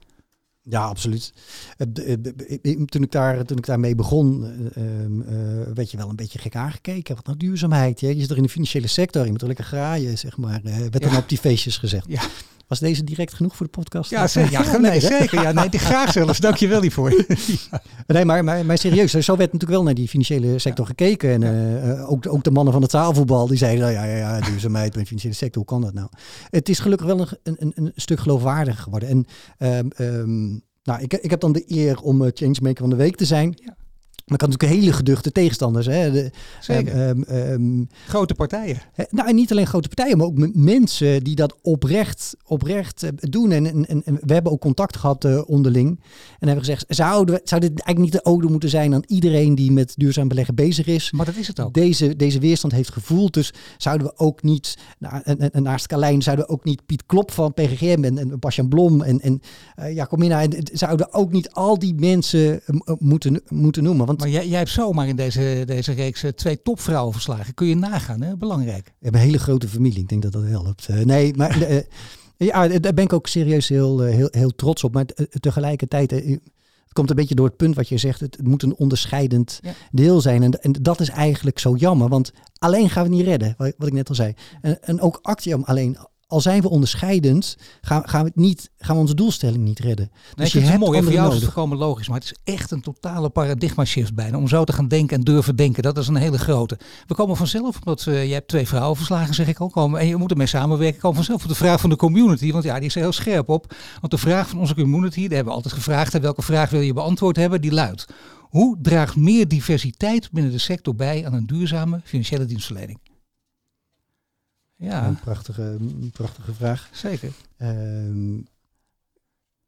Ja, 0.65 0.85
absoluut. 0.85 1.33
Toen 2.87 3.03
ik, 3.03 3.13
daar, 3.13 3.45
toen 3.45 3.57
ik 3.57 3.67
daarmee 3.67 3.95
begon, 3.95 4.43
uh, 4.43 5.75
werd 5.75 5.91
je 5.91 5.97
wel 5.97 6.09
een 6.09 6.17
beetje 6.17 6.39
gek 6.39 6.57
aangekeken. 6.57 7.15
Wat 7.15 7.27
nou 7.27 7.39
duurzaamheid? 7.39 8.01
Je 8.01 8.21
zit 8.21 8.31
er 8.31 8.37
in 8.37 8.43
de 8.43 8.49
financiële 8.49 8.87
sector, 8.87 9.25
je 9.25 9.31
moet 9.31 9.41
er 9.41 9.47
lekker 9.47 9.65
graaien, 9.65 10.19
zeg 10.19 10.37
maar. 10.37 10.61
Uh, 10.65 10.77
werd 10.77 11.03
dan 11.03 11.17
op 11.17 11.29
die 11.29 11.39
feestjes 11.39 11.77
gezegd. 11.77 12.07
Ja. 12.09 12.23
Was 12.73 12.81
deze 12.81 13.05
direct 13.05 13.35
genoeg 13.35 13.57
voor 13.57 13.67
de 13.67 13.73
podcast? 13.73 14.11
Ja, 14.11 14.27
zeker. 14.27 14.51
Ja, 14.53 14.77
nee, 14.77 15.01
zeker. 15.01 15.43
Ja, 15.43 15.53
nee, 15.53 15.69
graag 15.71 16.13
zelfs. 16.13 16.41
Dank 16.41 16.57
je 16.57 16.69
wel 16.69 16.81
hiervoor. 16.81 17.13
Nee, 18.07 18.25
maar, 18.25 18.45
maar, 18.45 18.67
maar 18.67 18.79
serieus. 18.79 19.11
Zo 19.11 19.37
werd 19.37 19.53
natuurlijk 19.53 19.71
wel 19.71 19.83
naar 19.83 19.95
die 19.95 20.09
financiële 20.09 20.59
sector 20.59 20.87
gekeken. 20.87 21.31
En 21.31 21.43
uh, 21.43 22.11
ook, 22.11 22.27
ook 22.29 22.45
de 22.45 22.51
mannen 22.51 22.73
van 22.73 22.83
het 22.83 22.91
zaalvoetbal, 22.91 23.47
die 23.47 23.57
zeiden, 23.57 23.93
ja, 23.93 24.05
ja, 24.05 24.17
ja, 24.17 24.41
duurzaamheid 24.41 24.93
bij 24.93 25.01
de 25.01 25.07
financiële 25.07 25.35
sector, 25.35 25.57
hoe 25.57 25.71
kan 25.71 25.81
dat 25.81 25.95
nou? 25.95 26.09
Het 26.51 26.69
is 26.69 26.79
gelukkig 26.79 27.07
wel 27.07 27.21
een, 27.21 27.57
een, 27.59 27.73
een 27.75 27.93
stuk 27.95 28.21
geloofwaardiger 28.21 28.83
geworden. 28.83 29.09
En 29.09 29.27
um, 29.79 29.91
um, 29.99 30.52
nou, 30.83 31.03
ik, 31.03 31.15
ik 31.15 31.31
heb 31.31 31.41
dan 31.41 31.53
de 31.53 31.65
eer 31.67 32.01
om 32.01 32.23
uh, 32.23 32.29
changemaker 32.35 32.81
van 32.81 32.91
de 32.91 32.97
week 32.97 33.17
te 33.17 33.25
zijn. 33.25 33.55
Maar 34.33 34.41
kan 34.41 34.51
natuurlijk 34.51 34.81
hele 34.81 34.97
geduchte 34.97 35.33
tegenstanders. 35.33 35.87
Hè? 35.87 36.11
De, 36.11 36.31
Zeker. 36.61 37.09
Um, 37.09 37.25
um, 37.31 37.89
grote 38.07 38.35
partijen. 38.35 38.81
nou, 39.11 39.29
en 39.29 39.35
niet 39.35 39.51
alleen 39.51 39.67
grote 39.67 39.89
partijen, 39.89 40.17
maar 40.17 40.27
ook 40.27 40.55
mensen 40.55 41.25
die 41.25 41.35
dat 41.35 41.57
oprecht, 41.63 42.37
oprecht 42.47 43.03
uh, 43.05 43.11
doen. 43.15 43.53
En, 43.53 43.67
en, 43.67 44.05
en, 44.05 44.19
we 44.21 44.33
hebben 44.33 44.53
ook 44.53 44.61
contact 44.61 44.97
gehad 44.97 45.25
uh, 45.25 45.43
onderling. 45.47 46.01
En 46.39 46.47
hebben 46.47 46.65
gezegd, 46.65 46.85
zouden 46.89 47.41
zou 47.45 47.61
dit 47.61 47.71
eigenlijk 47.71 47.99
niet 47.99 48.13
de 48.13 48.31
ode 48.31 48.49
moeten 48.49 48.69
zijn 48.69 48.95
aan 48.95 49.03
iedereen 49.07 49.55
die 49.55 49.73
met 49.73 49.93
duurzaam 49.97 50.29
beleggen 50.29 50.55
bezig 50.55 50.87
is. 50.87 51.11
Maar 51.11 51.27
dat 51.27 51.37
is 51.37 51.47
het 51.47 51.61
ook. 51.61 51.75
Deze, 51.75 52.17
deze 52.17 52.39
weerstand 52.39 52.73
heeft 52.73 52.93
gevoeld. 52.93 53.35
Dus 53.35 53.53
zouden 53.79 54.07
we 54.07 54.13
ook 54.17 54.43
niet, 54.43 54.79
nou, 54.99 55.21
en, 55.25 55.53
en, 55.53 55.63
naast 55.63 55.87
Kalijn, 55.87 56.23
zouden 56.23 56.47
we 56.47 56.53
ook 56.53 56.65
niet 56.65 56.87
Piet 56.87 57.07
Klop 57.07 57.31
van 57.31 57.55
PGGM 57.55 58.05
en, 58.05 58.19
en 58.19 58.39
Basjan 58.39 58.69
Blom 58.69 59.03
en, 59.03 59.21
en 59.21 59.41
uh, 59.79 59.95
Jacomina. 59.95 60.43
En, 60.43 60.53
zouden 60.73 61.13
ook 61.13 61.33
niet 61.33 61.51
al 61.51 61.79
die 61.79 61.95
mensen 61.95 62.61
moeten, 62.99 63.43
moeten 63.49 63.83
noemen. 63.83 64.07
Want 64.07 64.22
maar 64.23 64.31
jij, 64.31 64.49
jij 64.49 64.59
hebt 64.59 64.71
zomaar 64.71 65.09
in 65.09 65.17
deze, 65.17 65.63
deze 65.67 65.93
reeks 65.93 66.23
eh, 66.23 66.31
twee 66.31 66.63
topvrouwen 66.63 67.13
verslagen. 67.13 67.55
Kun 67.55 67.67
je 67.67 67.77
nagaan, 67.77 68.21
hè? 68.21 68.37
belangrijk. 68.37 68.85
We 68.85 68.93
hebben 69.01 69.21
een 69.21 69.27
hele 69.27 69.39
grote 69.39 69.69
familie. 69.69 70.01
Ik 70.01 70.09
denk 70.09 70.23
dat 70.23 70.33
dat 70.33 70.45
helpt. 70.45 70.89
Uh, 70.91 71.05
nee, 71.05 71.35
maar 71.35 71.71
uh, 71.71 71.81
ja, 72.37 72.69
daar 72.69 72.95
ben 72.95 73.05
ik 73.05 73.13
ook 73.13 73.27
serieus 73.27 73.69
heel, 73.69 74.01
heel, 74.01 74.29
heel 74.31 74.55
trots 74.55 74.85
op. 74.85 74.93
Maar 74.93 75.05
tegelijkertijd, 75.41 76.11
het 76.11 76.93
komt 76.93 77.11
een 77.11 77.17
beetje 77.17 77.35
door 77.35 77.47
het 77.47 77.57
punt 77.57 77.75
wat 77.75 77.89
je 77.89 77.99
zegt. 77.99 78.21
Het, 78.21 78.43
moet 78.43 78.63
een 78.63 78.77
onderscheidend 78.77 79.61
deel 79.91 80.21
zijn. 80.21 80.43
En, 80.43 80.53
en, 80.63 80.73
dat 80.73 81.01
is 81.01 81.09
eigenlijk 81.09 81.59
zo 81.59 81.75
jammer. 81.75 82.09
Want 82.09 82.33
alleen 82.59 82.91
gaan 82.91 83.05
we 83.05 83.09
niet 83.09 83.27
redden, 83.27 83.55
wat, 83.57 83.73
wat 83.77 83.89
ik 83.89 83.95
net 83.95 84.09
al 84.09 84.15
zei. 84.15 84.35
En, 84.61 84.83
en 84.83 85.01
ook 85.01 85.19
Actium 85.23 85.63
alleen 85.63 85.97
al 86.33 86.41
zijn 86.41 86.63
we 86.63 86.69
onderscheidend, 86.69 87.57
gaan, 87.81 88.09
gaan, 88.09 88.25
we, 88.25 88.31
niet, 88.35 88.71
gaan 88.79 88.95
we 88.95 89.01
onze 89.01 89.15
doelstelling 89.15 89.65
niet 89.65 89.79
redden. 89.79 90.11
Nee, 90.13 90.33
dus 90.35 90.53
je 90.53 90.61
hebt 90.61 90.79
mooi. 90.79 91.03
Voor 91.03 91.13
jou 91.13 91.29
is 91.29 91.35
het 91.35 91.45
volkomen 91.45 91.79
logisch, 91.79 92.09
maar 92.09 92.19
het 92.19 92.25
is 92.25 92.55
echt 92.55 92.71
een 92.71 92.81
totale 92.81 93.31
paradigma 93.31 93.85
shift 93.85 94.15
bijna. 94.15 94.37
Om 94.37 94.49
zo 94.49 94.65
te 94.65 94.73
gaan 94.73 94.89
denken 94.89 95.17
en 95.17 95.25
durven 95.25 95.57
denken, 95.57 95.83
dat 95.83 95.99
is 95.99 96.09
een 96.09 96.17
hele 96.17 96.39
grote. 96.39 96.79
We 97.07 97.15
komen 97.15 97.37
vanzelf, 97.37 97.77
omdat 97.79 98.07
uh, 98.07 98.27
je 98.27 98.33
hebt 98.33 98.49
twee 98.49 98.69
vrouwen 98.69 98.97
verslagen, 98.97 99.35
zeg 99.35 99.49
ik 99.49 99.59
al, 99.59 99.69
komen, 99.69 100.01
en 100.01 100.07
je 100.07 100.17
moet 100.17 100.31
ermee 100.31 100.47
samenwerken, 100.47 101.01
komen 101.01 101.17
vanzelf 101.17 101.43
op 101.43 101.49
de 101.49 101.55
vraag 101.55 101.81
van 101.81 101.91
de 101.91 101.97
community, 101.97 102.53
want 102.53 102.65
ja, 102.65 102.75
die 102.75 102.87
is 102.87 102.95
heel 102.95 103.13
scherp 103.13 103.49
op. 103.49 103.75
Want 104.01 104.13
de 104.13 104.19
vraag 104.19 104.49
van 104.49 104.59
onze 104.59 104.75
community, 104.75 105.21
die 105.21 105.37
hebben 105.37 105.47
we 105.47 105.53
altijd 105.53 105.75
gevraagd, 105.75 106.19
welke 106.19 106.43
vraag 106.43 106.71
wil 106.71 106.81
je 106.81 106.93
beantwoord 106.93 107.37
hebben, 107.37 107.61
die 107.61 107.73
luidt. 107.73 108.07
Hoe 108.41 108.77
draagt 108.83 109.17
meer 109.17 109.49
diversiteit 109.49 110.31
binnen 110.31 110.53
de 110.53 110.59
sector 110.59 110.95
bij 110.95 111.27
aan 111.27 111.35
een 111.35 111.47
duurzame 111.47 112.01
financiële 112.05 112.45
dienstverlening? 112.45 112.99
Ja. 114.83 115.07
Een 115.07 115.21
prachtige, 115.21 115.79
prachtige 116.13 116.55
vraag. 116.55 116.91
Zeker. 116.93 117.33
Um, 117.59 118.47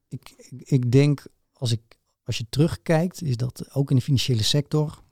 ik, 0.08 0.50
ik 0.64 0.92
denk, 0.92 1.26
als, 1.52 1.72
ik, 1.72 1.98
als 2.24 2.38
je 2.38 2.46
terugkijkt, 2.48 3.22
is 3.22 3.36
dat 3.36 3.74
ook 3.74 3.90
in 3.90 3.96
de 3.96 4.02
financiële 4.02 4.42
sector 4.42 5.02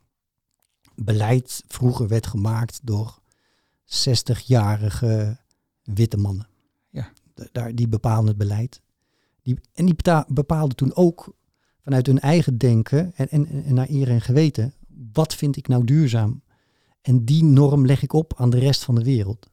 beleid 0.95 1.63
vroeger 1.67 2.07
werd 2.07 2.27
gemaakt 2.27 2.79
door 2.83 3.19
60-jarige 3.85 5.37
witte 5.83 6.17
mannen. 6.17 6.47
Ja. 6.89 7.11
Daar, 7.51 7.75
die 7.75 7.87
bepalen 7.87 8.27
het 8.27 8.37
beleid. 8.37 8.81
Die, 9.41 9.59
en 9.73 9.85
die 9.85 9.95
bepaalden 10.27 10.75
toen 10.75 10.95
ook 10.95 11.35
vanuit 11.81 12.05
hun 12.05 12.19
eigen 12.19 12.57
denken 12.57 13.15
en, 13.15 13.29
en, 13.29 13.63
en 13.65 13.73
naar 13.73 13.89
eer 13.89 14.09
en 14.09 14.21
geweten, 14.21 14.73
wat 15.13 15.35
vind 15.35 15.55
ik 15.57 15.67
nou 15.67 15.83
duurzaam? 15.83 16.43
En 17.01 17.25
die 17.25 17.43
norm 17.43 17.85
leg 17.85 18.03
ik 18.03 18.13
op 18.13 18.33
aan 18.35 18.49
de 18.49 18.59
rest 18.59 18.83
van 18.83 18.95
de 18.95 19.03
wereld 19.03 19.51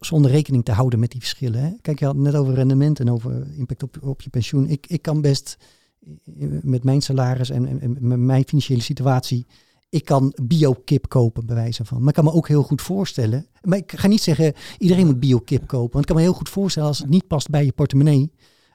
zonder 0.00 0.30
rekening 0.30 0.64
te 0.64 0.72
houden 0.72 0.98
met 0.98 1.10
die 1.10 1.20
verschillen. 1.20 1.62
Hè? 1.62 1.70
Kijk, 1.80 1.98
je 1.98 2.04
had 2.04 2.16
net 2.16 2.34
over 2.34 2.54
rendement 2.54 3.00
en 3.00 3.10
over 3.10 3.54
impact 3.54 3.82
op, 3.82 3.98
op 4.02 4.22
je 4.22 4.30
pensioen. 4.30 4.68
Ik, 4.68 4.86
ik 4.86 5.02
kan 5.02 5.20
best 5.20 5.56
eh, 6.00 6.48
met 6.62 6.84
mijn 6.84 7.02
salaris 7.02 7.50
en, 7.50 7.80
en, 7.80 7.96
met 8.00 8.18
mijn 8.18 8.44
financiële 8.44 8.80
situatie, 8.80 9.46
ik 9.88 10.04
kan 10.04 10.34
bio-kip 10.42 11.08
kopen, 11.08 11.46
bij 11.46 11.54
wijze 11.54 11.84
van. 11.84 11.98
Maar 11.98 12.08
ik 12.08 12.14
kan 12.14 12.24
me 12.24 12.32
ook 12.32 12.48
heel 12.48 12.62
goed 12.62 12.82
voorstellen, 12.82 13.46
maar 13.62 13.78
ik 13.78 13.92
ga 13.92 14.06
niet 14.06 14.22
zeggen 14.22 14.54
iedereen 14.78 15.06
moet 15.06 15.20
bio-kip 15.20 15.66
kopen, 15.66 15.92
want 15.92 16.00
ik 16.00 16.06
kan 16.06 16.16
me 16.16 16.22
heel 16.22 16.32
goed 16.38 16.48
voorstellen 16.48 16.88
als 16.88 16.98
het 16.98 17.08
niet 17.08 17.26
past 17.26 17.50
bij 17.50 17.64
je 17.64 17.72
portemonnee, 17.72 18.32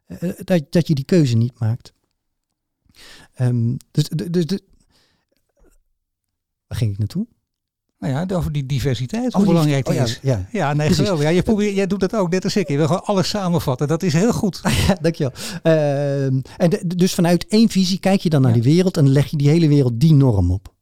uh, 0.07 0.31
dat, 0.37 0.71
dat 0.71 0.87
je 0.87 0.93
die 0.93 1.05
keuze 1.05 1.35
niet 1.35 1.59
maakt. 1.59 1.93
Um, 3.39 3.77
dus, 3.91 4.09
dus, 4.09 4.45
dus, 4.45 4.59
waar 6.67 6.77
ging 6.77 6.91
ik 6.91 6.97
naartoe? 6.97 7.27
Nou 8.03 8.15
ja, 8.15 8.35
over 8.35 8.51
die 8.51 8.65
diversiteit, 8.65 9.33
hoe 9.33 9.45
belangrijk 9.45 9.85
die 9.85 9.95
oh, 9.95 10.03
is. 10.03 10.19
Ja, 10.21 10.47
ja. 10.51 10.73
nee, 10.73 10.93
geweldig. 10.93 11.23
Ja, 11.23 11.29
je 11.29 11.41
probeert, 11.41 11.75
jij 11.75 11.87
doet 11.87 11.99
dat 11.99 12.15
ook, 12.15 12.29
net 12.29 12.43
als 12.43 12.55
ik. 12.55 12.67
Je 12.67 12.77
wil 12.77 12.85
gewoon 12.85 13.03
alles 13.03 13.29
samenvatten. 13.29 13.87
Dat 13.87 14.03
is 14.03 14.13
heel 14.13 14.33
goed. 14.33 14.61
Ja, 14.87 14.97
dankjewel. 15.01 15.33
Uh, 15.63 16.25
en 16.57 16.69
dus 16.87 17.13
vanuit 17.13 17.47
één 17.47 17.69
visie 17.69 17.99
kijk 17.99 18.21
je 18.21 18.29
dan 18.29 18.41
naar 18.41 18.53
die 18.53 18.63
wereld 18.63 18.97
en 18.97 19.09
leg 19.09 19.27
je 19.27 19.37
die 19.37 19.49
hele 19.49 19.67
wereld 19.67 19.99
die 19.99 20.13
norm 20.13 20.51
op. 20.51 20.73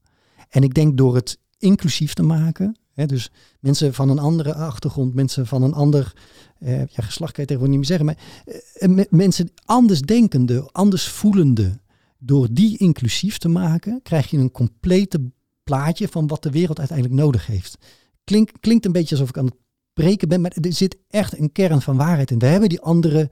En 0.50 0.64
ik 0.64 0.74
denk 0.74 0.98
door 0.98 1.16
het 1.16 1.38
inclusief 1.58 2.14
te 2.14 2.24
maken, 2.24 2.80
hè, 2.94 3.06
dus 3.06 3.32
mensen 3.60 3.94
van 3.94 4.10
een 4.10 4.20
andere 4.20 4.54
achtergrond, 4.54 5.14
mensen 5.14 5.48
van 5.48 5.64
een 5.64 5.74
ander 5.74 6.14
uh, 6.60 6.80
ja, 6.80 7.04
geslacht 7.04 7.34
kan 7.34 7.44
je 7.44 7.50
tegenwoordig 7.50 7.80
niet 7.80 7.90
meer 7.90 7.98
zeggen, 7.98 8.06
maar 8.06 8.98
uh, 8.98 9.06
mensen 9.10 9.52
anders 9.66 10.02
denkende, 10.02 10.70
anders 10.72 11.08
voelende, 11.08 11.80
door 12.20 12.48
die 12.52 12.78
inclusief 12.78 13.38
te 13.38 13.50
maken, 13.50 14.00
krijg 14.04 14.30
je 14.30 14.38
een 14.38 14.52
complete 14.52 15.32
plaatje 15.72 16.08
van 16.08 16.28
wat 16.28 16.44
de 16.44 16.52
wereld 16.52 16.80
uiteindelijk 16.80 17.20
nodig 17.20 17.46
heeft. 17.46 17.78
Klink, 18.24 18.50
klinkt 18.60 18.86
een 18.86 18.92
beetje 18.92 19.16
alsof 19.16 19.30
ik 19.30 19.38
aan 19.38 19.46
het 19.46 19.56
breken 19.94 20.28
ben, 20.28 20.42
maar 20.42 20.52
er 20.62 20.74
zit 20.74 20.98
echt 21.08 21.40
een 21.40 21.52
kern 21.52 21.82
van 21.82 21.98
waarheid 21.98 22.32
in. 22.32 22.40
We 22.40 22.46
hebben 22.46 22.70
die 22.70 22.82
andere 22.82 23.30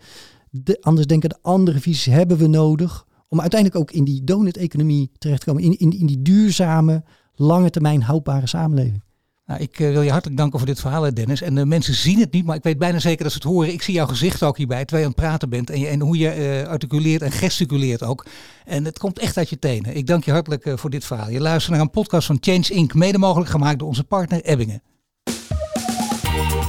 De, 0.52 0.78
anders 0.82 1.08
denken 1.08 1.30
de 1.30 1.38
andere 1.42 1.80
visies 1.80 2.06
hebben 2.06 2.38
we 2.38 2.48
nodig 2.48 3.06
om 3.28 3.42
uiteindelijk 3.42 3.82
ook 3.82 3.92
in 3.92 4.04
die 4.04 4.24
donut-economie 4.24 5.12
terecht 5.18 5.40
te 5.40 5.46
komen. 5.46 5.64
In, 5.64 5.78
in, 5.78 6.00
in 6.00 6.06
die 6.06 6.22
duurzame, 6.22 7.04
lange 7.36 7.70
termijn 7.70 8.02
houdbare 8.02 8.48
samenleving. 8.48 9.04
Nou, 9.50 9.62
ik 9.62 9.80
uh, 9.80 9.92
wil 9.92 10.02
je 10.02 10.12
hartelijk 10.12 10.38
danken 10.38 10.60
voor 10.60 10.68
dit 10.68 10.80
verhaal, 10.80 11.14
Dennis. 11.14 11.42
En 11.42 11.56
de 11.56 11.66
mensen 11.66 11.94
zien 11.94 12.20
het 12.20 12.32
niet, 12.32 12.46
maar 12.46 12.56
ik 12.56 12.64
weet 12.64 12.78
bijna 12.78 13.00
zeker 13.00 13.24
dat 13.24 13.32
ze 13.32 13.38
het 13.38 13.48
horen. 13.48 13.74
Ik 13.74 13.82
zie 13.82 13.94
jouw 13.94 14.06
gezicht 14.06 14.44
ook 14.44 14.58
hierbij, 14.58 14.86
terwijl 14.86 15.00
je 15.00 15.06
aan 15.06 15.16
het 15.18 15.26
praten 15.26 15.50
bent. 15.50 15.70
En, 15.70 16.00
hoe 16.00 16.18
je 16.18 16.62
uh, 16.62 16.68
articuleert 16.68 17.22
en 17.22 17.32
gesticuleert 17.32 18.04
ook. 18.04 18.26
En 18.66 18.86
het 18.86 19.00
komt 19.00 19.20
echt 19.20 19.38
uit 19.38 19.50
je 19.50 19.60
tenen. 19.60 19.96
Ik 19.96 20.08
dank 20.08 20.24
je 20.24 20.32
hartelijk 20.32 20.66
uh, 20.66 20.78
voor 20.78 20.90
dit 20.90 21.06
verhaal. 21.06 21.30
Je 21.30 21.40
luistert 21.40 21.74
naar 21.74 21.82
een 21.82 21.90
podcast 21.90 22.28
van 22.28 22.38
Change 22.40 22.68
Inc. 22.70 22.94
Mede 22.94 23.18
mogelijk 23.18 23.50
gemaakt 23.50 23.80
door 23.80 23.88
onze 23.88 24.04
partner 24.04 24.44
Ebbingen. 24.44 24.82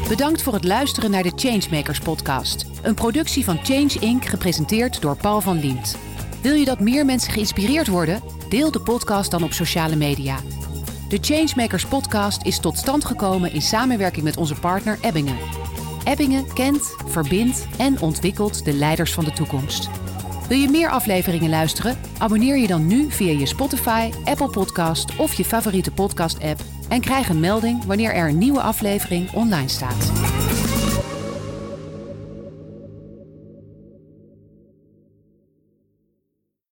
Bedankt 0.09 0.43
voor 0.43 0.55
het 0.55 0.65
luisteren 0.65 1.11
naar 1.11 1.23
de 1.23 1.33
Changemakers 1.35 1.99
podcast. 1.99 2.67
Een 2.83 2.95
productie 2.95 3.45
van 3.45 3.59
Change 3.63 3.97
Inc. 4.01 4.25
gepresenteerd 4.25 5.01
door 5.01 5.17
Paul 5.17 5.41
van 5.41 5.61
Liemt. 5.61 5.97
Wil 6.43 6.55
je 6.55 6.65
dat 6.65 6.81
meer 6.81 7.05
mensen 7.05 7.33
geïnspireerd 7.33 7.89
worden? 7.89 8.23
Deel 8.49 8.71
de 8.71 8.81
podcast 8.81 9.31
dan 9.31 9.43
op 9.43 9.53
sociale 9.53 9.97
media. 9.97 10.37
De 11.11 11.19
Changemakers 11.21 11.87
podcast 11.87 12.43
is 12.43 12.61
tot 12.61 12.79
stand 12.79 13.05
gekomen 13.05 13.53
in 13.53 13.63
samenwerking 13.63 14.25
met 14.25 14.37
onze 14.37 14.55
partner 14.55 14.99
Ebbingen. 15.01 15.37
Ebbingen 16.05 16.53
kent, 16.53 16.95
verbindt 17.07 17.67
en 17.79 18.01
ontwikkelt 18.01 18.65
de 18.65 18.73
leiders 18.73 19.13
van 19.13 19.25
de 19.25 19.33
toekomst. 19.33 19.89
Wil 20.49 20.59
je 20.59 20.69
meer 20.69 20.91
afleveringen 20.91 21.51
luisteren? 21.51 21.99
Abonneer 22.19 22.59
je 22.59 22.67
dan 22.67 22.87
nu 22.87 23.11
via 23.11 23.39
je 23.39 23.47
Spotify, 23.47 24.11
Apple 24.25 24.51
Podcast 24.51 25.17
of 25.17 25.35
je 25.35 25.45
favoriete 25.45 25.93
podcast-app 25.93 26.61
en 26.89 27.01
krijg 27.01 27.29
een 27.29 27.41
melding 27.41 27.85
wanneer 27.85 28.15
er 28.15 28.29
een 28.29 28.39
nieuwe 28.39 28.61
aflevering 28.61 29.33
online 29.33 29.69
staat. 29.69 30.11